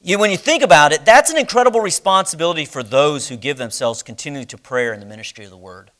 You, 0.00 0.18
when 0.18 0.30
you 0.30 0.36
think 0.36 0.62
about 0.62 0.92
it, 0.92 1.04
that's 1.04 1.30
an 1.30 1.38
incredible 1.38 1.80
responsibility 1.80 2.64
for 2.64 2.82
those 2.84 3.28
who 3.28 3.36
give 3.36 3.56
themselves 3.56 4.04
continually 4.04 4.46
to 4.46 4.58
prayer 4.58 4.92
and 4.92 5.02
the 5.02 5.06
ministry 5.06 5.44
of 5.44 5.50
the 5.50 5.56
word. 5.56 5.90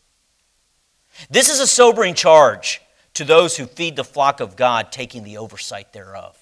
This 1.28 1.48
is 1.48 1.58
a 1.58 1.66
sobering 1.66 2.14
charge 2.14 2.82
to 3.14 3.24
those 3.24 3.56
who 3.56 3.66
feed 3.66 3.96
the 3.96 4.04
flock 4.04 4.40
of 4.40 4.54
God, 4.54 4.92
taking 4.92 5.24
the 5.24 5.38
oversight 5.38 5.92
thereof. 5.92 6.38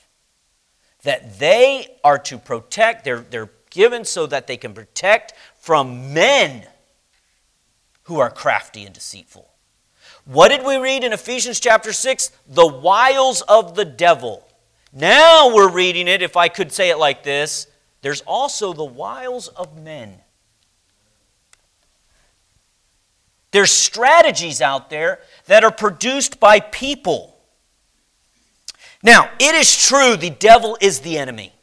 That 1.05 1.39
they 1.39 1.97
are 2.03 2.19
to 2.19 2.37
protect, 2.37 3.05
they're, 3.05 3.21
they're 3.21 3.51
given 3.71 4.05
so 4.05 4.27
that 4.27 4.47
they 4.47 4.57
can 4.57 4.75
protect 4.75 5.33
from 5.59 6.13
men 6.13 6.67
who 8.05 8.19
are 8.19 8.31
crafty 8.31 8.85
and 8.85 8.95
deceitful. 8.95 9.51
What 10.25 10.49
did 10.49 10.65
we 10.65 10.77
read 10.77 11.05
in 11.05 11.13
Ephesians 11.13 11.61
chapter 11.61 11.93
6? 11.93 12.31
The 12.49 12.67
wiles 12.67 13.43
of 13.43 13.75
the 13.75 13.85
devil. 13.85 14.47
Now 14.93 15.55
we're 15.55 15.71
reading 15.71 16.09
it, 16.09 16.23
if 16.23 16.37
I 16.37 16.49
could 16.49 16.73
say 16.73 16.91
it 16.91 16.99
like 16.99 17.23
this 17.23 17.67
there's 18.05 18.21
also 18.23 18.75
the 18.75 18.85
wiles 18.85 19.49
of 19.49 19.81
men. 19.81 20.19
There's 23.51 23.71
strategies 23.71 24.61
out 24.61 24.91
there 24.91 25.21
that 25.47 25.65
are 25.65 25.71
produced 25.71 26.39
by 26.39 26.61
people. 26.61 27.35
Now, 29.03 29.31
it 29.39 29.55
is 29.55 29.75
true 29.75 30.17
the 30.17 30.29
devil 30.29 30.77
is 30.83 31.01
the 31.01 31.17
enemy. 31.17 31.55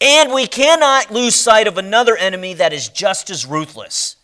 And 0.00 0.32
we 0.32 0.48
cannot 0.48 1.12
lose 1.12 1.36
sight 1.36 1.68
of 1.68 1.78
another 1.78 2.16
enemy 2.16 2.54
that 2.54 2.72
is 2.72 2.88
just 2.88 3.30
as 3.30 3.46
ruthless. 3.46 4.16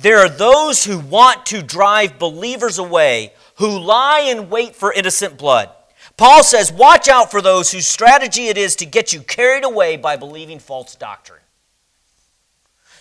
There 0.00 0.18
are 0.18 0.28
those 0.28 0.84
who 0.84 1.00
want 1.00 1.44
to 1.46 1.60
drive 1.60 2.20
believers 2.20 2.78
away, 2.78 3.32
who 3.56 3.78
lie 3.78 4.20
in 4.20 4.48
wait 4.48 4.76
for 4.76 4.92
innocent 4.92 5.36
blood. 5.36 5.70
Paul 6.16 6.44
says, 6.44 6.72
Watch 6.72 7.08
out 7.08 7.32
for 7.32 7.42
those 7.42 7.72
whose 7.72 7.86
strategy 7.86 8.46
it 8.46 8.56
is 8.56 8.76
to 8.76 8.86
get 8.86 9.12
you 9.12 9.20
carried 9.20 9.64
away 9.64 9.96
by 9.96 10.16
believing 10.16 10.60
false 10.60 10.94
doctrine. 10.94 11.40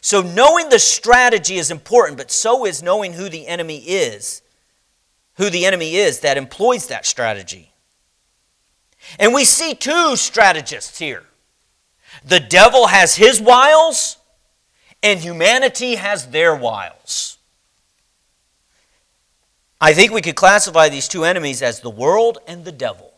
So, 0.01 0.21
knowing 0.21 0.69
the 0.69 0.79
strategy 0.79 1.57
is 1.57 1.69
important, 1.69 2.17
but 2.17 2.31
so 2.31 2.65
is 2.65 2.81
knowing 2.81 3.13
who 3.13 3.29
the 3.29 3.47
enemy 3.47 3.77
is, 3.77 4.41
who 5.35 5.49
the 5.49 5.65
enemy 5.65 5.95
is 5.95 6.21
that 6.21 6.37
employs 6.37 6.87
that 6.87 7.05
strategy. 7.05 7.73
And 9.19 9.33
we 9.33 9.45
see 9.45 9.75
two 9.75 10.15
strategists 10.15 10.97
here. 10.97 11.23
The 12.25 12.39
devil 12.39 12.87
has 12.87 13.15
his 13.15 13.39
wiles, 13.39 14.16
and 15.03 15.19
humanity 15.19 15.95
has 15.95 16.27
their 16.27 16.55
wiles. 16.55 17.37
I 19.79 19.93
think 19.93 20.11
we 20.11 20.21
could 20.21 20.35
classify 20.35 20.89
these 20.89 21.07
two 21.07 21.23
enemies 21.23 21.61
as 21.61 21.81
the 21.81 21.89
world 21.89 22.39
and 22.47 22.65
the 22.65 22.71
devil. 22.71 23.13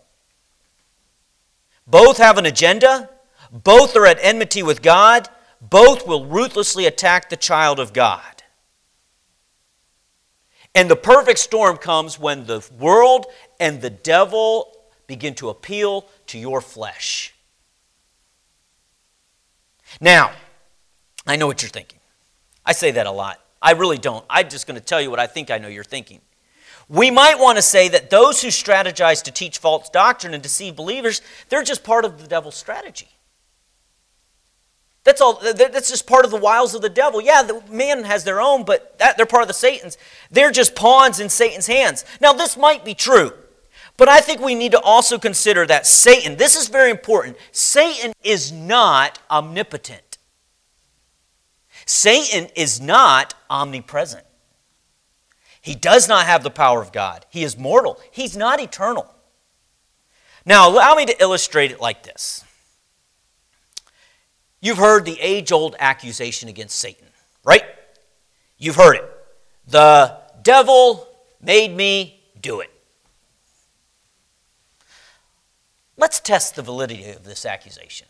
Both 1.88 2.18
have 2.18 2.38
an 2.38 2.46
agenda, 2.46 3.10
both 3.52 3.96
are 3.96 4.06
at 4.06 4.20
enmity 4.22 4.62
with 4.62 4.82
God, 4.82 5.30
both 5.62 6.06
will 6.06 6.26
ruthlessly 6.26 6.86
attack 6.86 7.30
the 7.30 7.38
child 7.38 7.80
of 7.80 7.94
God. 7.94 8.44
And 10.76 10.90
the 10.90 10.96
perfect 10.96 11.40
storm 11.40 11.78
comes 11.78 12.20
when 12.20 12.46
the 12.46 12.66
world 12.78 13.26
and 13.60 13.82
the 13.82 13.90
devil 13.90 14.72
begin 15.08 15.34
to 15.36 15.50
appeal 15.50 16.06
to 16.28 16.38
your 16.38 16.62
flesh. 16.62 17.34
Now, 20.00 20.32
I 21.30 21.36
know 21.36 21.46
what 21.46 21.62
you're 21.62 21.70
thinking. 21.70 22.00
I 22.66 22.72
say 22.72 22.90
that 22.92 23.06
a 23.06 23.12
lot. 23.12 23.40
I 23.62 23.74
really 23.74 24.00
don't. 24.00 24.26
I'm 24.30 24.50
just 24.50 24.66
going 24.66 24.80
to 24.80 24.86
tell 24.86 25.00
you 25.00 25.12
what 25.12 25.20
I 25.20 25.28
think 25.28 25.52
I 25.52 25.60
know 25.60 25.68
you're 25.68 25.84
thinking. 25.84 26.22
We 26.88 27.12
might 27.12 27.38
want 27.38 27.58
to 27.58 27.62
say 27.62 27.88
that 27.90 28.10
those 28.10 28.42
who 28.42 28.48
strategize 28.48 29.22
to 29.24 29.32
teach 29.32 29.60
false 29.60 29.90
doctrine 29.90 30.34
and 30.34 30.42
deceive 30.42 30.76
believers, 30.76 31.22
they're 31.50 31.64
just 31.64 31.84
part 31.84 32.04
of 32.04 32.20
the 32.20 32.28
devil's 32.28 32.56
strategy. 32.56 33.10
That's 35.04 35.22
all. 35.22 35.40
That's 35.40 35.90
just 35.90 36.08
part 36.08 36.26
of 36.26 36.32
the 36.32 36.38
wiles 36.38 36.74
of 36.74 36.82
the 36.82 36.90
devil. 36.90 37.22
Yeah, 37.22 37.44
the 37.44 37.62
man 37.70 38.06
has 38.06 38.24
their 38.24 38.42
own, 38.42 38.64
but 38.64 38.98
that, 38.98 39.16
they're 39.16 39.26
part 39.28 39.44
of 39.44 39.48
the 39.48 39.54
Satan's. 39.54 39.98
They're 40.32 40.52
just 40.52 40.76
pawns 40.76 41.20
in 41.20 41.30
Satan's 41.30 41.68
hands. 41.68 42.06
Now, 42.20 42.34
this 42.34 42.58
might 42.58 42.84
be 42.84 42.96
true, 42.96 43.34
but 43.98 44.10
I 44.10 44.20
think 44.20 44.42
we 44.42 44.56
need 44.56 44.72
to 44.72 44.82
also 44.82 45.20
consider 45.20 45.66
that 45.68 45.86
Satan. 45.86 46.38
This 46.38 46.56
is 46.56 46.70
very 46.70 46.90
important. 46.90 47.38
Satan 47.52 48.14
is 48.24 48.52
not 48.52 49.20
omnipotent. 49.30 50.09
Satan 51.90 52.50
is 52.56 52.80
not 52.80 53.34
omnipresent. 53.50 54.24
He 55.60 55.74
does 55.74 56.08
not 56.08 56.28
have 56.28 56.44
the 56.44 56.52
power 56.52 56.84
of 56.84 56.92
God. 56.92 57.26
He 57.32 57.44
is 57.44 57.58
mortal. 57.58 58.00
He's 58.12 58.38
not 58.38 58.60
eternal. 58.60 59.12
Now, 60.46 60.70
allow 60.70 60.94
me 60.94 61.08
to 61.08 61.20
illustrate 61.20 61.72
it 61.72 61.82
like 61.82 62.04
this. 62.04 62.46
You've 64.62 64.78
heard 64.78 65.04
the 65.04 65.20
age 65.20 65.52
old 65.52 65.76
accusation 65.80 66.48
against 66.48 66.78
Satan, 66.78 67.08
right? 67.44 67.64
You've 68.60 68.76
heard 68.76 68.98
it. 68.98 69.12
The 69.66 70.16
devil 70.44 71.08
made 71.42 71.76
me 71.76 72.22
do 72.40 72.60
it. 72.60 72.70
Let's 75.98 76.20
test 76.20 76.56
the 76.56 76.62
validity 76.62 77.10
of 77.10 77.24
this 77.24 77.48
accusation 77.48 78.06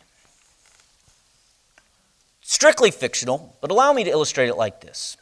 strictly 2.50 2.90
fictional, 2.90 3.56
but 3.60 3.70
allow 3.70 3.92
me 3.92 4.02
to 4.02 4.10
illustrate 4.10 4.48
it 4.48 4.56
like 4.56 4.80
this. 4.80 5.16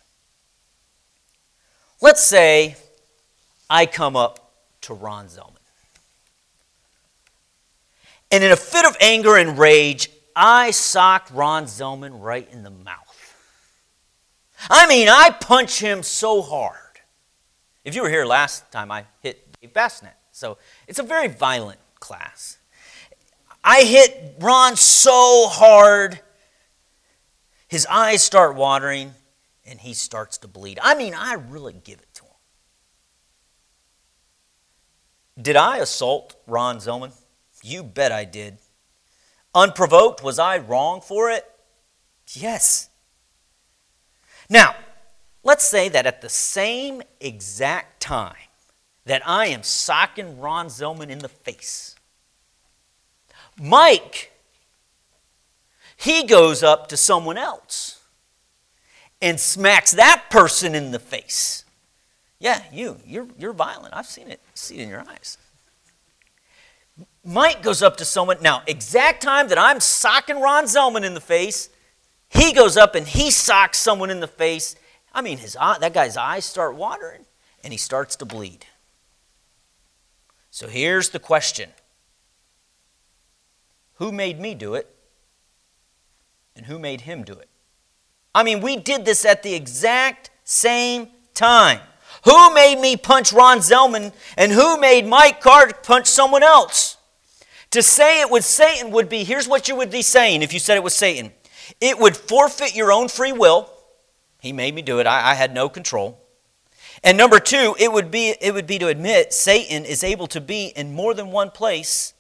Let's 2.01 2.23
say 2.23 2.77
I 3.69 3.85
come 3.85 4.17
up 4.17 4.51
to 4.83 4.95
Ron 4.95 5.27
Zellman. 5.27 5.59
And 8.31 8.43
in 8.43 8.51
a 8.51 8.57
fit 8.57 8.87
of 8.87 8.97
anger 8.99 9.37
and 9.37 9.59
rage, 9.59 10.09
I 10.35 10.71
sock 10.71 11.29
Ron 11.31 11.65
Zellman 11.65 12.19
right 12.19 12.49
in 12.51 12.63
the 12.63 12.71
mouth. 12.71 13.37
I 14.71 14.87
mean, 14.89 15.11
I 15.11 15.29
punch 15.29 15.81
him 15.81 16.03
so 16.03 16.41
hard. 16.41 16.77
If 17.85 17.95
you 17.95 18.01
were 18.01 18.11
here 18.11 18.25
last 18.25 18.73
time, 18.73 18.91
I 18.91 19.05
hit 19.21 19.55
Dave 19.61 19.75
Bassnett. 19.75 20.17
So 20.33 20.57
it's 20.87 20.99
a 20.99 21.03
very 21.03 21.29
violent 21.29 21.81
class. 22.01 22.57
I 23.63 23.83
hit 23.83 24.37
Ron 24.41 24.77
so 24.77 25.47
hard 25.49 26.21
his 27.69 27.87
eyes 27.87 28.23
start 28.23 28.57
watering 28.57 29.15
and 29.65 29.79
he 29.81 29.93
starts 29.93 30.39
to 30.39 30.49
bleed. 30.49 30.79
I 30.83 30.95
mean, 30.95 31.15
I 31.15 31.35
really 31.35 31.75
give 31.75 32.01
it 32.01 32.15
to 32.15 32.23
him. 32.23 32.31
Did 35.41 35.57
I 35.57 35.77
assault 35.77 36.35
Ron 36.47 36.79
Zellman? 36.79 37.13
You 37.63 37.83
bet 37.83 38.11
I 38.11 38.25
did. 38.25 38.59
Unprovoked, 39.55 40.23
was 40.23 40.39
I 40.39 40.59
wrong 40.59 41.01
for 41.01 41.31
it? 41.31 41.45
Yes. 42.33 42.89
Now, 44.49 44.75
let's 45.43 45.65
say 45.65 45.89
that 45.91 46.07
at 46.07 46.23
the 46.23 46.29
same 46.29 47.03
exact 47.21 48.01
time 48.01 48.35
that 49.05 49.23
I 49.27 49.47
am 49.47 49.63
socking 49.63 50.39
Ron 50.39 50.67
Zellman 50.67 51.09
in 51.09 51.19
the 51.19 51.29
face, 51.29 51.95
Mike 53.61 54.33
he 55.99 56.23
goes 56.23 56.63
up 56.63 56.87
to 56.89 56.97
someone 56.97 57.37
else 57.37 58.01
and 59.21 59.39
smacks 59.39 59.91
that 59.93 60.27
person 60.31 60.77
in 60.77 60.93
the 60.93 61.01
face. 61.01 61.65
Yeah, 62.39 62.63
you, 62.73 62.99
you're, 63.05 63.27
you're 63.37 63.53
violent. 63.53 63.95
I've 63.95 64.07
seen 64.07 64.29
it, 64.29 64.41
see 64.55 64.79
it 64.79 64.85
in 64.85 64.89
your 64.91 65.01
eyes. 65.01 65.39
Mike 67.25 67.63
goes 67.63 67.83
up 67.83 67.97
to 67.97 68.05
someone, 68.05 68.37
now, 68.41 68.63
exact 68.69 69.25
time 69.25 69.49
that 69.49 69.59
I'm 69.59 69.81
socking 69.81 70.41
Ron 70.41 70.65
Zellman 70.65 71.05
in 71.05 71.15
the 71.15 71.21
face, 71.21 71.69
he 72.29 72.53
goes 72.53 72.77
up 72.77 72.95
and 72.95 73.07
he 73.07 73.33
socks 73.33 73.79
someone 73.79 74.11
in 74.11 74.21
the 74.21 74.29
face. 74.29 74.77
I 75.13 75.21
mean, 75.21 75.39
his 75.39 75.57
eye, 75.61 75.79
that 75.81 75.95
guy's 75.95 76.17
eyes 76.17 76.45
start 76.45 76.77
watering 76.77 77.25
and 77.65 77.73
he 77.73 77.77
starts 77.77 78.15
to 78.17 78.25
bleed. 78.25 78.67
So 80.53 80.69
here's 80.69 81.09
the 81.09 81.19
question 81.19 81.71
Who 83.95 84.13
made 84.13 84.39
me 84.39 84.55
do 84.55 84.75
it? 84.75 84.95
And 86.59 86.67
who 86.67 86.79
made 86.79 87.03
him 87.03 87.23
do 87.23 87.33
it? 87.33 87.49
I 88.35 88.43
mean, 88.43 88.61
we 88.61 88.77
did 88.77 89.07
this 89.07 89.25
at 89.25 89.43
the 89.43 89.55
exact 89.55 90.31
same 90.45 91.09
time. 91.33 91.81
Who 92.25 92.53
made 92.53 92.79
me 92.79 92.97
punch 92.97 93.33
Ron 93.33 93.59
Zellman 93.59 94.13
and 94.37 94.53
who 94.53 94.79
made 94.79 95.07
Mike 95.07 95.41
Carr 95.41 95.73
punch 95.73 96.07
someone 96.07 96.43
else? 96.43 96.99
To 97.71 97.83
say 97.83 98.21
it 98.21 98.31
was 98.31 98.45
Satan 98.45 98.91
would 98.91 99.09
be 99.09 99.25
here's 99.25 99.49
what 99.49 99.69
you 99.69 99.77
would 99.77 99.91
be 99.91 100.03
saying 100.03 100.43
if 100.43 100.53
you 100.53 100.59
said 100.59 100.77
it 100.77 100.83
was 100.83 100.95
Satan 100.95 101.33
it 101.81 101.99
would 101.99 102.17
forfeit 102.17 102.75
your 102.75 102.93
own 102.93 103.09
free 103.09 103.33
will. 103.33 103.71
He 104.41 104.53
made 104.53 104.75
me 104.75 104.83
do 104.83 105.01
it, 105.01 105.07
I, 105.07 105.31
I 105.31 105.35
had 105.35 105.53
no 105.53 105.69
control. 105.69 106.21
And 107.05 107.17
number 107.17 107.39
two, 107.39 107.77
it 107.79 107.93
would, 107.93 108.11
be, 108.11 108.35
it 108.41 108.53
would 108.53 108.67
be 108.67 108.79
to 108.79 108.89
admit 108.89 109.33
Satan 109.33 109.85
is 109.85 110.03
able 110.03 110.27
to 110.29 110.41
be 110.41 110.73
in 110.75 110.93
more 110.93 111.15
than 111.15 111.31
one 111.31 111.51
place 111.51 112.15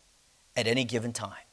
at 0.57 0.67
any 0.67 0.85
given 0.85 1.13
time. 1.13 1.48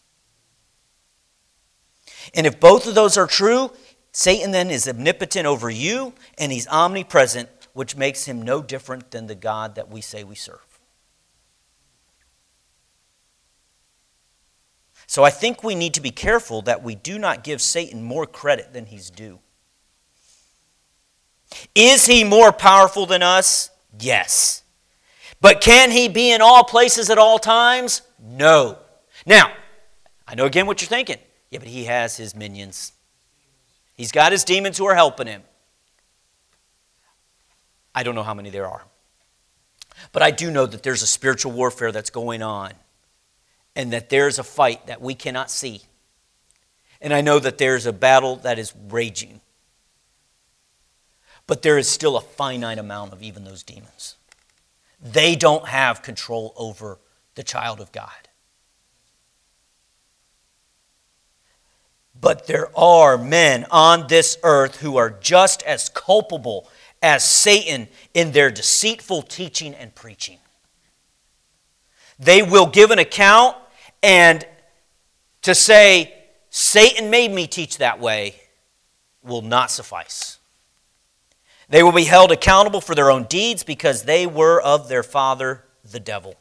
And 2.34 2.47
if 2.47 2.59
both 2.59 2.88
of 2.88 2.95
those 2.95 3.17
are 3.17 3.28
true, 3.28 3.71
Satan 4.11 4.51
then 4.51 4.69
is 4.69 4.88
omnipotent 4.88 5.45
over 5.45 5.69
you 5.69 6.13
and 6.38 6.51
he's 6.51 6.67
omnipresent, 6.67 7.49
which 7.73 7.95
makes 7.95 8.26
him 8.26 8.41
no 8.41 8.61
different 8.61 9.11
than 9.11 9.28
the 9.28 9.36
God 9.36 9.76
that 9.76 9.89
we 9.89 10.01
say 10.01 10.23
we 10.23 10.36
serve. 10.36 10.59
So 15.07 15.23
I 15.23 15.30
think 15.30 15.63
we 15.63 15.76
need 15.76 15.93
to 15.93 16.01
be 16.01 16.11
careful 16.11 16.61
that 16.63 16.84
we 16.84 16.95
do 16.95 17.19
not 17.19 17.43
give 17.43 17.61
Satan 17.61 18.01
more 18.03 18.26
credit 18.26 18.73
than 18.73 18.88
he's 18.88 19.09
due. 19.09 19.39
Is 21.73 22.05
he 22.05 22.23
more 22.23 22.51
powerful 22.51 23.05
than 23.05 23.21
us? 23.21 23.69
Yes. 23.99 24.63
But 25.41 25.61
can 25.61 25.91
he 25.91 26.07
be 26.07 26.32
in 26.32 26.41
all 26.41 26.63
places 26.63 27.09
at 27.09 27.17
all 27.17 27.38
times? 27.38 28.01
No. 28.19 28.80
Now, 29.26 29.53
I 30.28 30.36
know 30.36 30.45
again 30.45 30.65
what 30.65 30.82
you're 30.82 30.89
thinking. 30.89 31.19
Yeah, 31.55 31.59
but 31.59 31.69
he 31.69 31.85
has 31.85 32.17
his 32.17 32.35
minions. 32.35 32.91
He's 33.95 34.11
got 34.11 34.33
his 34.33 34.43
demons 34.43 34.77
who 34.77 34.85
are 34.87 34.93
helping 34.93 35.27
him. 35.27 35.41
I 37.95 38.03
don't 38.03 38.13
know 38.13 38.23
how 38.23 38.33
many 38.33 38.49
there 38.49 38.67
are. 38.67 38.83
But 40.11 40.21
I 40.21 40.31
do 40.31 40.51
know 40.51 40.65
that 40.65 40.83
there's 40.83 41.01
a 41.01 41.07
spiritual 41.07 41.53
warfare 41.53 41.93
that's 41.93 42.09
going 42.09 42.41
on 42.41 42.73
and 43.73 43.93
that 43.93 44.09
there's 44.09 44.37
a 44.37 44.43
fight 44.43 44.87
that 44.87 44.99
we 44.99 45.15
cannot 45.15 45.49
see. 45.49 45.83
And 46.99 47.13
I 47.13 47.21
know 47.21 47.39
that 47.39 47.57
there's 47.57 47.85
a 47.85 47.93
battle 47.93 48.35
that 48.37 48.59
is 48.59 48.73
raging. 48.89 49.39
But 51.47 51.61
there 51.61 51.77
is 51.77 51.87
still 51.87 52.17
a 52.17 52.21
finite 52.21 52.79
amount 52.79 53.13
of 53.13 53.23
even 53.23 53.45
those 53.45 53.63
demons. 53.63 54.17
They 55.01 55.37
don't 55.37 55.69
have 55.69 56.01
control 56.01 56.51
over 56.57 56.99
the 57.35 57.43
child 57.43 57.79
of 57.79 57.93
God. 57.93 58.24
But 62.20 62.47
there 62.47 62.70
are 62.78 63.18
men 63.18 63.66
on 63.72 64.07
this 64.07 64.38
earth 64.43 64.78
who 64.78 64.97
are 64.97 65.09
just 65.09 65.61
as 65.63 65.89
culpable 65.89 66.70
as 67.01 67.24
Satan 67.24 67.88
in 68.13 68.32
their 68.32 68.49
deceitful 68.49 69.24
teaching 69.24 69.76
and 69.76 69.93
preaching. 69.93 70.39
They 72.18 72.41
will 72.41 72.66
give 72.66 72.91
an 72.91 72.99
account 72.99 73.57
and 74.01 74.45
to 75.41 75.53
say, 75.53 76.13
Satan 76.49 77.09
made 77.09 77.32
me 77.32 77.47
teach 77.47 77.78
that 77.78 77.99
way, 77.99 78.36
will 79.24 79.41
not 79.41 79.70
suffice. 79.70 80.39
They 81.70 81.84
will 81.84 81.91
be 81.91 82.05
held 82.05 82.32
accountable 82.32 82.82
for 82.82 82.95
their 82.95 83.11
own 83.11 83.24
deeds 83.24 83.63
because 83.63 84.03
they 84.03 84.26
were 84.26 84.61
of 84.61 84.88
their 84.88 85.03
father, 85.03 85.63
the 85.84 85.99
devil. 85.99 86.36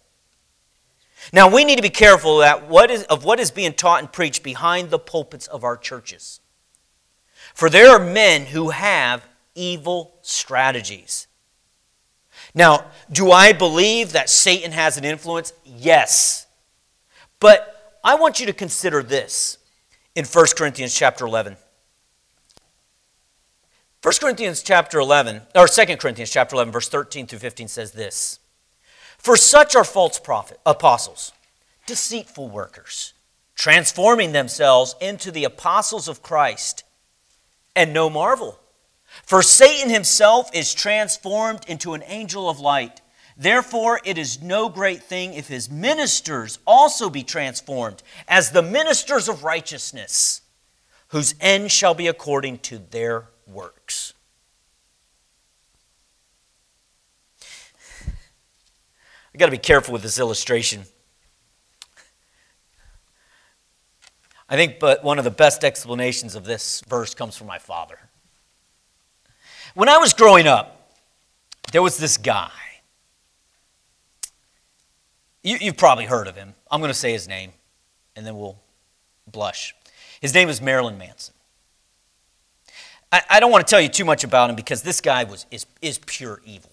Now, 1.32 1.52
we 1.52 1.64
need 1.64 1.76
to 1.76 1.82
be 1.82 1.90
careful 1.90 2.38
that 2.38 2.68
what 2.68 2.90
is, 2.90 3.04
of 3.04 3.24
what 3.24 3.40
is 3.40 3.50
being 3.50 3.72
taught 3.72 4.00
and 4.00 4.12
preached 4.12 4.42
behind 4.42 4.90
the 4.90 4.98
pulpits 4.98 5.46
of 5.46 5.64
our 5.64 5.76
churches. 5.76 6.40
For 7.54 7.70
there 7.70 7.90
are 7.90 8.04
men 8.04 8.46
who 8.46 8.70
have 8.70 9.26
evil 9.54 10.16
strategies. 10.22 11.26
Now, 12.54 12.86
do 13.10 13.30
I 13.30 13.52
believe 13.52 14.12
that 14.12 14.28
Satan 14.28 14.72
has 14.72 14.96
an 14.96 15.04
influence? 15.04 15.52
Yes. 15.64 16.46
But 17.40 17.98
I 18.04 18.14
want 18.16 18.40
you 18.40 18.46
to 18.46 18.52
consider 18.52 19.02
this 19.02 19.58
in 20.14 20.24
1 20.24 20.46
Corinthians 20.56 20.94
chapter 20.94 21.24
11. 21.24 21.56
1 24.02 24.14
Corinthians 24.20 24.62
chapter 24.62 24.98
11, 24.98 25.40
or 25.54 25.66
2 25.66 25.96
Corinthians 25.96 26.30
chapter 26.30 26.54
11, 26.56 26.72
verse 26.72 26.88
13 26.88 27.26
through 27.26 27.38
15 27.38 27.68
says 27.68 27.92
this 27.92 28.38
For 29.24 29.38
such 29.38 29.74
are 29.74 29.84
false 29.84 30.18
prophet, 30.18 30.60
apostles, 30.66 31.32
deceitful 31.86 32.50
workers, 32.50 33.14
transforming 33.54 34.32
themselves 34.32 34.94
into 35.00 35.30
the 35.30 35.44
apostles 35.44 36.08
of 36.08 36.22
Christ. 36.22 36.84
And 37.74 37.94
no 37.94 38.10
marvel, 38.10 38.60
for 39.22 39.42
Satan 39.42 39.88
himself 39.88 40.50
is 40.52 40.74
transformed 40.74 41.64
into 41.66 41.94
an 41.94 42.02
angel 42.04 42.50
of 42.50 42.60
light. 42.60 43.00
Therefore, 43.34 43.98
it 44.04 44.18
is 44.18 44.42
no 44.42 44.68
great 44.68 45.02
thing 45.02 45.32
if 45.32 45.48
his 45.48 45.70
ministers 45.70 46.58
also 46.66 47.08
be 47.08 47.22
transformed 47.22 48.02
as 48.28 48.50
the 48.50 48.62
ministers 48.62 49.26
of 49.30 49.42
righteousness, 49.42 50.42
whose 51.08 51.34
end 51.40 51.72
shall 51.72 51.94
be 51.94 52.08
according 52.08 52.58
to 52.58 52.76
their 52.76 53.28
works. 53.46 53.83
I've 59.34 59.40
got 59.40 59.46
to 59.46 59.52
be 59.52 59.58
careful 59.58 59.92
with 59.92 60.02
this 60.02 60.18
illustration. 60.18 60.84
I 64.48 64.56
think 64.56 64.78
but 64.78 65.02
one 65.02 65.18
of 65.18 65.24
the 65.24 65.30
best 65.30 65.64
explanations 65.64 66.36
of 66.36 66.44
this 66.44 66.82
verse 66.88 67.14
comes 67.14 67.36
from 67.36 67.48
my 67.48 67.58
father. 67.58 67.98
When 69.74 69.88
I 69.88 69.98
was 69.98 70.12
growing 70.14 70.46
up, 70.46 70.92
there 71.72 71.82
was 71.82 71.96
this 71.96 72.16
guy 72.16 72.50
you, 75.44 75.58
you've 75.60 75.76
probably 75.76 76.06
heard 76.06 76.26
of 76.26 76.34
him. 76.34 76.54
I'm 76.70 76.80
going 76.80 76.90
to 76.90 76.98
say 76.98 77.12
his 77.12 77.28
name, 77.28 77.52
and 78.16 78.26
then 78.26 78.36
we'll 78.36 78.58
blush. 79.30 79.74
His 80.20 80.34
name 80.34 80.48
is 80.48 80.60
Marilyn 80.60 80.98
Manson. 80.98 81.34
I, 83.12 83.22
I 83.30 83.40
don't 83.40 83.52
want 83.52 83.64
to 83.64 83.70
tell 83.70 83.80
you 83.80 83.88
too 83.88 84.06
much 84.06 84.24
about 84.24 84.50
him 84.50 84.56
because 84.56 84.82
this 84.82 85.00
guy 85.00 85.22
was, 85.22 85.46
is, 85.50 85.66
is 85.80 86.00
pure 86.06 86.40
evil. 86.44 86.70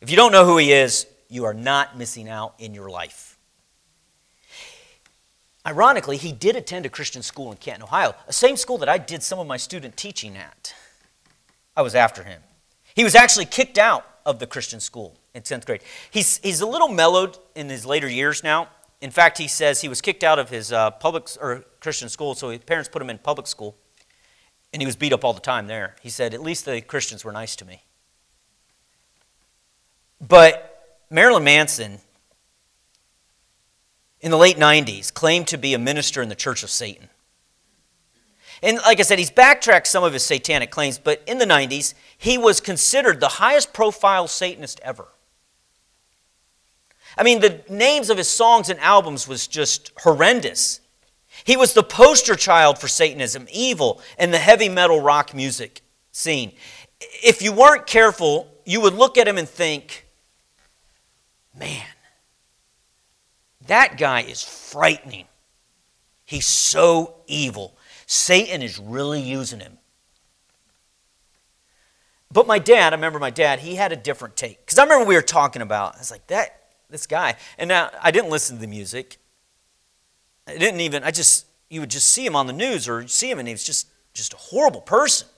If 0.00 0.10
you 0.10 0.16
don't 0.16 0.32
know 0.32 0.44
who 0.44 0.58
he 0.58 0.72
is, 0.72 1.06
you 1.28 1.44
are 1.44 1.54
not 1.54 1.98
missing 1.98 2.28
out 2.28 2.54
in 2.58 2.74
your 2.74 2.88
life. 2.88 3.38
Ironically, 5.66 6.16
he 6.16 6.32
did 6.32 6.56
attend 6.56 6.86
a 6.86 6.88
Christian 6.88 7.22
school 7.22 7.50
in 7.50 7.58
Canton, 7.58 7.82
Ohio, 7.82 8.14
the 8.26 8.32
same 8.32 8.56
school 8.56 8.78
that 8.78 8.88
I 8.88 8.96
did 8.96 9.22
some 9.22 9.38
of 9.38 9.46
my 9.46 9.56
student 9.56 9.96
teaching 9.96 10.36
at. 10.36 10.74
I 11.76 11.82
was 11.82 11.94
after 11.94 12.22
him. 12.22 12.42
He 12.94 13.04
was 13.04 13.14
actually 13.14 13.44
kicked 13.44 13.76
out 13.76 14.06
of 14.24 14.38
the 14.38 14.46
Christian 14.46 14.80
school 14.80 15.18
in 15.34 15.42
10th 15.42 15.66
grade. 15.66 15.82
He's, 16.10 16.38
he's 16.38 16.60
a 16.60 16.66
little 16.66 16.88
mellowed 16.88 17.38
in 17.54 17.68
his 17.68 17.84
later 17.84 18.08
years 18.08 18.42
now. 18.42 18.68
In 19.00 19.10
fact, 19.10 19.38
he 19.38 19.46
says 19.46 19.80
he 19.80 19.88
was 19.88 20.00
kicked 20.00 20.24
out 20.24 20.38
of 20.38 20.50
his 20.50 20.72
uh, 20.72 20.90
public 20.92 21.28
or 21.40 21.64
Christian 21.80 22.08
school, 22.08 22.34
so 22.34 22.50
his 22.50 22.60
parents 22.60 22.88
put 22.88 23.02
him 23.02 23.10
in 23.10 23.18
public 23.18 23.46
school, 23.46 23.76
and 24.72 24.80
he 24.80 24.86
was 24.86 24.96
beat 24.96 25.12
up 25.12 25.24
all 25.24 25.32
the 25.32 25.40
time 25.40 25.66
there. 25.66 25.96
He 26.02 26.10
said, 26.10 26.34
At 26.34 26.42
least 26.42 26.64
the 26.64 26.80
Christians 26.80 27.24
were 27.24 27.32
nice 27.32 27.54
to 27.56 27.64
me. 27.64 27.82
But 30.20 31.04
Marilyn 31.10 31.44
Manson, 31.44 31.98
in 34.20 34.30
the 34.30 34.36
late 34.36 34.56
90s, 34.56 35.12
claimed 35.12 35.46
to 35.48 35.58
be 35.58 35.74
a 35.74 35.78
minister 35.78 36.20
in 36.22 36.28
the 36.28 36.34
Church 36.34 36.62
of 36.62 36.70
Satan. 36.70 37.08
And 38.62 38.78
like 38.78 38.98
I 38.98 39.02
said, 39.02 39.18
he's 39.18 39.30
backtracked 39.30 39.86
some 39.86 40.02
of 40.02 40.12
his 40.12 40.24
satanic 40.24 40.70
claims, 40.70 40.98
but 40.98 41.22
in 41.26 41.38
the 41.38 41.44
90s, 41.44 41.94
he 42.16 42.36
was 42.36 42.60
considered 42.60 43.20
the 43.20 43.28
highest 43.28 43.72
profile 43.72 44.26
Satanist 44.26 44.80
ever. 44.82 45.06
I 47.16 47.22
mean, 47.22 47.40
the 47.40 47.62
names 47.68 48.10
of 48.10 48.18
his 48.18 48.28
songs 48.28 48.68
and 48.68 48.78
albums 48.80 49.28
was 49.28 49.46
just 49.46 49.92
horrendous. 49.98 50.80
He 51.44 51.56
was 51.56 51.72
the 51.72 51.82
poster 51.82 52.34
child 52.34 52.78
for 52.78 52.88
Satanism, 52.88 53.46
evil, 53.52 54.02
and 54.18 54.34
the 54.34 54.38
heavy 54.38 54.68
metal 54.68 55.00
rock 55.00 55.34
music 55.34 55.82
scene. 56.10 56.52
If 57.00 57.42
you 57.42 57.52
weren't 57.52 57.86
careful, 57.86 58.48
you 58.64 58.80
would 58.80 58.94
look 58.94 59.16
at 59.16 59.28
him 59.28 59.38
and 59.38 59.48
think, 59.48 60.06
man, 61.54 61.84
that 63.66 63.98
guy 63.98 64.22
is 64.22 64.42
frightening. 64.42 65.26
He's 66.24 66.46
so 66.46 67.16
evil. 67.26 67.76
Satan 68.06 68.62
is 68.62 68.78
really 68.78 69.20
using 69.20 69.60
him. 69.60 69.78
But 72.30 72.46
my 72.46 72.58
dad, 72.58 72.92
I 72.92 72.96
remember 72.96 73.18
my 73.18 73.30
dad, 73.30 73.60
he 73.60 73.76
had 73.76 73.92
a 73.92 73.96
different 73.96 74.36
take. 74.36 74.64
Because 74.64 74.78
I 74.78 74.82
remember 74.82 75.06
we 75.06 75.14
were 75.14 75.22
talking 75.22 75.62
about, 75.62 75.96
I 75.96 75.98
was 75.98 76.10
like, 76.10 76.26
that, 76.26 76.62
this 76.90 77.06
guy. 77.06 77.36
And 77.56 77.68
now 77.68 77.90
I 78.02 78.10
didn't 78.10 78.30
listen 78.30 78.56
to 78.56 78.60
the 78.60 78.66
music. 78.66 79.18
I 80.46 80.58
didn't 80.58 80.80
even, 80.80 81.02
I 81.04 81.10
just, 81.10 81.46
you 81.70 81.80
would 81.80 81.90
just 81.90 82.08
see 82.08 82.24
him 82.24 82.36
on 82.36 82.46
the 82.46 82.52
news 82.52 82.88
or 82.88 83.06
see 83.08 83.30
him 83.30 83.38
and 83.38 83.48
he 83.48 83.54
was 83.54 83.64
just, 83.64 83.88
just 84.12 84.34
a 84.34 84.36
horrible 84.36 84.80
person. 84.80 85.28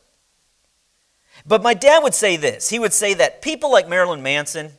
But 1.47 1.63
my 1.63 1.75
dad 1.75 2.03
would 2.03 2.15
say 2.15 2.37
this. 2.37 2.69
He 2.69 2.79
would 2.79 2.93
say 2.93 3.15
that 3.15 3.43
people 3.43 3.71
like 3.71 3.89
Marilyn 3.89 4.23
Manson, 4.23 4.73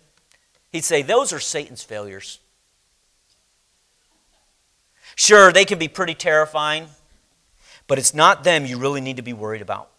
he'd 0.71 0.83
say, 0.83 1.01
those 1.01 1.33
are 1.33 1.39
Satan's 1.39 1.83
failures. 1.83 2.39
Sure, 5.15 5.51
they 5.51 5.65
can 5.65 5.77
be 5.77 5.87
pretty 5.87 6.15
terrifying, 6.15 6.87
but 7.87 7.99
it's 7.99 8.13
not 8.13 8.43
them 8.43 8.65
you 8.65 8.77
really 8.77 9.01
need 9.01 9.17
to 9.17 9.21
be 9.21 9.33
worried 9.33 9.61
about. 9.61 9.89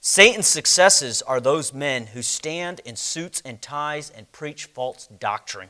Satan's 0.00 0.46
successes 0.46 1.22
are 1.22 1.40
those 1.40 1.72
men 1.72 2.06
who 2.06 2.22
stand 2.22 2.80
in 2.84 2.96
suits 2.96 3.40
and 3.44 3.62
ties 3.62 4.10
and 4.10 4.30
preach 4.32 4.64
false 4.64 5.06
doctrine 5.06 5.68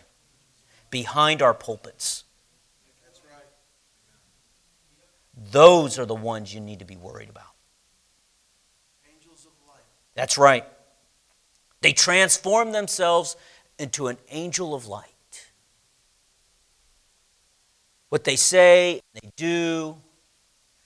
behind 0.91 1.43
our 1.43 1.55
pulpits. 1.55 2.25
Those 5.51 5.99
are 5.99 6.07
the 6.07 6.15
ones 6.15 6.55
you 6.55 6.61
need 6.61 6.79
to 6.79 6.85
be 6.85 6.97
worried 6.97 7.29
about. 7.29 7.45
That's 10.15 10.39
right. 10.39 10.65
They 11.81 11.93
transform 11.93 12.73
themselves 12.73 13.37
into 13.83 14.07
an 14.07 14.17
angel 14.31 14.75
of 14.75 14.87
light. 14.87 15.07
What 18.09 18.25
they 18.25 18.37
say, 18.37 19.01
they 19.15 19.31
do, 19.37 19.97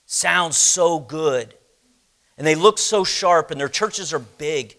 sounds 0.05 0.57
so 0.57 0.99
good. 0.99 1.53
And 2.37 2.45
they 2.45 2.55
look 2.55 2.77
so 2.77 3.03
sharp, 3.03 3.51
and 3.51 3.59
their 3.59 3.69
churches 3.69 4.13
are 4.13 4.19
big. 4.19 4.77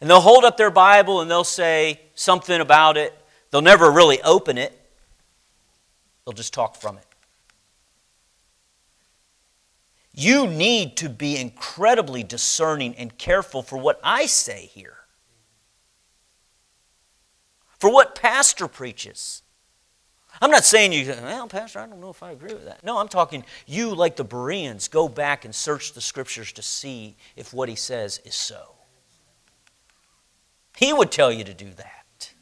And 0.00 0.08
they'll 0.08 0.20
hold 0.20 0.44
up 0.44 0.56
their 0.56 0.70
Bible 0.70 1.20
and 1.20 1.30
they'll 1.30 1.44
say 1.44 2.00
something 2.14 2.60
about 2.60 2.96
it. 2.96 3.14
They'll 3.50 3.60
never 3.60 3.90
really 3.90 4.22
open 4.22 4.58
it, 4.58 4.72
they'll 6.24 6.32
just 6.32 6.54
talk 6.54 6.76
from 6.76 6.96
it. 6.96 7.04
You 10.12 10.46
need 10.46 10.96
to 10.98 11.08
be 11.08 11.38
incredibly 11.38 12.22
discerning 12.22 12.94
and 12.96 13.16
careful 13.16 13.62
for 13.62 13.78
what 13.78 14.00
I 14.02 14.26
say 14.26 14.70
here, 14.72 14.96
for 17.80 17.90
what 17.90 18.14
Pastor 18.14 18.68
preaches. 18.68 19.42
I'm 20.40 20.50
not 20.50 20.64
saying 20.64 20.92
you, 20.92 21.06
well, 21.22 21.48
Pastor, 21.48 21.80
I 21.80 21.86
don't 21.86 22.00
know 22.00 22.10
if 22.10 22.22
I 22.22 22.30
agree 22.30 22.54
with 22.54 22.64
that. 22.66 22.84
No, 22.84 22.98
I'm 22.98 23.08
talking 23.08 23.44
you, 23.66 23.94
like 23.94 24.16
the 24.16 24.24
Bereans, 24.24 24.88
go 24.88 25.08
back 25.08 25.44
and 25.44 25.54
search 25.54 25.92
the 25.92 26.00
scriptures 26.00 26.52
to 26.52 26.62
see 26.62 27.16
if 27.36 27.52
what 27.52 27.68
he 27.68 27.74
says 27.74 28.20
is 28.24 28.34
so. 28.34 28.74
He 30.76 30.92
would 30.92 31.10
tell 31.10 31.32
you 31.32 31.44
to 31.44 31.52
do 31.52 31.70
that. 31.76 32.32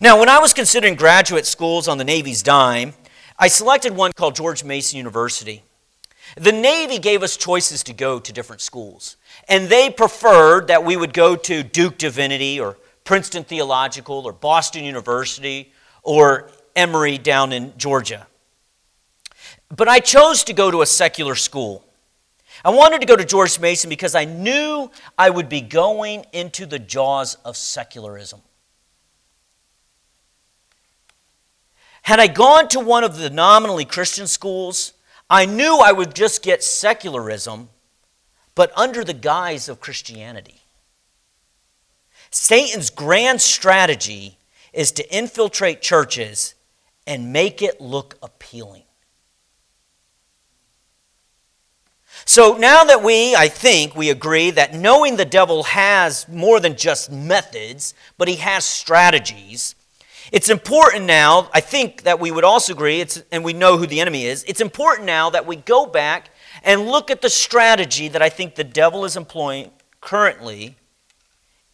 Now, 0.00 0.18
when 0.18 0.28
I 0.28 0.38
was 0.38 0.52
considering 0.52 0.94
graduate 0.94 1.46
schools 1.46 1.88
on 1.88 1.98
the 1.98 2.04
Navy's 2.04 2.42
dime, 2.42 2.94
I 3.38 3.48
selected 3.48 3.94
one 3.94 4.12
called 4.12 4.36
George 4.36 4.62
Mason 4.62 4.96
University. 4.96 5.64
The 6.36 6.52
Navy 6.52 6.98
gave 6.98 7.22
us 7.22 7.36
choices 7.36 7.82
to 7.84 7.92
go 7.92 8.18
to 8.18 8.32
different 8.32 8.60
schools, 8.60 9.16
and 9.48 9.68
they 9.68 9.90
preferred 9.90 10.68
that 10.68 10.84
we 10.84 10.96
would 10.96 11.12
go 11.12 11.36
to 11.36 11.62
Duke 11.62 11.98
Divinity 11.98 12.60
or 12.60 12.76
Princeton 13.04 13.44
Theological 13.44 14.26
or 14.26 14.32
Boston 14.32 14.84
University 14.84 15.72
or 16.02 16.50
Emory 16.74 17.18
down 17.18 17.52
in 17.52 17.72
Georgia. 17.76 18.26
But 19.74 19.88
I 19.88 20.00
chose 20.00 20.44
to 20.44 20.52
go 20.52 20.70
to 20.70 20.82
a 20.82 20.86
secular 20.86 21.34
school. 21.34 21.84
I 22.64 22.70
wanted 22.70 23.00
to 23.00 23.06
go 23.06 23.16
to 23.16 23.24
George 23.24 23.58
Mason 23.60 23.90
because 23.90 24.14
I 24.14 24.24
knew 24.24 24.90
I 25.18 25.28
would 25.28 25.48
be 25.48 25.60
going 25.60 26.24
into 26.32 26.66
the 26.66 26.78
jaws 26.78 27.36
of 27.44 27.56
secularism. 27.56 28.40
Had 32.02 32.20
I 32.20 32.26
gone 32.26 32.68
to 32.68 32.80
one 32.80 33.04
of 33.04 33.16
the 33.16 33.30
nominally 33.30 33.84
Christian 33.84 34.26
schools, 34.26 34.92
I 35.28 35.46
knew 35.46 35.78
I 35.78 35.92
would 35.92 36.14
just 36.14 36.42
get 36.42 36.62
secularism, 36.62 37.70
but 38.54 38.72
under 38.76 39.02
the 39.02 39.14
guise 39.14 39.68
of 39.68 39.80
Christianity. 39.80 40.63
Satan's 42.34 42.90
grand 42.90 43.40
strategy 43.40 44.38
is 44.72 44.90
to 44.92 45.16
infiltrate 45.16 45.80
churches 45.80 46.56
and 47.06 47.32
make 47.32 47.62
it 47.62 47.80
look 47.80 48.16
appealing. 48.22 48.82
So 52.24 52.56
now 52.56 52.82
that 52.84 53.04
we, 53.04 53.36
I 53.36 53.46
think, 53.46 53.94
we 53.94 54.10
agree 54.10 54.50
that 54.50 54.74
knowing 54.74 55.14
the 55.14 55.24
devil 55.24 55.62
has 55.62 56.26
more 56.28 56.58
than 56.58 56.76
just 56.76 57.10
methods, 57.12 57.94
but 58.18 58.26
he 58.26 58.36
has 58.36 58.64
strategies, 58.64 59.76
it's 60.32 60.48
important 60.48 61.04
now, 61.04 61.48
I 61.54 61.60
think 61.60 62.02
that 62.02 62.18
we 62.18 62.32
would 62.32 62.44
also 62.44 62.72
agree, 62.72 63.00
it's, 63.00 63.22
and 63.30 63.44
we 63.44 63.52
know 63.52 63.76
who 63.76 63.86
the 63.86 64.00
enemy 64.00 64.24
is, 64.24 64.44
it's 64.48 64.60
important 64.60 65.06
now 65.06 65.30
that 65.30 65.46
we 65.46 65.54
go 65.54 65.86
back 65.86 66.30
and 66.64 66.88
look 66.88 67.12
at 67.12 67.22
the 67.22 67.30
strategy 67.30 68.08
that 68.08 68.22
I 68.22 68.28
think 68.28 68.56
the 68.56 68.64
devil 68.64 69.04
is 69.04 69.16
employing 69.16 69.70
currently 70.00 70.76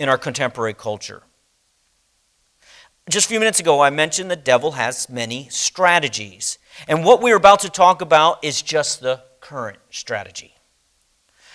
in 0.00 0.08
our 0.08 0.18
contemporary 0.18 0.72
culture. 0.74 1.22
Just 3.08 3.26
a 3.26 3.28
few 3.28 3.38
minutes 3.38 3.60
ago, 3.60 3.80
I 3.80 3.90
mentioned 3.90 4.30
the 4.30 4.36
devil 4.36 4.72
has 4.72 5.08
many 5.08 5.48
strategies. 5.50 6.58
And 6.88 7.04
what 7.04 7.20
we're 7.20 7.36
about 7.36 7.60
to 7.60 7.68
talk 7.68 8.00
about 8.00 8.42
is 8.42 8.62
just 8.62 9.00
the 9.00 9.22
current 9.40 9.78
strategy. 9.90 10.54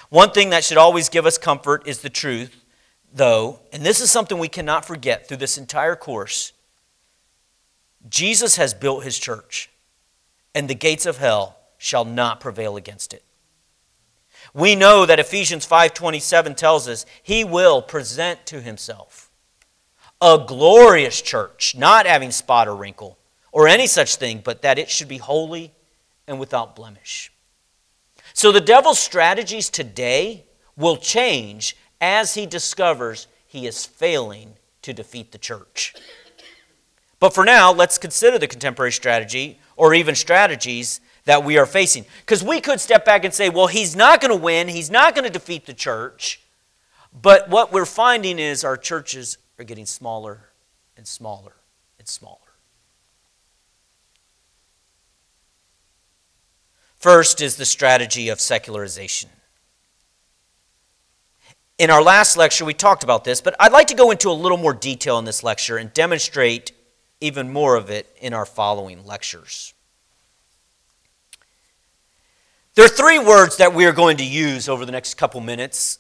One 0.09 0.29
thing 0.29 0.51
that 0.51 0.63
should 0.63 0.77
always 0.77 1.09
give 1.09 1.25
us 1.25 1.37
comfort 1.39 1.87
is 1.87 1.99
the 1.99 2.09
truth, 2.09 2.63
though, 3.11 3.61
and 3.73 3.83
this 3.83 3.99
is 3.99 4.11
something 4.11 4.37
we 4.37 4.47
cannot 4.47 4.85
forget 4.85 5.27
through 5.27 5.37
this 5.37 5.57
entire 5.57 5.95
course 5.95 6.53
Jesus 8.07 8.57
has 8.57 8.75
built 8.75 9.03
his 9.03 9.17
church, 9.17 9.71
and 10.53 10.69
the 10.69 10.75
gates 10.75 11.07
of 11.07 11.17
hell 11.17 11.57
shall 11.79 12.05
not 12.05 12.39
prevail 12.39 12.77
against 12.77 13.15
it. 13.15 13.23
We 14.55 14.77
know 14.77 15.05
that 15.05 15.19
Ephesians 15.19 15.67
5:27 15.67 16.55
tells 16.55 16.87
us 16.87 17.05
he 17.21 17.43
will 17.43 17.81
present 17.81 18.45
to 18.45 18.61
himself 18.61 19.29
a 20.21 20.37
glorious 20.47 21.21
church, 21.21 21.75
not 21.75 22.07
having 22.07 22.31
spot 22.31 22.69
or 22.69 22.75
wrinkle 22.75 23.17
or 23.51 23.67
any 23.67 23.85
such 23.85 24.15
thing, 24.15 24.39
but 24.39 24.61
that 24.61 24.79
it 24.79 24.89
should 24.89 25.09
be 25.09 25.17
holy 25.17 25.73
and 26.25 26.39
without 26.39 26.73
blemish. 26.73 27.33
So 28.33 28.53
the 28.53 28.61
devil's 28.61 28.97
strategies 28.97 29.69
today 29.69 30.45
will 30.77 30.95
change 30.95 31.75
as 31.99 32.35
he 32.35 32.45
discovers 32.45 33.27
he 33.45 33.67
is 33.67 33.85
failing 33.85 34.55
to 34.83 34.93
defeat 34.93 35.33
the 35.33 35.37
church. 35.37 35.93
But 37.19 37.33
for 37.33 37.43
now, 37.43 37.73
let's 37.73 37.97
consider 37.97 38.37
the 38.37 38.47
contemporary 38.47 38.93
strategy 38.93 39.59
or 39.75 39.93
even 39.93 40.15
strategies 40.15 41.01
that 41.25 41.43
we 41.43 41.57
are 41.57 41.65
facing. 41.65 42.05
Because 42.21 42.43
we 42.43 42.61
could 42.61 42.79
step 42.79 43.03
back 43.03 43.25
and 43.25 43.33
say, 43.33 43.49
well, 43.49 43.67
he's 43.67 43.95
not 43.95 44.21
going 44.21 44.31
to 44.31 44.41
win, 44.41 44.67
he's 44.67 44.89
not 44.89 45.15
going 45.15 45.25
to 45.25 45.31
defeat 45.31 45.65
the 45.65 45.73
church. 45.73 46.39
But 47.13 47.49
what 47.49 47.71
we're 47.71 47.85
finding 47.85 48.39
is 48.39 48.63
our 48.63 48.77
churches 48.77 49.37
are 49.59 49.63
getting 49.63 49.85
smaller 49.85 50.49
and 50.97 51.07
smaller 51.07 51.53
and 51.97 52.07
smaller. 52.07 52.39
First 56.97 57.41
is 57.41 57.55
the 57.55 57.65
strategy 57.65 58.29
of 58.29 58.41
secularization. 58.41 59.29
In 61.77 61.89
our 61.89 62.01
last 62.01 62.37
lecture, 62.37 62.65
we 62.65 62.73
talked 62.73 63.03
about 63.03 63.25
this, 63.25 63.41
but 63.41 63.55
I'd 63.59 63.73
like 63.73 63.87
to 63.87 63.95
go 63.95 64.11
into 64.11 64.29
a 64.29 64.33
little 64.33 64.57
more 64.57 64.73
detail 64.73 65.19
in 65.19 65.25
this 65.25 65.43
lecture 65.43 65.77
and 65.77 65.93
demonstrate 65.93 66.71
even 67.19 67.51
more 67.51 67.75
of 67.75 67.89
it 67.89 68.07
in 68.21 68.33
our 68.33 68.45
following 68.45 69.05
lectures. 69.05 69.73
There 72.75 72.83
are 72.83 72.89
three 72.89 73.19
words 73.19 73.55
that 73.57 73.73
we 73.73 73.85
are 73.85 73.93
going 73.93 74.17
to 74.17 74.25
use 74.25 74.67
over 74.67 74.85
the 74.85 74.91
next 74.91 75.13
couple 75.13 75.39
minutes, 75.39 75.97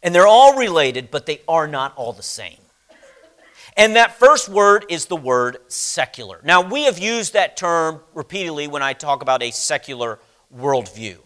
and 0.00 0.14
they're 0.14 0.26
all 0.26 0.56
related, 0.56 1.10
but 1.10 1.26
they 1.26 1.40
are 1.48 1.66
not 1.66 1.92
all 1.96 2.12
the 2.12 2.22
same. 2.22 2.60
And 3.76 3.96
that 3.96 4.16
first 4.16 4.48
word 4.48 4.86
is 4.88 5.06
the 5.06 5.16
word 5.16 5.58
secular. 5.66 6.40
Now, 6.44 6.60
we 6.60 6.84
have 6.84 7.00
used 7.00 7.32
that 7.32 7.56
term 7.56 8.00
repeatedly 8.14 8.68
when 8.68 8.80
I 8.80 8.92
talk 8.92 9.22
about 9.22 9.42
a 9.42 9.50
secular 9.50 10.20
worldview. 10.56 11.18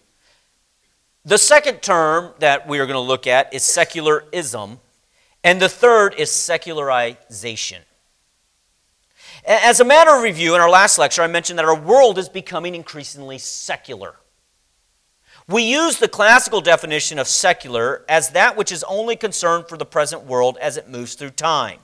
The 1.27 1.37
second 1.37 1.83
term 1.83 2.33
that 2.39 2.67
we 2.67 2.79
are 2.79 2.87
going 2.87 2.95
to 2.95 3.01
look 3.01 3.27
at 3.27 3.53
is 3.53 3.63
secularism, 3.63 4.81
and 5.45 5.61
the 5.61 5.69
third 5.69 6.15
is 6.17 6.33
secularization. 6.33 7.83
As 9.47 9.81
a 9.81 9.85
matter 9.85 10.17
of 10.17 10.23
review, 10.23 10.55
in 10.55 10.63
our 10.63 10.71
last 10.71 10.97
lecture, 10.97 11.21
I 11.21 11.27
mentioned 11.27 11.59
that 11.59 11.67
our 11.67 11.79
world 11.79 12.17
is 12.17 12.31
becoming 12.31 12.75
increasingly 12.75 13.37
secular. 13.37 14.15
We 15.51 15.65
use 15.65 15.99
the 15.99 16.07
classical 16.07 16.61
definition 16.61 17.19
of 17.19 17.27
secular 17.27 18.05
as 18.09 18.31
that 18.31 18.57
which 18.57 18.71
is 18.71 18.85
only 18.85 19.17
concerned 19.17 19.69
for 19.69 19.77
the 19.77 19.85
present 19.85 20.23
world 20.23 20.57
as 20.61 20.77
it 20.77 20.89
moves 20.89 21.15
through 21.15 21.31
time. 21.31 21.81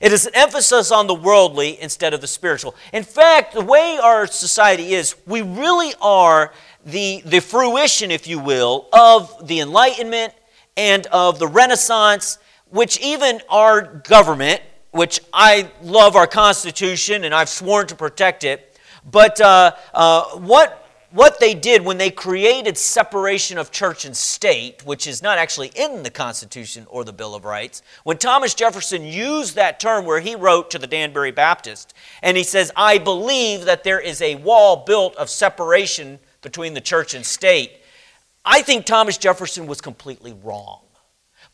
It 0.00 0.12
is 0.12 0.26
an 0.26 0.34
emphasis 0.34 0.90
on 0.90 1.06
the 1.06 1.14
worldly 1.14 1.80
instead 1.80 2.14
of 2.14 2.20
the 2.20 2.26
spiritual. 2.26 2.74
In 2.92 3.04
fact, 3.04 3.54
the 3.54 3.64
way 3.64 4.00
our 4.02 4.26
society 4.26 4.94
is, 4.94 5.14
we 5.24 5.40
really 5.40 5.94
are 6.00 6.52
the, 6.84 7.22
the 7.24 7.38
fruition, 7.38 8.10
if 8.10 8.26
you 8.26 8.40
will, 8.40 8.88
of 8.92 9.46
the 9.46 9.60
Enlightenment 9.60 10.32
and 10.76 11.06
of 11.08 11.38
the 11.38 11.46
Renaissance, 11.46 12.38
which 12.70 12.98
even 13.00 13.40
our 13.48 13.82
government, 13.82 14.62
which 14.90 15.20
I 15.32 15.70
love 15.80 16.16
our 16.16 16.26
Constitution 16.26 17.22
and 17.22 17.32
I've 17.32 17.50
sworn 17.50 17.86
to 17.86 17.94
protect 17.94 18.42
it, 18.42 18.80
but 19.08 19.40
uh, 19.40 19.76
uh, 19.94 20.24
what 20.38 20.79
what 21.12 21.40
they 21.40 21.54
did 21.54 21.84
when 21.84 21.98
they 21.98 22.10
created 22.10 22.78
separation 22.78 23.58
of 23.58 23.72
church 23.72 24.04
and 24.04 24.16
state, 24.16 24.84
which 24.84 25.06
is 25.06 25.22
not 25.22 25.38
actually 25.38 25.72
in 25.74 26.02
the 26.02 26.10
Constitution 26.10 26.86
or 26.88 27.04
the 27.04 27.12
Bill 27.12 27.34
of 27.34 27.44
Rights, 27.44 27.82
when 28.04 28.16
Thomas 28.16 28.54
Jefferson 28.54 29.04
used 29.04 29.56
that 29.56 29.80
term 29.80 30.04
where 30.04 30.20
he 30.20 30.36
wrote 30.36 30.70
to 30.70 30.78
the 30.78 30.86
Danbury 30.86 31.32
Baptist, 31.32 31.94
and 32.22 32.36
he 32.36 32.44
says, 32.44 32.70
I 32.76 32.98
believe 32.98 33.64
that 33.64 33.82
there 33.82 34.00
is 34.00 34.22
a 34.22 34.36
wall 34.36 34.84
built 34.86 35.16
of 35.16 35.28
separation 35.28 36.20
between 36.42 36.74
the 36.74 36.80
church 36.80 37.14
and 37.14 37.26
state, 37.26 37.72
I 38.44 38.62
think 38.62 38.86
Thomas 38.86 39.18
Jefferson 39.18 39.66
was 39.66 39.80
completely 39.80 40.36
wrong. 40.44 40.80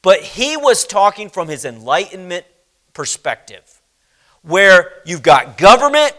But 0.02 0.20
he 0.20 0.56
was 0.56 0.86
talking 0.86 1.30
from 1.30 1.48
his 1.48 1.64
Enlightenment 1.64 2.44
perspective, 2.92 3.80
where 4.42 4.92
you've 5.04 5.22
got 5.22 5.58
government 5.58 6.12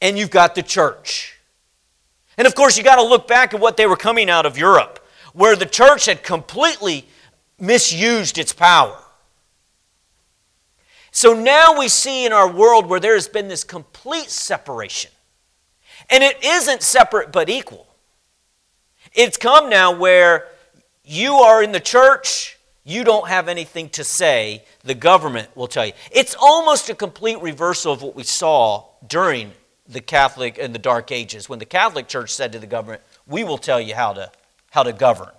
and 0.00 0.16
you've 0.16 0.30
got 0.30 0.54
the 0.54 0.62
church. 0.62 1.35
And 2.38 2.46
of 2.46 2.54
course, 2.54 2.76
you 2.76 2.84
got 2.84 2.96
to 2.96 3.02
look 3.02 3.26
back 3.26 3.54
at 3.54 3.60
what 3.60 3.76
they 3.76 3.86
were 3.86 3.96
coming 3.96 4.28
out 4.28 4.46
of 4.46 4.58
Europe, 4.58 5.04
where 5.32 5.56
the 5.56 5.66
church 5.66 6.06
had 6.06 6.22
completely 6.22 7.06
misused 7.58 8.38
its 8.38 8.52
power. 8.52 8.98
So 11.10 11.32
now 11.32 11.78
we 11.78 11.88
see 11.88 12.26
in 12.26 12.32
our 12.32 12.50
world 12.50 12.86
where 12.86 13.00
there 13.00 13.14
has 13.14 13.26
been 13.26 13.48
this 13.48 13.64
complete 13.64 14.28
separation. 14.28 15.10
And 16.10 16.22
it 16.22 16.44
isn't 16.44 16.82
separate 16.82 17.32
but 17.32 17.48
equal. 17.48 17.86
It's 19.14 19.38
come 19.38 19.70
now 19.70 19.96
where 19.96 20.48
you 21.04 21.34
are 21.34 21.62
in 21.62 21.72
the 21.72 21.80
church, 21.80 22.58
you 22.84 23.02
don't 23.02 23.28
have 23.28 23.48
anything 23.48 23.88
to 23.90 24.04
say, 24.04 24.62
the 24.84 24.94
government 24.94 25.48
will 25.56 25.68
tell 25.68 25.86
you. 25.86 25.92
It's 26.12 26.36
almost 26.38 26.90
a 26.90 26.94
complete 26.94 27.40
reversal 27.40 27.94
of 27.94 28.02
what 28.02 28.14
we 28.14 28.22
saw 28.22 28.84
during 29.06 29.52
the 29.88 30.00
Catholic 30.00 30.58
in 30.58 30.72
the 30.72 30.78
Dark 30.78 31.12
Ages, 31.12 31.48
when 31.48 31.58
the 31.58 31.64
Catholic 31.64 32.08
Church 32.08 32.32
said 32.32 32.52
to 32.52 32.58
the 32.58 32.66
government, 32.66 33.02
We 33.26 33.44
will 33.44 33.58
tell 33.58 33.80
you 33.80 33.94
how 33.94 34.12
to, 34.12 34.30
how 34.70 34.82
to 34.82 34.92
govern. 34.92 35.30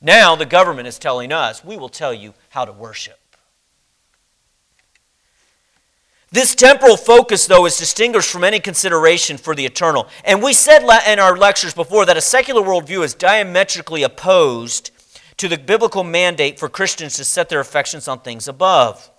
Now 0.00 0.34
the 0.34 0.46
government 0.46 0.88
is 0.88 0.98
telling 0.98 1.32
us, 1.32 1.64
We 1.64 1.76
will 1.76 1.88
tell 1.88 2.12
you 2.12 2.34
how 2.50 2.64
to 2.64 2.72
worship. 2.72 3.18
This 6.32 6.54
temporal 6.54 6.96
focus, 6.96 7.46
though, 7.46 7.66
is 7.66 7.76
distinguished 7.76 8.30
from 8.30 8.42
any 8.42 8.58
consideration 8.58 9.36
for 9.36 9.54
the 9.54 9.66
eternal. 9.66 10.08
And 10.24 10.42
we 10.42 10.54
said 10.54 10.82
in 11.06 11.18
our 11.18 11.36
lectures 11.36 11.74
before 11.74 12.06
that 12.06 12.16
a 12.16 12.22
secular 12.22 12.62
worldview 12.62 13.04
is 13.04 13.12
diametrically 13.12 14.02
opposed 14.02 14.90
to 15.36 15.46
the 15.46 15.58
biblical 15.58 16.04
mandate 16.04 16.58
for 16.58 16.70
Christians 16.70 17.16
to 17.16 17.24
set 17.24 17.50
their 17.50 17.60
affections 17.60 18.08
on 18.08 18.20
things 18.20 18.48
above. 18.48 19.10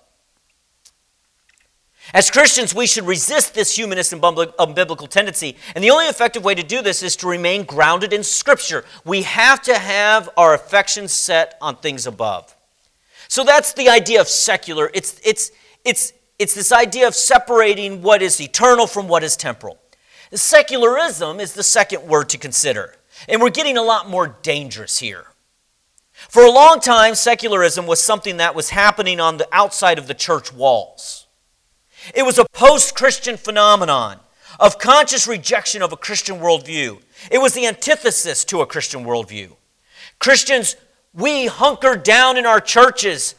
As 2.12 2.30
Christians, 2.30 2.74
we 2.74 2.86
should 2.86 3.06
resist 3.06 3.54
this 3.54 3.76
humanist 3.76 4.12
and 4.12 4.22
unbiblical 4.22 5.08
tendency. 5.08 5.56
And 5.74 5.82
the 5.82 5.90
only 5.90 6.06
effective 6.06 6.44
way 6.44 6.54
to 6.54 6.62
do 6.62 6.82
this 6.82 7.02
is 7.02 7.16
to 7.16 7.28
remain 7.28 7.64
grounded 7.64 8.12
in 8.12 8.22
Scripture. 8.22 8.84
We 9.04 9.22
have 9.22 9.62
to 9.62 9.78
have 9.78 10.28
our 10.36 10.54
affections 10.54 11.12
set 11.12 11.56
on 11.60 11.76
things 11.76 12.06
above. 12.06 12.54
So 13.28 13.42
that's 13.42 13.72
the 13.72 13.88
idea 13.88 14.20
of 14.20 14.28
secular. 14.28 14.90
It's, 14.92 15.20
it's, 15.24 15.50
it's, 15.84 16.12
it's 16.38 16.54
this 16.54 16.72
idea 16.72 17.08
of 17.08 17.14
separating 17.14 18.02
what 18.02 18.22
is 18.22 18.40
eternal 18.40 18.86
from 18.86 19.08
what 19.08 19.24
is 19.24 19.36
temporal. 19.36 19.78
Secularism 20.32 21.40
is 21.40 21.54
the 21.54 21.62
second 21.62 22.06
word 22.06 22.28
to 22.30 22.38
consider. 22.38 22.96
And 23.28 23.40
we're 23.40 23.50
getting 23.50 23.78
a 23.78 23.82
lot 23.82 24.10
more 24.10 24.36
dangerous 24.42 24.98
here. 24.98 25.26
For 26.12 26.44
a 26.44 26.50
long 26.50 26.80
time, 26.80 27.14
secularism 27.14 27.86
was 27.86 28.00
something 28.00 28.36
that 28.36 28.54
was 28.54 28.70
happening 28.70 29.20
on 29.20 29.36
the 29.36 29.48
outside 29.52 29.98
of 29.98 30.06
the 30.06 30.14
church 30.14 30.52
walls. 30.52 31.23
It 32.14 32.24
was 32.24 32.38
a 32.38 32.46
post 32.52 32.94
Christian 32.94 33.36
phenomenon 33.36 34.18
of 34.60 34.78
conscious 34.78 35.26
rejection 35.26 35.82
of 35.82 35.92
a 35.92 35.96
Christian 35.96 36.36
worldview. 36.36 37.00
It 37.30 37.38
was 37.38 37.54
the 37.54 37.66
antithesis 37.66 38.44
to 38.46 38.60
a 38.60 38.66
Christian 38.66 39.04
worldview. 39.04 39.52
Christians, 40.18 40.76
we 41.12 41.46
hunkered 41.46 42.02
down 42.02 42.36
in 42.36 42.46
our 42.46 42.60
churches, 42.60 43.34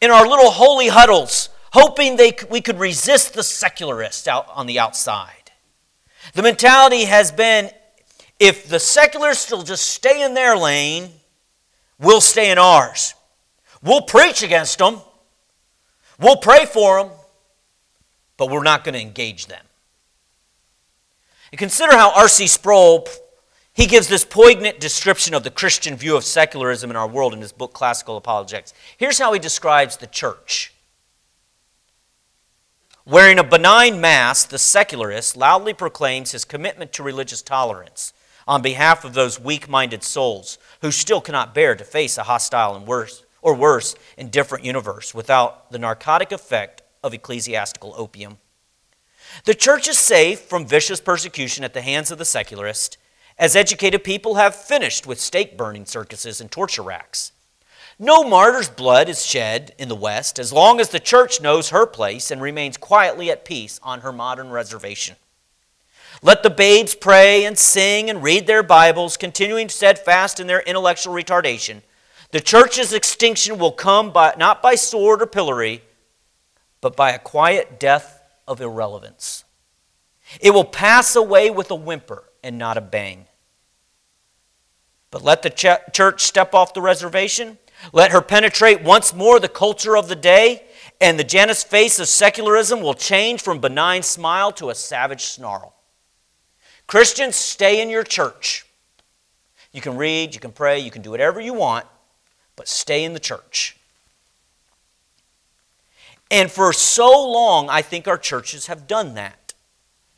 in 0.00 0.10
our 0.10 0.26
little 0.26 0.50
holy 0.50 0.88
huddles, 0.88 1.48
hoping 1.72 2.16
they, 2.16 2.36
we 2.50 2.60
could 2.60 2.78
resist 2.78 3.34
the 3.34 3.42
secularists 3.42 4.26
out 4.26 4.46
on 4.54 4.66
the 4.66 4.78
outside. 4.78 5.52
The 6.34 6.42
mentality 6.42 7.04
has 7.04 7.30
been 7.30 7.70
if 8.38 8.68
the 8.68 8.80
secularists 8.80 9.50
will 9.50 9.62
just 9.62 9.86
stay 9.86 10.22
in 10.22 10.34
their 10.34 10.56
lane, 10.56 11.10
we'll 11.98 12.20
stay 12.20 12.50
in 12.50 12.58
ours. 12.58 13.14
We'll 13.82 14.02
preach 14.02 14.42
against 14.42 14.78
them, 14.78 15.00
we'll 16.18 16.36
pray 16.36 16.66
for 16.66 17.02
them, 17.02 17.12
but 18.36 18.50
we're 18.50 18.62
not 18.62 18.84
going 18.84 18.94
to 18.94 19.00
engage 19.00 19.46
them. 19.46 19.64
And 21.52 21.58
consider 21.58 21.96
how 21.96 22.12
R.C. 22.14 22.46
Sproul 22.46 23.06
he 23.76 23.86
gives 23.86 24.08
this 24.08 24.24
poignant 24.24 24.80
description 24.80 25.34
of 25.34 25.42
the 25.42 25.50
Christian 25.50 25.96
view 25.96 26.16
of 26.16 26.24
secularism 26.24 26.88
in 26.88 26.96
our 26.96 27.06
world 27.06 27.34
in 27.34 27.42
his 27.42 27.52
book 27.52 27.74
Classical 27.74 28.16
Apologetics. 28.16 28.72
Here's 28.96 29.18
how 29.18 29.34
he 29.34 29.38
describes 29.38 29.98
the 29.98 30.06
church. 30.06 30.72
Wearing 33.04 33.38
a 33.38 33.44
benign 33.44 34.00
mask, 34.00 34.48
the 34.48 34.58
secularist 34.58 35.36
loudly 35.36 35.74
proclaims 35.74 36.32
his 36.32 36.46
commitment 36.46 36.94
to 36.94 37.02
religious 37.02 37.42
tolerance 37.42 38.14
on 38.48 38.62
behalf 38.62 39.04
of 39.04 39.12
those 39.12 39.38
weak 39.38 39.68
minded 39.68 40.02
souls 40.02 40.56
who 40.80 40.90
still 40.90 41.20
cannot 41.20 41.54
bear 41.54 41.74
to 41.74 41.84
face 41.84 42.16
a 42.16 42.22
hostile 42.22 42.74
and 42.74 42.86
worse, 42.86 43.24
or 43.42 43.54
worse, 43.54 43.94
indifferent 44.16 44.64
universe 44.64 45.14
without 45.14 45.70
the 45.70 45.78
narcotic 45.78 46.32
effect 46.32 46.80
of 47.06 47.14
ecclesiastical 47.14 47.94
opium. 47.96 48.38
The 49.44 49.54
church 49.54 49.88
is 49.88 49.98
safe 49.98 50.40
from 50.40 50.66
vicious 50.66 51.00
persecution 51.00 51.64
at 51.64 51.72
the 51.72 51.82
hands 51.82 52.10
of 52.10 52.18
the 52.18 52.24
secularist, 52.24 52.98
as 53.38 53.54
educated 53.54 54.02
people 54.02 54.34
have 54.34 54.54
finished 54.54 55.06
with 55.06 55.20
stake 55.20 55.56
burning 55.56 55.86
circuses 55.86 56.40
and 56.40 56.50
torture 56.50 56.82
racks. 56.82 57.32
No 57.98 58.24
martyr's 58.24 58.68
blood 58.68 59.08
is 59.08 59.24
shed 59.24 59.74
in 59.78 59.88
the 59.88 59.94
West 59.94 60.38
as 60.38 60.52
long 60.52 60.80
as 60.80 60.90
the 60.90 61.00
church 61.00 61.40
knows 61.40 61.70
her 61.70 61.86
place 61.86 62.30
and 62.30 62.42
remains 62.42 62.76
quietly 62.76 63.30
at 63.30 63.44
peace 63.44 63.80
on 63.82 64.00
her 64.00 64.12
modern 64.12 64.50
reservation. 64.50 65.16
Let 66.22 66.42
the 66.42 66.50
babes 66.50 66.94
pray 66.94 67.44
and 67.44 67.58
sing 67.58 68.10
and 68.10 68.22
read 68.22 68.46
their 68.46 68.62
Bibles, 68.62 69.16
continuing 69.16 69.68
steadfast 69.68 70.40
in 70.40 70.46
their 70.46 70.60
intellectual 70.60 71.14
retardation. 71.14 71.82
The 72.32 72.40
church's 72.40 72.92
extinction 72.92 73.58
will 73.58 73.72
come 73.72 74.12
by, 74.12 74.34
not 74.36 74.62
by 74.62 74.74
sword 74.74 75.22
or 75.22 75.26
pillory, 75.26 75.82
but 76.80 76.96
by 76.96 77.10
a 77.10 77.18
quiet 77.18 77.80
death 77.80 78.20
of 78.46 78.60
irrelevance. 78.60 79.44
It 80.40 80.50
will 80.50 80.64
pass 80.64 81.16
away 81.16 81.50
with 81.50 81.70
a 81.70 81.74
whimper 81.74 82.24
and 82.42 82.58
not 82.58 82.76
a 82.76 82.80
bang. 82.80 83.26
But 85.10 85.22
let 85.22 85.42
the 85.42 85.50
ch- 85.50 85.92
church 85.92 86.22
step 86.22 86.54
off 86.54 86.74
the 86.74 86.82
reservation. 86.82 87.58
Let 87.92 88.10
her 88.10 88.20
penetrate 88.20 88.82
once 88.82 89.14
more 89.14 89.38
the 89.38 89.48
culture 89.48 89.96
of 89.96 90.08
the 90.08 90.16
day, 90.16 90.64
and 91.00 91.18
the 91.18 91.24
Janus 91.24 91.62
face 91.62 91.98
of 91.98 92.08
secularism 92.08 92.80
will 92.80 92.94
change 92.94 93.42
from 93.42 93.60
benign 93.60 94.02
smile 94.02 94.50
to 94.52 94.70
a 94.70 94.74
savage 94.74 95.24
snarl. 95.24 95.74
Christians, 96.86 97.36
stay 97.36 97.80
in 97.82 97.90
your 97.90 98.04
church. 98.04 98.66
You 99.72 99.80
can 99.80 99.96
read, 99.96 100.34
you 100.34 100.40
can 100.40 100.52
pray, 100.52 100.78
you 100.78 100.90
can 100.90 101.02
do 101.02 101.10
whatever 101.10 101.40
you 101.40 101.52
want, 101.52 101.86
but 102.54 102.68
stay 102.68 103.04
in 103.04 103.12
the 103.12 103.20
church. 103.20 103.75
And 106.30 106.50
for 106.50 106.72
so 106.72 107.28
long, 107.30 107.68
I 107.68 107.82
think 107.82 108.08
our 108.08 108.18
churches 108.18 108.66
have 108.66 108.86
done 108.86 109.14
that 109.14 109.54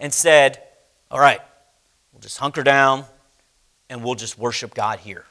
and 0.01 0.13
said, 0.13 0.63
all 1.11 1.21
right, 1.21 1.41
we'll 2.13 2.21
just 2.21 2.39
hunker 2.39 2.63
down 2.63 3.05
and 3.91 4.03
we'll 4.03 4.15
just 4.15 4.39
worship 4.39 4.75
God 4.75 5.01
here. 5.01 5.25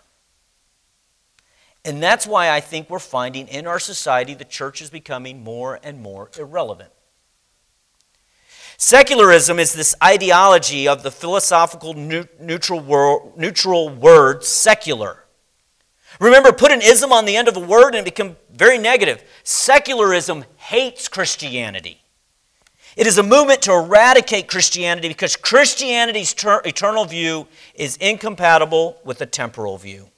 And 1.86 2.03
that's 2.03 2.28
why 2.28 2.49
I 2.49 2.59
think 2.59 2.89
we're 2.89 2.99
finding 2.99 3.47
in 3.47 3.65
our 3.65 3.80
society 3.80 4.34
the 4.34 4.43
church 4.43 4.82
is 4.82 4.89
becoming 4.89 5.43
more 5.43 5.80
and 5.82 6.01
more 6.01 6.30
irrelevant. 6.38 6.91
Secularism 8.78 9.57
is 9.57 9.73
this 9.73 9.95
ideology 10.03 10.88
of 10.88 11.01
the 11.01 11.09
philosophical 11.09 11.93
neutral, 11.95 13.34
neutral 13.36 13.89
word 13.89 14.43
secular. 14.43 15.23
Remember, 16.19 16.51
put 16.51 16.71
an 16.71 16.82
ism 16.82 17.11
on 17.11 17.25
the 17.25 17.36
end 17.36 17.47
of 17.47 17.57
a 17.57 17.59
word 17.59 17.95
and 17.95 18.05
it 18.07 18.15
becomes 18.15 18.36
very 18.51 18.78
negative. 18.78 19.23
Secularism 19.43 20.45
hates 20.68 21.07
Christianity. 21.07 22.01
It 22.97 23.07
is 23.07 23.18
a 23.18 23.24
movement 23.24 23.61
to 23.61 23.72
eradicate 23.72 24.49
Christianity 24.49 25.07
because 25.07 25.38
Christianity's 25.38 26.34
ter- 26.34 26.61
eternal 26.65 27.05
view 27.05 27.47
is 27.74 27.95
incompatible 27.97 28.97
with 29.05 29.20
the 29.20 29.26
temporal 29.26 29.78
view. 29.78 30.09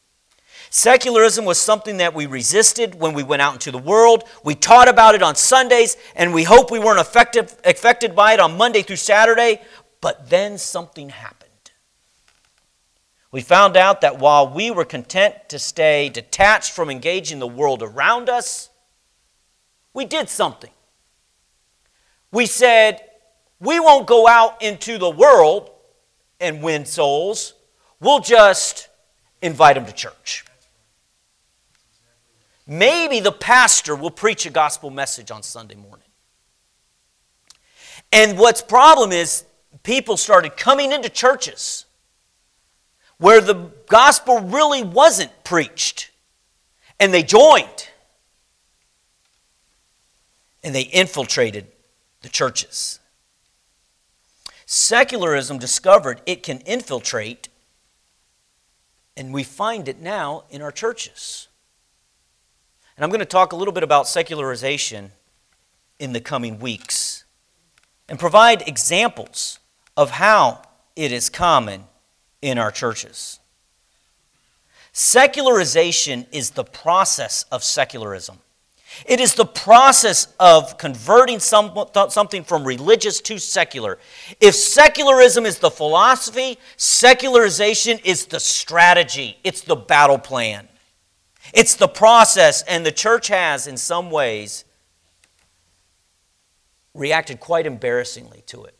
Secularism 0.71 1.45
was 1.45 1.59
something 1.59 1.97
that 1.97 2.15
we 2.15 2.25
resisted 2.25 2.95
when 2.95 3.13
we 3.13 3.21
went 3.21 3.43
out 3.43 3.53
into 3.53 3.69
the 3.69 3.77
world. 3.77 4.23
We 4.43 4.55
taught 4.55 4.87
about 4.87 5.13
it 5.13 5.21
on 5.21 5.35
Sundays, 5.35 5.97
and 6.15 6.33
we 6.33 6.45
hope 6.45 6.71
we 6.71 6.79
weren't 6.79 6.99
affected, 6.99 7.53
affected 7.63 8.15
by 8.15 8.33
it 8.33 8.39
on 8.39 8.57
Monday 8.57 8.81
through 8.81 8.95
Saturday. 8.95 9.61
But 10.01 10.31
then 10.31 10.57
something 10.57 11.09
happened. 11.09 11.49
We 13.31 13.41
found 13.41 13.77
out 13.77 14.01
that 14.01 14.17
while 14.17 14.51
we 14.51 14.71
were 14.71 14.85
content 14.85 15.35
to 15.49 15.59
stay 15.59 16.09
detached 16.09 16.71
from 16.71 16.89
engaging 16.89 17.37
the 17.37 17.45
world 17.45 17.83
around 17.83 18.29
us, 18.29 18.68
we 19.93 20.05
did 20.05 20.29
something. 20.29 20.71
We 22.31 22.45
said, 22.45 23.01
we 23.59 23.79
won't 23.79 24.07
go 24.07 24.27
out 24.27 24.61
into 24.61 24.97
the 24.97 25.09
world 25.09 25.71
and 26.39 26.61
win 26.61 26.85
souls. 26.85 27.53
We'll 27.99 28.19
just 28.19 28.87
invite 29.41 29.75
them 29.75 29.85
to 29.85 29.91
church. 29.91 30.45
Maybe 32.65 33.19
the 33.19 33.31
pastor 33.31 33.95
will 33.95 34.11
preach 34.11 34.45
a 34.45 34.51
gospel 34.51 34.91
message 34.91 35.31
on 35.31 35.41
Sunday 35.41 35.75
morning. 35.75 36.05
And 38.11 38.37
what's 38.37 38.61
problem 38.61 39.11
is 39.11 39.43
people 39.83 40.17
started 40.17 40.55
coming 40.55 40.91
into 40.91 41.09
churches 41.09 41.85
where 43.17 43.41
the 43.41 43.71
gospel 43.87 44.39
really 44.39 44.83
wasn't 44.83 45.31
preached. 45.43 46.11
And 46.99 47.13
they 47.13 47.23
joined. 47.23 47.88
And 50.63 50.75
they 50.75 50.81
infiltrated 50.81 51.67
the 52.21 52.29
churches. 52.29 52.99
Secularism 54.65 55.57
discovered 55.57 56.21
it 56.25 56.43
can 56.43 56.59
infiltrate, 56.59 57.49
and 59.17 59.33
we 59.33 59.43
find 59.43 59.87
it 59.87 59.99
now 59.99 60.43
in 60.49 60.61
our 60.61 60.71
churches. 60.71 61.47
And 62.95 63.03
I'm 63.03 63.09
going 63.09 63.19
to 63.19 63.25
talk 63.25 63.53
a 63.53 63.55
little 63.55 63.73
bit 63.73 63.83
about 63.83 64.07
secularization 64.07 65.11
in 65.99 66.13
the 66.13 66.21
coming 66.21 66.59
weeks 66.59 67.23
and 68.07 68.19
provide 68.19 68.67
examples 68.67 69.59
of 69.95 70.11
how 70.11 70.61
it 70.95 71.11
is 71.11 71.29
common 71.29 71.85
in 72.41 72.57
our 72.57 72.71
churches. 72.71 73.39
Secularization 74.91 76.25
is 76.31 76.51
the 76.51 76.63
process 76.63 77.43
of 77.51 77.63
secularism. 77.63 78.39
It 79.05 79.19
is 79.19 79.35
the 79.35 79.45
process 79.45 80.33
of 80.39 80.77
converting 80.77 81.39
some, 81.39 81.77
something 82.09 82.43
from 82.43 82.63
religious 82.63 83.21
to 83.21 83.37
secular. 83.37 83.99
If 84.39 84.55
secularism 84.55 85.45
is 85.45 85.59
the 85.59 85.71
philosophy, 85.71 86.57
secularization 86.77 87.99
is 88.03 88.25
the 88.25 88.39
strategy, 88.39 89.37
it's 89.43 89.61
the 89.61 89.75
battle 89.75 90.17
plan. 90.17 90.67
It's 91.53 91.75
the 91.75 91.87
process, 91.87 92.61
and 92.63 92.85
the 92.85 92.91
church 92.91 93.27
has, 93.27 93.67
in 93.67 93.77
some 93.77 94.11
ways, 94.11 94.65
reacted 96.93 97.39
quite 97.39 97.65
embarrassingly 97.65 98.43
to 98.47 98.65
it. 98.65 98.75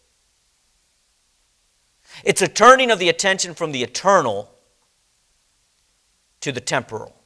It's 2.24 2.42
a 2.42 2.48
turning 2.48 2.92
of 2.92 3.00
the 3.00 3.10
attention 3.10 3.54
from 3.54 3.72
the 3.72 3.84
eternal 3.84 4.52
to 6.42 6.52
the 6.52 6.62
temporal. 6.62 7.19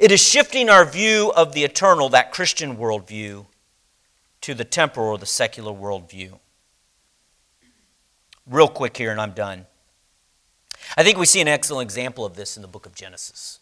It 0.00 0.10
is 0.10 0.20
shifting 0.20 0.68
our 0.68 0.84
view 0.84 1.32
of 1.36 1.52
the 1.52 1.64
eternal, 1.64 2.08
that 2.10 2.32
Christian 2.32 2.76
worldview, 2.76 3.46
to 4.42 4.54
the 4.54 4.64
temporal 4.64 5.08
or 5.08 5.18
the 5.18 5.26
secular 5.26 5.72
worldview. 5.72 6.38
Real 8.46 8.68
quick 8.68 8.96
here, 8.96 9.10
and 9.10 9.20
I'm 9.20 9.32
done. 9.32 9.66
I 10.96 11.02
think 11.02 11.18
we 11.18 11.26
see 11.26 11.40
an 11.40 11.48
excellent 11.48 11.86
example 11.86 12.24
of 12.24 12.36
this 12.36 12.56
in 12.56 12.62
the 12.62 12.68
book 12.68 12.86
of 12.86 12.94
Genesis. 12.94 13.60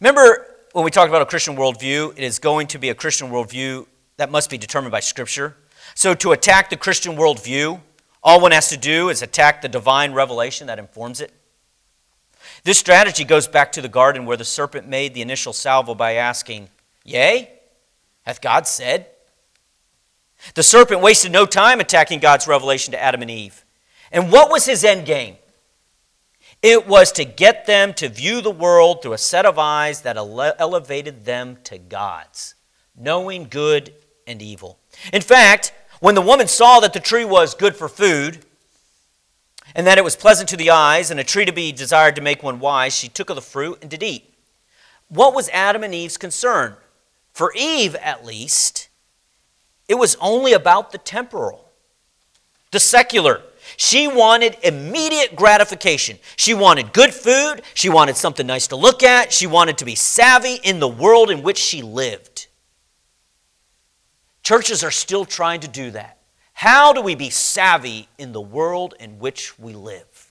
Remember 0.00 0.46
when 0.72 0.84
we 0.84 0.90
talked 0.90 1.08
about 1.08 1.22
a 1.22 1.26
Christian 1.26 1.56
worldview, 1.56 2.12
it 2.16 2.24
is 2.24 2.38
going 2.38 2.66
to 2.68 2.78
be 2.78 2.88
a 2.88 2.94
Christian 2.94 3.28
worldview 3.28 3.86
that 4.16 4.30
must 4.30 4.50
be 4.50 4.56
determined 4.56 4.92
by 4.92 5.00
Scripture. 5.00 5.56
So, 5.94 6.14
to 6.14 6.32
attack 6.32 6.70
the 6.70 6.76
Christian 6.76 7.16
worldview, 7.16 7.80
all 8.22 8.40
one 8.40 8.52
has 8.52 8.68
to 8.68 8.76
do 8.76 9.08
is 9.08 9.22
attack 9.22 9.62
the 9.62 9.68
divine 9.68 10.12
revelation 10.12 10.66
that 10.68 10.78
informs 10.78 11.20
it. 11.20 11.32
This 12.64 12.78
strategy 12.78 13.24
goes 13.24 13.48
back 13.48 13.72
to 13.72 13.82
the 13.82 13.88
garden 13.88 14.26
where 14.26 14.36
the 14.36 14.44
serpent 14.44 14.86
made 14.86 15.14
the 15.14 15.22
initial 15.22 15.52
salvo 15.52 15.94
by 15.94 16.14
asking, 16.14 16.68
Yea, 17.04 17.50
hath 18.22 18.40
God 18.40 18.66
said? 18.66 19.06
The 20.54 20.62
serpent 20.62 21.00
wasted 21.00 21.32
no 21.32 21.46
time 21.46 21.80
attacking 21.80 22.20
God's 22.20 22.46
revelation 22.46 22.92
to 22.92 23.02
Adam 23.02 23.22
and 23.22 23.30
Eve. 23.30 23.64
And 24.12 24.32
what 24.32 24.50
was 24.50 24.66
his 24.66 24.84
end 24.84 25.06
game? 25.06 25.36
It 26.62 26.86
was 26.86 27.12
to 27.12 27.24
get 27.24 27.66
them 27.66 27.94
to 27.94 28.08
view 28.08 28.42
the 28.42 28.50
world 28.50 29.02
through 29.02 29.14
a 29.14 29.18
set 29.18 29.46
of 29.46 29.58
eyes 29.58 30.02
that 30.02 30.16
ele- 30.16 30.54
elevated 30.58 31.24
them 31.24 31.58
to 31.64 31.78
God's, 31.78 32.54
knowing 32.94 33.44
good 33.48 33.94
and 34.26 34.42
evil. 34.42 34.78
In 35.12 35.22
fact, 35.22 35.72
when 36.00 36.14
the 36.14 36.20
woman 36.20 36.48
saw 36.48 36.80
that 36.80 36.92
the 36.92 37.00
tree 37.00 37.24
was 37.24 37.54
good 37.54 37.76
for 37.76 37.88
food, 37.88 38.44
and 39.74 39.86
that 39.86 39.98
it 39.98 40.04
was 40.04 40.16
pleasant 40.16 40.48
to 40.50 40.56
the 40.56 40.70
eyes, 40.70 41.10
and 41.10 41.20
a 41.20 41.24
tree 41.24 41.44
to 41.44 41.52
be 41.52 41.72
desired 41.72 42.16
to 42.16 42.22
make 42.22 42.42
one 42.42 42.60
wise, 42.60 42.94
she 42.94 43.08
took 43.08 43.30
of 43.30 43.36
the 43.36 43.42
fruit 43.42 43.78
and 43.80 43.90
did 43.90 44.02
eat. 44.02 44.32
What 45.08 45.34
was 45.34 45.48
Adam 45.50 45.82
and 45.82 45.94
Eve's 45.94 46.16
concern? 46.16 46.76
For 47.32 47.52
Eve, 47.56 47.94
at 47.96 48.24
least, 48.24 48.88
it 49.88 49.94
was 49.94 50.16
only 50.20 50.52
about 50.52 50.92
the 50.92 50.98
temporal, 50.98 51.68
the 52.70 52.80
secular. 52.80 53.42
She 53.76 54.06
wanted 54.06 54.56
immediate 54.62 55.36
gratification. 55.36 56.18
She 56.36 56.54
wanted 56.54 56.92
good 56.92 57.12
food. 57.12 57.62
She 57.74 57.88
wanted 57.88 58.16
something 58.16 58.46
nice 58.46 58.68
to 58.68 58.76
look 58.76 59.02
at. 59.02 59.32
She 59.32 59.46
wanted 59.46 59.78
to 59.78 59.84
be 59.84 59.94
savvy 59.94 60.54
in 60.62 60.80
the 60.80 60.88
world 60.88 61.30
in 61.30 61.42
which 61.42 61.58
she 61.58 61.82
lived. 61.82 62.46
Churches 64.42 64.82
are 64.82 64.90
still 64.90 65.24
trying 65.24 65.60
to 65.60 65.68
do 65.68 65.90
that. 65.90 66.19
How 66.60 66.92
do 66.92 67.00
we 67.00 67.14
be 67.14 67.30
savvy 67.30 68.06
in 68.18 68.32
the 68.32 68.40
world 68.40 68.92
in 69.00 69.18
which 69.18 69.58
we 69.58 69.72
live? 69.72 70.30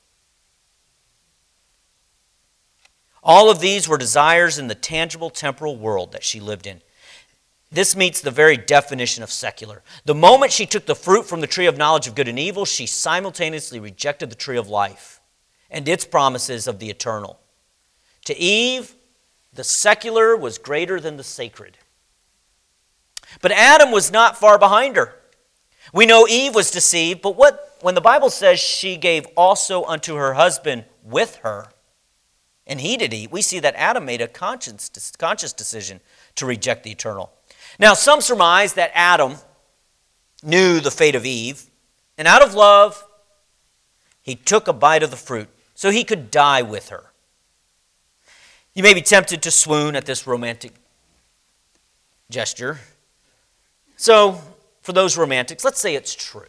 All 3.24 3.50
of 3.50 3.62
these 3.62 3.90
were 3.90 3.98
desires 3.98 4.60
in 4.60 4.68
the 4.68 4.76
tangible 4.76 5.32
temporal 5.32 5.76
world 5.76 6.12
that 6.12 6.24
she 6.24 6.40
lived 6.40 6.68
in. 6.68 6.84
This 7.72 7.96
meets 7.96 8.22
the 8.22 8.30
very 8.30 8.58
definition 8.58 9.24
of 9.24 9.32
secular. 9.32 9.82
The 10.06 10.14
moment 10.14 10.52
she 10.52 10.68
took 10.68 10.86
the 10.86 10.94
fruit 10.94 11.26
from 11.26 11.42
the 11.42 11.48
tree 11.48 11.66
of 11.66 11.78
knowledge 11.78 12.06
of 12.06 12.14
good 12.14 12.28
and 12.28 12.38
evil, 12.38 12.64
she 12.64 12.86
simultaneously 12.86 13.80
rejected 13.80 14.30
the 14.30 14.36
tree 14.36 14.58
of 14.58 14.70
life 14.70 15.22
and 15.72 15.90
its 15.90 16.06
promises 16.06 16.68
of 16.68 16.78
the 16.78 16.92
eternal. 16.92 17.40
To 18.26 18.38
Eve, 18.38 18.94
the 19.52 19.64
secular 19.64 20.38
was 20.38 20.60
greater 20.60 21.00
than 21.00 21.18
the 21.18 21.24
sacred. 21.24 21.80
But 23.42 23.52
Adam 23.52 23.90
was 23.92 24.12
not 24.12 24.38
far 24.38 24.60
behind 24.60 24.96
her. 24.96 25.16
We 25.94 26.06
know 26.06 26.28
Eve 26.28 26.56
was 26.56 26.72
deceived, 26.72 27.22
but 27.22 27.36
what 27.36 27.78
when 27.82 27.96
the 27.96 28.02
Bible 28.02 28.30
says 28.30 28.60
she 28.60 28.98
gave 28.98 29.26
also 29.38 29.84
unto 29.86 30.16
her 30.16 30.34
husband 30.34 30.86
with 31.04 31.38
her, 31.38 31.70
and 32.68 32.82
he 32.82 32.98
did 32.98 33.14
eat, 33.14 33.32
we 33.32 33.42
see 33.42 33.60
that 33.60 33.76
Adam 33.76 34.06
made 34.06 34.22
a 34.22 34.28
conscious, 34.28 34.92
conscious 35.18 35.54
decision 35.54 36.02
to 36.36 36.46
reject 36.46 36.84
the 36.84 36.92
eternal. 36.92 37.32
Now, 37.80 37.94
some 37.94 38.22
surmise 38.22 38.74
that 38.74 38.92
Adam 38.94 39.38
knew 40.44 40.80
the 40.80 40.92
fate 40.92 41.16
of 41.16 41.26
Eve, 41.26 41.66
and 42.18 42.28
out 42.28 42.44
of 42.44 42.54
love, 42.54 43.06
he 44.22 44.36
took 44.36 44.68
a 44.68 44.74
bite 44.74 45.04
of 45.04 45.10
the 45.10 45.18
fruit 45.18 45.50
so 45.74 45.90
he 45.90 46.04
could 46.04 46.30
die 46.30 46.62
with 46.62 46.90
her. 46.90 47.06
You 48.74 48.84
may 48.84 48.94
be 48.94 49.02
tempted 49.02 49.42
to 49.44 49.52
swoon 49.52 49.96
at 49.96 50.06
this 50.06 50.28
romantic 50.28 50.74
gesture. 52.30 52.80
So, 53.98 54.42
for 54.82 54.94
those 54.94 55.18
romantics, 55.18 55.64
let's 55.64 55.80
say 55.80 55.96
it's 55.96 56.16
true. 56.16 56.44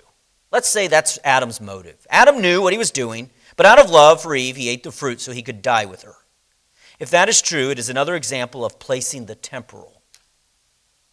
Let's 0.53 0.69
say 0.69 0.89
that's 0.89 1.19
Adam's 1.25 1.61
motive. 1.61 2.07
Adam 2.11 2.41
knew 2.41 2.61
what 2.61 2.73
he 2.73 2.79
was 2.79 2.91
doing, 2.91 3.31
but 3.57 3.67
out 3.67 3.79
of 3.79 3.91
love 3.91 4.23
for 4.23 4.35
Eve, 4.35 4.57
he 4.57 4.69
ate 4.69 4.83
the 4.83 4.91
fruit 4.91 5.21
so 5.21 5.33
he 5.33 5.43
could 5.43 5.63
die 5.63 5.85
with 5.85 6.03
her. 6.03 6.17
If 6.99 7.11
that 7.11 7.29
is 7.29 7.41
true, 7.41 7.71
it 7.71 7.79
is 7.79 7.89
another 7.89 8.15
example 8.15 8.65
of 8.65 8.79
placing 8.79 9.27
the 9.27 9.35
temporal. 9.35 10.03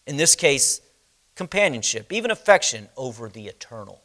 In 0.05 0.17
this 0.17 0.35
case, 0.35 0.81
companionship, 1.35 2.11
even 2.11 2.31
affection, 2.31 2.89
over 2.97 3.29
the 3.29 3.47
eternal. 3.47 4.01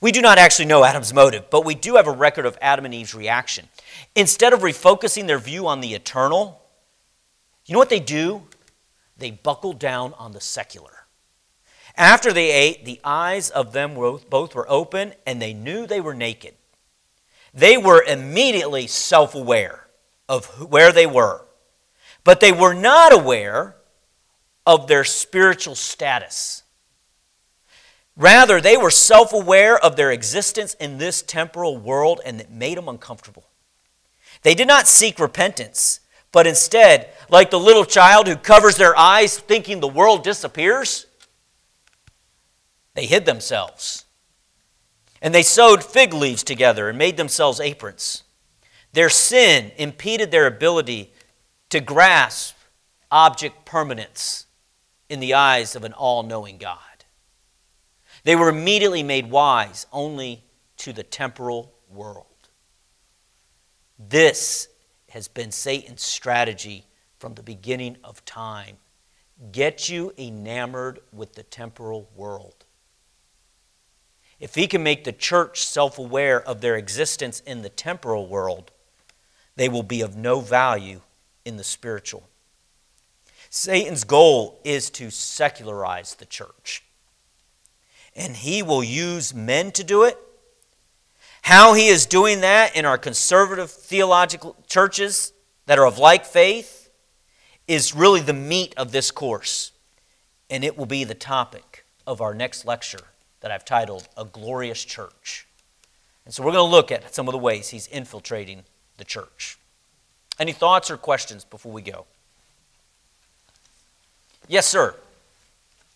We 0.00 0.12
do 0.12 0.20
not 0.20 0.38
actually 0.38 0.64
know 0.66 0.84
Adam's 0.84 1.14
motive, 1.14 1.50
but 1.50 1.64
we 1.64 1.74
do 1.74 1.96
have 1.96 2.06
a 2.06 2.12
record 2.12 2.46
of 2.46 2.58
Adam 2.60 2.84
and 2.84 2.94
Eve's 2.94 3.14
reaction. 3.14 3.68
Instead 4.14 4.52
of 4.52 4.60
refocusing 4.60 5.26
their 5.26 5.38
view 5.38 5.66
on 5.66 5.80
the 5.80 5.94
eternal, 5.94 6.62
you 7.66 7.72
know 7.72 7.78
what 7.78 7.90
they 7.90 8.00
do? 8.00 8.42
They 9.16 9.30
buckle 9.30 9.72
down 9.72 10.14
on 10.14 10.32
the 10.32 10.40
secular. 10.40 11.03
After 11.96 12.32
they 12.32 12.50
ate, 12.50 12.84
the 12.84 13.00
eyes 13.04 13.50
of 13.50 13.72
them 13.72 13.94
both 13.94 14.54
were 14.54 14.70
open, 14.70 15.14
and 15.26 15.40
they 15.40 15.52
knew 15.52 15.86
they 15.86 16.00
were 16.00 16.14
naked. 16.14 16.54
They 17.52 17.76
were 17.76 18.02
immediately 18.02 18.88
self 18.88 19.34
aware 19.34 19.86
of 20.28 20.46
where 20.70 20.90
they 20.90 21.06
were, 21.06 21.42
but 22.24 22.40
they 22.40 22.50
were 22.50 22.74
not 22.74 23.12
aware 23.12 23.76
of 24.66 24.88
their 24.88 25.04
spiritual 25.04 25.76
status. 25.76 26.64
Rather, 28.16 28.60
they 28.60 28.76
were 28.76 28.90
self 28.90 29.32
aware 29.32 29.78
of 29.78 29.94
their 29.94 30.10
existence 30.10 30.74
in 30.74 30.98
this 30.98 31.22
temporal 31.22 31.76
world, 31.76 32.20
and 32.24 32.40
it 32.40 32.50
made 32.50 32.76
them 32.76 32.88
uncomfortable. 32.88 33.44
They 34.42 34.54
did 34.54 34.68
not 34.68 34.88
seek 34.88 35.20
repentance, 35.20 36.00
but 36.32 36.46
instead, 36.46 37.08
like 37.28 37.50
the 37.50 37.60
little 37.60 37.84
child 37.84 38.26
who 38.26 38.36
covers 38.36 38.76
their 38.76 38.96
eyes 38.96 39.38
thinking 39.38 39.78
the 39.78 39.86
world 39.86 40.24
disappears, 40.24 41.06
they 42.94 43.06
hid 43.06 43.26
themselves. 43.26 44.04
And 45.20 45.34
they 45.34 45.42
sewed 45.42 45.82
fig 45.82 46.12
leaves 46.12 46.42
together 46.42 46.88
and 46.88 46.98
made 46.98 47.16
themselves 47.16 47.60
aprons. 47.60 48.24
Their 48.92 49.08
sin 49.08 49.72
impeded 49.76 50.30
their 50.30 50.46
ability 50.46 51.12
to 51.70 51.80
grasp 51.80 52.56
object 53.10 53.64
permanence 53.64 54.46
in 55.08 55.20
the 55.20 55.34
eyes 55.34 55.74
of 55.74 55.84
an 55.84 55.92
all 55.92 56.22
knowing 56.22 56.58
God. 56.58 56.78
They 58.24 58.36
were 58.36 58.48
immediately 58.48 59.02
made 59.02 59.30
wise 59.30 59.86
only 59.92 60.44
to 60.78 60.92
the 60.92 61.02
temporal 61.02 61.72
world. 61.90 62.26
This 63.98 64.68
has 65.10 65.28
been 65.28 65.52
Satan's 65.52 66.02
strategy 66.02 66.86
from 67.18 67.34
the 67.34 67.42
beginning 67.42 67.96
of 68.02 68.24
time. 68.24 68.76
Get 69.52 69.88
you 69.88 70.12
enamored 70.18 71.00
with 71.12 71.34
the 71.34 71.42
temporal 71.42 72.08
world. 72.14 72.63
If 74.44 74.56
he 74.56 74.66
can 74.66 74.82
make 74.82 75.04
the 75.04 75.12
church 75.12 75.64
self 75.64 75.98
aware 75.98 76.38
of 76.38 76.60
their 76.60 76.76
existence 76.76 77.40
in 77.46 77.62
the 77.62 77.70
temporal 77.70 78.26
world, 78.26 78.72
they 79.56 79.70
will 79.70 79.82
be 79.82 80.02
of 80.02 80.18
no 80.18 80.40
value 80.40 81.00
in 81.46 81.56
the 81.56 81.64
spiritual. 81.64 82.28
Satan's 83.48 84.04
goal 84.04 84.60
is 84.62 84.90
to 84.90 85.10
secularize 85.10 86.16
the 86.16 86.26
church. 86.26 86.84
And 88.14 88.36
he 88.36 88.62
will 88.62 88.84
use 88.84 89.32
men 89.32 89.72
to 89.72 89.82
do 89.82 90.02
it. 90.02 90.18
How 91.40 91.72
he 91.72 91.88
is 91.88 92.04
doing 92.04 92.42
that 92.42 92.76
in 92.76 92.84
our 92.84 92.98
conservative 92.98 93.70
theological 93.70 94.58
churches 94.66 95.32
that 95.64 95.78
are 95.78 95.86
of 95.86 95.98
like 95.98 96.26
faith 96.26 96.90
is 97.66 97.94
really 97.94 98.20
the 98.20 98.34
meat 98.34 98.74
of 98.76 98.92
this 98.92 99.10
course. 99.10 99.72
And 100.50 100.62
it 100.64 100.76
will 100.76 100.84
be 100.84 101.04
the 101.04 101.14
topic 101.14 101.86
of 102.06 102.20
our 102.20 102.34
next 102.34 102.66
lecture 102.66 103.06
that 103.44 103.52
I've 103.52 103.66
titled 103.66 104.08
A 104.16 104.24
Glorious 104.24 104.82
Church. 104.82 105.46
And 106.24 106.32
so 106.32 106.42
we're 106.42 106.52
going 106.52 106.64
to 106.64 106.70
look 106.74 106.90
at 106.90 107.14
some 107.14 107.28
of 107.28 107.32
the 107.32 107.38
ways 107.38 107.68
he's 107.68 107.86
infiltrating 107.88 108.64
the 108.96 109.04
church. 109.04 109.58
Any 110.40 110.52
thoughts 110.52 110.90
or 110.90 110.96
questions 110.96 111.44
before 111.44 111.70
we 111.70 111.82
go? 111.82 112.06
Yes, 114.48 114.64
sir. 114.66 114.96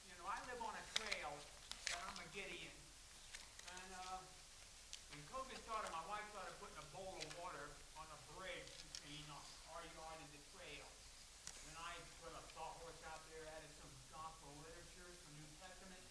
You 0.04 0.12
know, 0.20 0.28
I 0.28 0.36
live 0.44 0.60
on 0.60 0.76
a 0.76 0.84
trail 0.92 1.32
that 1.88 1.96
I'm 2.04 2.20
a 2.20 2.28
Gideon. 2.36 2.68
And 3.72 3.96
uh, 3.96 4.20
when 5.16 5.24
COVID 5.32 5.56
started, 5.64 5.88
my 5.88 6.04
wife 6.04 6.28
started 6.28 6.52
putting 6.60 6.76
a 6.84 6.88
bowl 6.92 7.16
of 7.16 7.24
water 7.40 7.72
on 7.96 8.04
a 8.12 8.18
bridge 8.36 8.68
between 8.92 9.24
our 9.72 9.80
yard 9.96 10.20
and 10.20 10.28
the 10.36 10.42
trail. 10.52 10.84
And 11.64 11.80
I 11.80 11.96
put 12.20 12.28
a 12.36 12.44
sawhorse 12.52 13.00
out 13.08 13.24
there, 13.32 13.48
added 13.56 13.72
some 13.80 13.88
gospel 14.12 14.52
literature, 14.60 15.16
some 15.24 15.32
New 15.40 15.48
Testament. 15.56 16.04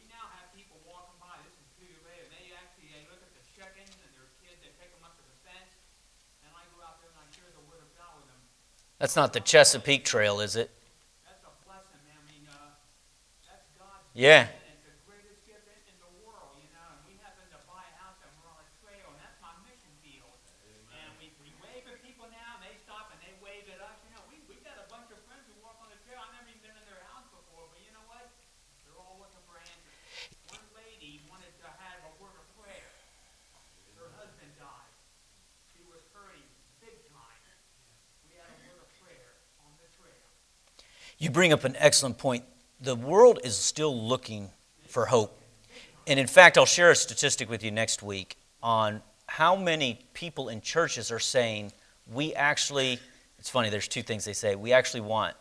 We 0.00 0.08
now 0.08 0.24
have 0.40 0.48
people 0.56 0.80
walking 0.88 1.16
by. 1.20 1.36
This 1.44 1.52
is 1.52 1.68
two 1.80 1.86
years 1.88 2.04
later. 2.04 2.28
They 2.28 2.52
actually 2.60 2.92
they 2.92 3.08
look 3.08 3.24
at 3.24 3.32
the 3.32 3.44
chickens 3.56 3.96
and 4.04 4.10
their 4.12 4.28
kids. 4.44 4.60
They 4.60 4.68
take 4.76 4.92
them 4.92 5.00
up 5.00 5.16
to 5.16 5.24
the 5.24 5.36
fence. 5.48 5.72
And 6.44 6.52
I 6.52 6.68
go 6.76 6.84
out 6.84 7.00
there 7.00 7.08
and 7.08 7.24
I 7.24 7.26
share 7.32 7.48
the 7.56 7.64
word 7.72 7.80
of 7.80 7.88
God 7.96 8.20
with 8.20 8.28
them. 8.28 8.42
That's 9.04 9.20
not 9.20 9.36
the 9.36 9.44
Chesapeake 9.44 10.08
Trail, 10.08 10.40
is 10.40 10.56
it? 10.56 10.72
That's 11.28 11.44
a 11.44 11.52
blessing. 11.68 12.00
I 12.08 12.16
mean, 12.24 12.48
uh, 12.48 12.72
that's 13.44 13.68
God's 13.76 14.08
Yeah. 14.16 14.48
gift, 14.48 14.64
and 14.64 14.80
it's 14.80 14.88
the 14.88 14.96
greatest 15.04 15.44
gift 15.44 15.68
in, 15.68 15.76
in 15.92 16.00
the 16.00 16.08
world, 16.24 16.56
you 16.56 16.72
know. 16.72 16.88
And 16.88 17.04
we 17.04 17.20
happen 17.20 17.44
to 17.52 17.60
buy 17.68 17.84
a 17.84 17.96
house 18.00 18.16
and 18.24 18.32
we're 18.40 18.48
on 18.48 18.64
a 18.64 18.68
trail, 18.80 19.04
and 19.12 19.20
that's 19.20 19.36
my 19.44 19.52
mission 19.68 19.92
field. 20.00 20.40
And 20.88 21.20
we, 21.20 21.36
we 21.36 21.52
wave 21.60 21.84
at 21.84 22.00
people 22.00 22.32
now, 22.32 22.56
and 22.56 22.64
they 22.64 22.80
stop 22.80 23.12
and 23.12 23.20
they 23.20 23.36
wave 23.44 23.68
at 23.76 23.84
us. 23.84 24.00
You 24.08 24.16
know, 24.16 24.24
we 24.32 24.40
we 24.48 24.56
got 24.64 24.80
a 24.80 24.88
bunch 24.88 25.12
of 25.12 25.20
friends 25.28 25.44
who 25.52 25.54
walk 25.60 25.76
on 25.84 25.92
the 25.92 26.00
trail. 26.08 26.24
I've 26.24 26.32
never 26.40 26.48
even 26.48 26.64
been 26.64 26.72
in 26.72 26.88
their 26.88 27.04
house 27.12 27.28
before, 27.28 27.68
but 27.68 27.84
you 27.84 27.92
know 27.92 28.08
what? 28.08 28.24
They're 28.88 28.96
all 28.96 29.20
looking 29.20 29.44
for 29.44 29.60
answers. 29.60 30.00
One 30.48 30.64
lady 30.72 31.20
wanted 31.28 31.52
to 31.60 31.68
have 31.68 32.08
a 32.08 32.12
word 32.16 32.40
of 32.40 32.48
prayer. 32.56 32.88
Her 34.00 34.08
husband 34.16 34.56
died. 34.56 34.92
She 35.76 35.84
was 35.92 36.00
hurting 36.16 36.48
big 36.80 37.04
time. 37.12 37.44
We 38.34 38.40
had 38.40 38.48
a 38.48 38.58
word 38.66 38.82
of 38.82 38.90
prayer 38.98 39.36
on 39.62 39.70
the 39.78 39.86
trail. 39.94 40.26
You 41.18 41.30
bring 41.30 41.52
up 41.52 41.64
an 41.64 41.76
excellent 41.78 42.18
point. 42.18 42.44
The 42.80 42.96
world 42.96 43.40
is 43.44 43.56
still 43.56 43.96
looking 43.96 44.50
for 44.88 45.06
hope. 45.06 45.40
And 46.06 46.20
in 46.20 46.26
fact, 46.26 46.58
I'll 46.58 46.66
share 46.66 46.90
a 46.90 46.96
statistic 46.96 47.48
with 47.48 47.62
you 47.62 47.70
next 47.70 48.02
week 48.02 48.36
on 48.62 49.02
how 49.26 49.56
many 49.56 50.00
people 50.12 50.48
in 50.48 50.60
churches 50.60 51.10
are 51.10 51.18
saying 51.18 51.72
we 52.12 52.34
actually, 52.34 52.98
it's 53.38 53.48
funny, 53.48 53.70
there's 53.70 53.88
two 53.88 54.02
things 54.02 54.24
they 54.24 54.34
say. 54.34 54.54
We 54.54 54.72
actually 54.72 55.00
want 55.00 55.34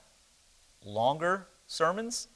longer 0.86 1.48
sermons 1.68 2.28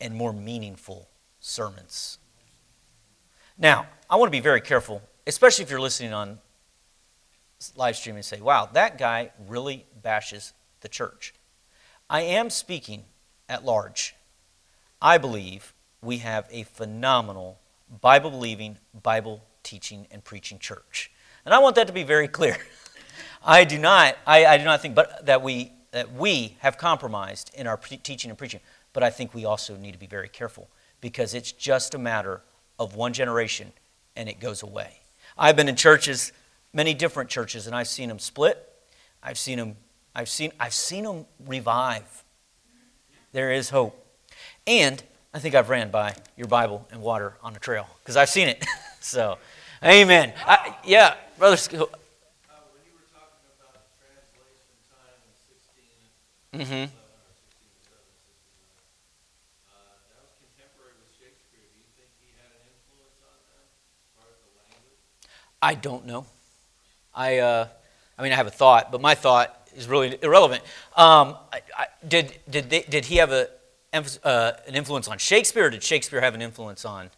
and 0.00 0.14
more 0.14 0.32
meaningful 0.32 1.08
sermons. 1.40 2.18
Now, 3.58 3.86
I 4.08 4.16
want 4.16 4.28
to 4.28 4.36
be 4.36 4.40
very 4.40 4.60
careful, 4.60 5.02
especially 5.26 5.64
if 5.64 5.70
you're 5.70 5.80
listening 5.80 6.12
on 6.12 6.38
live 7.76 7.96
stream 7.96 8.16
and 8.16 8.24
say, 8.24 8.40
wow, 8.40 8.68
that 8.72 8.98
guy 8.98 9.30
really 9.48 9.84
bashes 10.02 10.52
the 10.80 10.88
church. 10.88 11.33
I 12.08 12.22
am 12.22 12.50
speaking 12.50 13.04
at 13.48 13.64
large. 13.64 14.14
I 15.00 15.18
believe 15.18 15.74
we 16.02 16.18
have 16.18 16.46
a 16.50 16.64
phenomenal 16.64 17.58
Bible 18.00 18.30
believing, 18.30 18.78
Bible 19.02 19.42
teaching, 19.62 20.06
and 20.10 20.22
preaching 20.22 20.58
church. 20.58 21.10
And 21.44 21.54
I 21.54 21.58
want 21.58 21.76
that 21.76 21.86
to 21.86 21.92
be 21.92 22.02
very 22.02 22.28
clear. 22.28 22.56
I 23.44 23.64
do 23.64 23.78
not, 23.78 24.16
I, 24.26 24.46
I 24.46 24.58
do 24.58 24.64
not 24.64 24.80
think 24.80 24.94
but 24.94 25.26
that 25.26 25.42
we 25.42 25.72
that 25.94 26.12
we 26.12 26.56
have 26.58 26.76
compromised 26.76 27.52
in 27.54 27.68
our 27.68 27.76
pre- 27.76 27.98
teaching 27.98 28.28
and 28.28 28.36
preaching, 28.36 28.58
but 28.92 29.04
I 29.04 29.10
think 29.10 29.32
we 29.32 29.44
also 29.44 29.76
need 29.76 29.92
to 29.92 29.98
be 29.98 30.08
very 30.08 30.28
careful 30.28 30.68
because 31.00 31.34
it's 31.34 31.52
just 31.52 31.94
a 31.94 31.98
matter 31.98 32.40
of 32.80 32.96
one 32.96 33.12
generation 33.12 33.72
and 34.16 34.28
it 34.28 34.40
goes 34.40 34.64
away. 34.64 34.98
I've 35.38 35.54
been 35.54 35.68
in 35.68 35.76
churches, 35.76 36.32
many 36.72 36.94
different 36.94 37.30
churches, 37.30 37.68
and 37.68 37.76
I've 37.76 37.86
seen 37.86 38.08
them 38.08 38.18
split. 38.18 38.68
I've 39.22 39.38
seen 39.38 39.56
them, 39.56 39.76
I've 40.14 40.28
seen, 40.28 40.52
I've 40.60 40.74
seen 40.74 41.04
them 41.04 41.26
revive. 41.46 42.22
There 43.32 43.50
is 43.52 43.70
hope. 43.70 44.00
And 44.66 45.02
I 45.32 45.38
think 45.40 45.54
I've 45.54 45.68
ran 45.68 45.90
by 45.90 46.14
your 46.36 46.46
Bible 46.46 46.86
and 46.92 47.02
water 47.02 47.34
on 47.42 47.56
a 47.56 47.58
trail 47.58 47.86
because 48.00 48.16
I've 48.16 48.28
seen 48.28 48.48
it. 48.48 48.64
so, 49.00 49.38
amen. 49.84 50.32
I, 50.46 50.76
yeah, 50.84 51.14
brother. 51.38 51.56
Sc- 51.56 51.74
Uh, 51.74 51.78
when 51.78 51.88
you 52.86 52.94
were 52.94 53.10
talking 53.10 53.42
about 53.58 53.74
the 53.74 53.82
translation 53.98 54.78
time 54.86 55.18
in 55.26 55.34
sixteen, 55.34 55.98
Mhm. 56.54 56.86
eleven 56.86 56.94
or 57.26 57.34
sixteen 57.34 57.74
seven, 57.82 58.06
sixteen 58.22 58.62
nine, 58.62 58.78
uh, 59.66 59.98
that 60.14 60.22
was 60.22 60.32
contemporary 60.38 60.94
with 61.02 61.10
Shakespeare. 61.18 61.66
Do 61.74 61.76
you 61.82 61.90
think 61.98 62.08
he 62.22 62.30
had 62.38 62.54
an 62.54 62.62
influence 62.70 63.18
on 63.26 63.34
them 63.50 63.66
as 63.66 64.08
far 64.14 64.30
as 64.30 64.38
the 64.46 64.52
language? 64.62 65.02
I 65.60 65.74
don't 65.74 66.06
know. 66.06 66.24
I, 67.12 67.38
uh, 67.42 67.66
I 68.16 68.22
mean, 68.22 68.30
I 68.32 68.36
have 68.38 68.46
a 68.46 68.54
thought, 68.54 68.92
but 68.94 69.00
my 69.02 69.14
thought 69.18 69.63
is 69.74 69.88
really 69.88 70.18
irrelevant. 70.22 70.62
Um, 70.96 71.36
I, 71.52 71.60
I, 71.76 71.86
did, 72.06 72.38
did, 72.48 72.70
they, 72.70 72.82
did 72.82 73.06
he 73.06 73.16
have 73.16 73.32
a, 73.32 73.48
uh, 73.92 74.52
an 74.66 74.74
influence 74.74 75.08
on 75.08 75.18
Shakespeare, 75.18 75.66
or 75.66 75.70
did 75.70 75.82
Shakespeare 75.82 76.20
have 76.20 76.34
an 76.34 76.42
influence 76.42 76.84
on? 76.84 77.10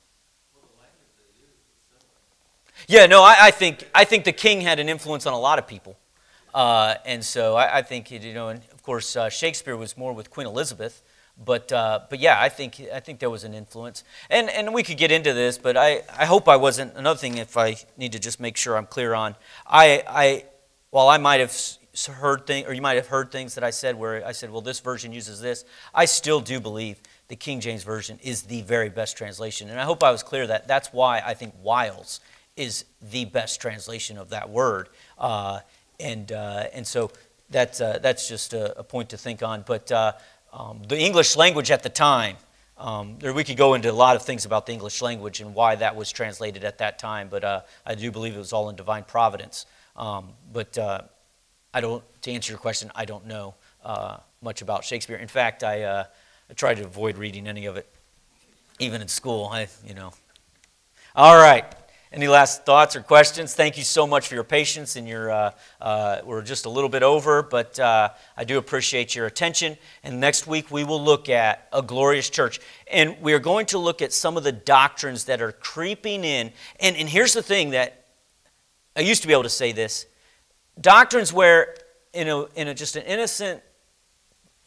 Yeah, 2.88 3.06
no, 3.06 3.22
I, 3.22 3.36
I 3.40 3.50
think 3.50 3.88
I 3.94 4.04
think 4.04 4.24
the 4.24 4.32
king 4.32 4.60
had 4.60 4.78
an 4.78 4.88
influence 4.88 5.26
on 5.26 5.32
a 5.32 5.38
lot 5.38 5.58
of 5.58 5.66
people, 5.66 5.96
uh, 6.54 6.94
and 7.04 7.24
so 7.24 7.56
I, 7.56 7.78
I 7.78 7.82
think 7.82 8.10
you 8.12 8.32
know, 8.32 8.48
and 8.48 8.60
of 8.72 8.82
course 8.82 9.16
uh, 9.16 9.28
Shakespeare 9.28 9.76
was 9.76 9.96
more 9.96 10.12
with 10.12 10.30
Queen 10.30 10.46
Elizabeth, 10.46 11.02
but 11.42 11.72
uh, 11.72 12.00
but 12.08 12.20
yeah, 12.20 12.40
I 12.40 12.48
think 12.48 12.80
I 12.94 13.00
think 13.00 13.18
there 13.18 13.30
was 13.30 13.42
an 13.42 13.54
influence, 13.54 14.04
and 14.30 14.48
and 14.50 14.72
we 14.72 14.84
could 14.84 14.98
get 14.98 15.10
into 15.10 15.32
this, 15.32 15.58
but 15.58 15.76
I, 15.76 16.02
I 16.16 16.26
hope 16.26 16.48
I 16.48 16.56
wasn't 16.56 16.94
another 16.94 17.18
thing. 17.18 17.38
If 17.38 17.56
I 17.56 17.76
need 17.96 18.12
to 18.12 18.20
just 18.20 18.38
make 18.38 18.56
sure 18.56 18.76
I'm 18.76 18.86
clear 18.86 19.14
on, 19.14 19.34
I 19.66 20.04
I 20.06 20.44
while 20.90 21.08
I 21.08 21.18
might 21.18 21.40
have 21.40 21.50
heard 22.04 22.46
things, 22.46 22.68
or 22.68 22.74
you 22.74 22.82
might 22.82 22.96
have 22.96 23.06
heard 23.06 23.32
things 23.32 23.54
that 23.54 23.64
I 23.64 23.70
said 23.70 23.96
where 23.96 24.24
I 24.26 24.32
said, 24.32 24.50
well, 24.50 24.60
this 24.60 24.80
version 24.80 25.12
uses 25.12 25.40
this, 25.40 25.64
I 25.94 26.04
still 26.04 26.40
do 26.40 26.60
believe 26.60 27.00
the 27.28 27.36
King 27.36 27.60
James 27.60 27.82
version 27.82 28.18
is 28.22 28.42
the 28.42 28.62
very 28.62 28.90
best 28.90 29.16
translation, 29.16 29.70
and 29.70 29.80
I 29.80 29.84
hope 29.84 30.02
I 30.02 30.10
was 30.10 30.22
clear 30.22 30.46
that 30.46 30.68
that's 30.68 30.92
why 30.92 31.22
I 31.24 31.34
think 31.34 31.54
Wiles 31.62 32.20
is 32.56 32.84
the 33.10 33.24
best 33.24 33.60
translation 33.60 34.18
of 34.18 34.30
that 34.30 34.48
word. 34.50 34.88
Uh, 35.18 35.60
and, 36.00 36.32
uh, 36.32 36.64
and 36.72 36.86
so 36.86 37.10
that's, 37.50 37.80
uh, 37.80 37.98
that's 38.02 38.28
just 38.28 38.52
a, 38.52 38.78
a 38.78 38.82
point 38.82 39.10
to 39.10 39.16
think 39.16 39.42
on. 39.42 39.62
But 39.66 39.90
uh, 39.92 40.12
um, 40.52 40.82
the 40.88 40.98
English 40.98 41.36
language 41.36 41.70
at 41.70 41.82
the 41.82 41.88
time, 41.88 42.36
um, 42.78 43.16
there, 43.18 43.32
we 43.32 43.44
could 43.44 43.56
go 43.56 43.74
into 43.74 43.90
a 43.90 43.92
lot 43.92 44.16
of 44.16 44.22
things 44.22 44.44
about 44.44 44.66
the 44.66 44.72
English 44.72 45.00
language 45.00 45.40
and 45.40 45.54
why 45.54 45.76
that 45.76 45.96
was 45.96 46.12
translated 46.12 46.64
at 46.64 46.78
that 46.78 46.98
time, 46.98 47.28
but 47.28 47.44
uh, 47.44 47.60
I 47.86 47.94
do 47.94 48.10
believe 48.10 48.34
it 48.34 48.38
was 48.38 48.52
all 48.52 48.68
in 48.68 48.76
divine 48.76 49.04
providence. 49.04 49.66
Um, 49.96 50.30
but 50.52 50.76
uh, 50.76 51.02
I 51.76 51.82
don't, 51.82 52.02
to 52.22 52.32
answer 52.32 52.52
your 52.54 52.58
question, 52.58 52.90
I 52.94 53.04
don't 53.04 53.26
know 53.26 53.54
uh, 53.84 54.16
much 54.40 54.62
about 54.62 54.82
Shakespeare. 54.82 55.18
In 55.18 55.28
fact, 55.28 55.62
I, 55.62 55.82
uh, 55.82 56.04
I 56.48 56.54
try 56.54 56.72
to 56.72 56.82
avoid 56.82 57.18
reading 57.18 57.46
any 57.46 57.66
of 57.66 57.76
it, 57.76 57.86
even 58.78 59.02
in 59.02 59.08
school. 59.08 59.50
I, 59.52 59.68
you 59.86 59.92
know. 59.92 60.14
All 61.14 61.36
right. 61.36 61.66
Any 62.10 62.28
last 62.28 62.64
thoughts 62.64 62.96
or 62.96 63.02
questions? 63.02 63.54
Thank 63.54 63.76
you 63.76 63.82
so 63.82 64.06
much 64.06 64.26
for 64.26 64.36
your 64.36 64.42
patience 64.42 64.96
and 64.96 65.06
your. 65.06 65.30
Uh, 65.30 65.50
uh, 65.78 66.20
we're 66.24 66.40
just 66.40 66.64
a 66.64 66.70
little 66.70 66.88
bit 66.88 67.02
over, 67.02 67.42
but 67.42 67.78
uh, 67.78 68.08
I 68.38 68.44
do 68.44 68.56
appreciate 68.56 69.14
your 69.14 69.26
attention. 69.26 69.76
And 70.02 70.18
next 70.18 70.46
week 70.46 70.70
we 70.70 70.82
will 70.82 71.04
look 71.04 71.28
at 71.28 71.68
a 71.74 71.82
glorious 71.82 72.30
church, 72.30 72.58
and 72.90 73.20
we 73.20 73.34
are 73.34 73.38
going 73.38 73.66
to 73.66 73.78
look 73.78 74.00
at 74.00 74.14
some 74.14 74.38
of 74.38 74.44
the 74.44 74.52
doctrines 74.52 75.24
that 75.24 75.42
are 75.42 75.52
creeping 75.52 76.24
in. 76.24 76.52
And 76.80 76.96
and 76.96 77.06
here's 77.06 77.34
the 77.34 77.42
thing 77.42 77.70
that 77.72 78.06
I 78.96 79.00
used 79.00 79.20
to 79.20 79.28
be 79.28 79.34
able 79.34 79.42
to 79.42 79.50
say 79.50 79.72
this: 79.72 80.06
doctrines 80.80 81.32
where 81.32 81.74
in 82.12 82.28
a 82.28 82.44
in 82.54 82.68
a 82.68 82.74
just 82.74 82.96
an 82.96 83.02
innocent 83.04 83.62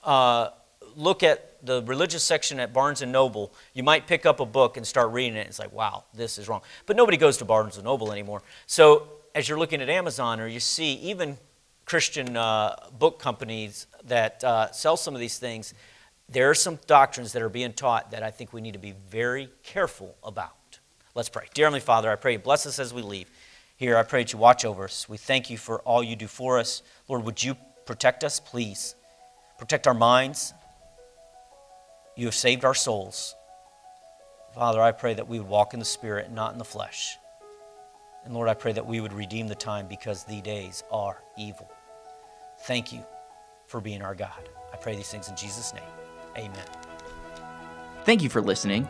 uh, 0.04 0.50
look 0.96 1.24
at 1.24 1.66
the 1.66 1.84
religious 1.84 2.24
section 2.24 2.60
at 2.60 2.72
Barnes 2.74 3.02
and 3.02 3.12
Noble, 3.12 3.54
you 3.74 3.84
might 3.84 4.08
pick 4.08 4.26
up 4.26 4.40
a 4.40 4.46
book 4.46 4.78
and 4.78 4.88
start 4.88 5.12
reading 5.12 5.36
it. 5.36 5.48
It's 5.48 5.60
like, 5.60 5.74
wow, 5.74 6.06
this 6.14 6.38
is 6.38 6.48
wrong. 6.48 6.62
But 6.86 6.96
nobody 6.96 7.18
goes 7.18 7.38
to 7.38 7.46
Barnes 7.46 7.76
and 7.76 7.86
Noble 7.86 8.12
anymore. 8.12 8.42
So 8.66 9.08
as 9.36 9.50
you're 9.50 9.60
looking 9.60 9.82
at 9.82 9.90
Amazon 9.90 10.40
or 10.40 10.48
you 10.48 10.60
see 10.60 10.94
even 10.94 11.38
Christian 11.86 12.38
uh, 12.38 12.76
book 12.98 13.20
companies 13.20 13.88
that 14.06 14.44
uh, 14.44 14.72
sell 14.72 14.96
some 14.96 15.14
of 15.14 15.20
these 15.20 15.38
things, 15.38 15.74
there 16.30 16.50
are 16.50 16.56
some 16.56 16.80
doctrines 16.88 17.34
that 17.34 17.42
are 17.42 17.50
being 17.50 17.74
taught 17.74 18.12
that 18.12 18.24
I 18.24 18.32
think 18.32 18.54
we 18.54 18.62
need 18.62 18.74
to 18.74 18.80
be 18.80 18.94
very 19.10 19.50
careful 19.64 20.16
about. 20.24 20.80
Let's 21.16 21.30
pray. 21.30 21.48
Dear 21.54 21.66
Heavenly 21.66 21.80
Father, 21.82 22.10
I 22.12 22.16
pray 22.16 22.34
you 22.34 22.40
bless 22.40 22.66
us 22.66 22.80
as 22.80 22.94
we 22.94 23.02
leave. 23.02 23.30
Here, 23.80 23.96
I 23.96 24.04
pray 24.04 24.24
that 24.24 24.34
you 24.34 24.40
watch 24.40 24.66
over 24.66 24.84
us. 24.84 25.08
We 25.08 25.16
thank 25.16 25.50
you 25.50 25.58
for 25.58 25.80
all 25.84 26.04
you 26.04 26.18
do 26.18 26.28
for 26.28 26.60
us. 26.60 26.84
Lord, 27.08 27.24
would 27.24 27.42
you 27.42 27.56
protect 27.86 28.26
us, 28.26 28.38
please? 28.38 28.94
Protect 29.58 29.88
our 29.88 29.94
minds, 29.94 30.54
you 32.18 32.26
have 32.26 32.36
saved 32.36 32.66
our 32.66 32.74
souls. 32.74 33.36
Father, 34.54 34.82
I 34.82 34.92
pray 34.92 35.14
that 35.14 35.30
we 35.30 35.40
would 35.40 35.48
walk 35.48 35.74
in 35.74 35.80
the 35.80 35.86
Spirit 35.86 36.30
not 36.30 36.52
in 36.52 36.60
the 36.60 36.66
flesh. 36.66 37.18
And 38.26 38.34
Lord, 38.34 38.50
I 38.50 38.54
pray 38.54 38.74
that 38.74 38.86
we 38.86 39.00
would 39.00 39.14
redeem 39.14 39.48
the 39.48 39.56
time 39.56 39.88
because 39.88 40.26
the 40.26 40.42
days 40.42 40.84
are 40.92 41.24
evil. 41.38 41.72
Thank 42.64 42.92
you 42.92 43.06
for 43.68 43.80
being 43.80 44.02
our 44.02 44.16
God. 44.16 44.50
I 44.74 44.76
pray 44.76 44.98
these 44.98 45.10
things 45.10 45.30
in 45.30 45.38
Jesus' 45.38 45.74
name. 45.74 45.84
Amen. 46.38 46.66
Thank 48.04 48.24
you 48.24 48.30
for 48.30 48.42
listening. 48.42 48.90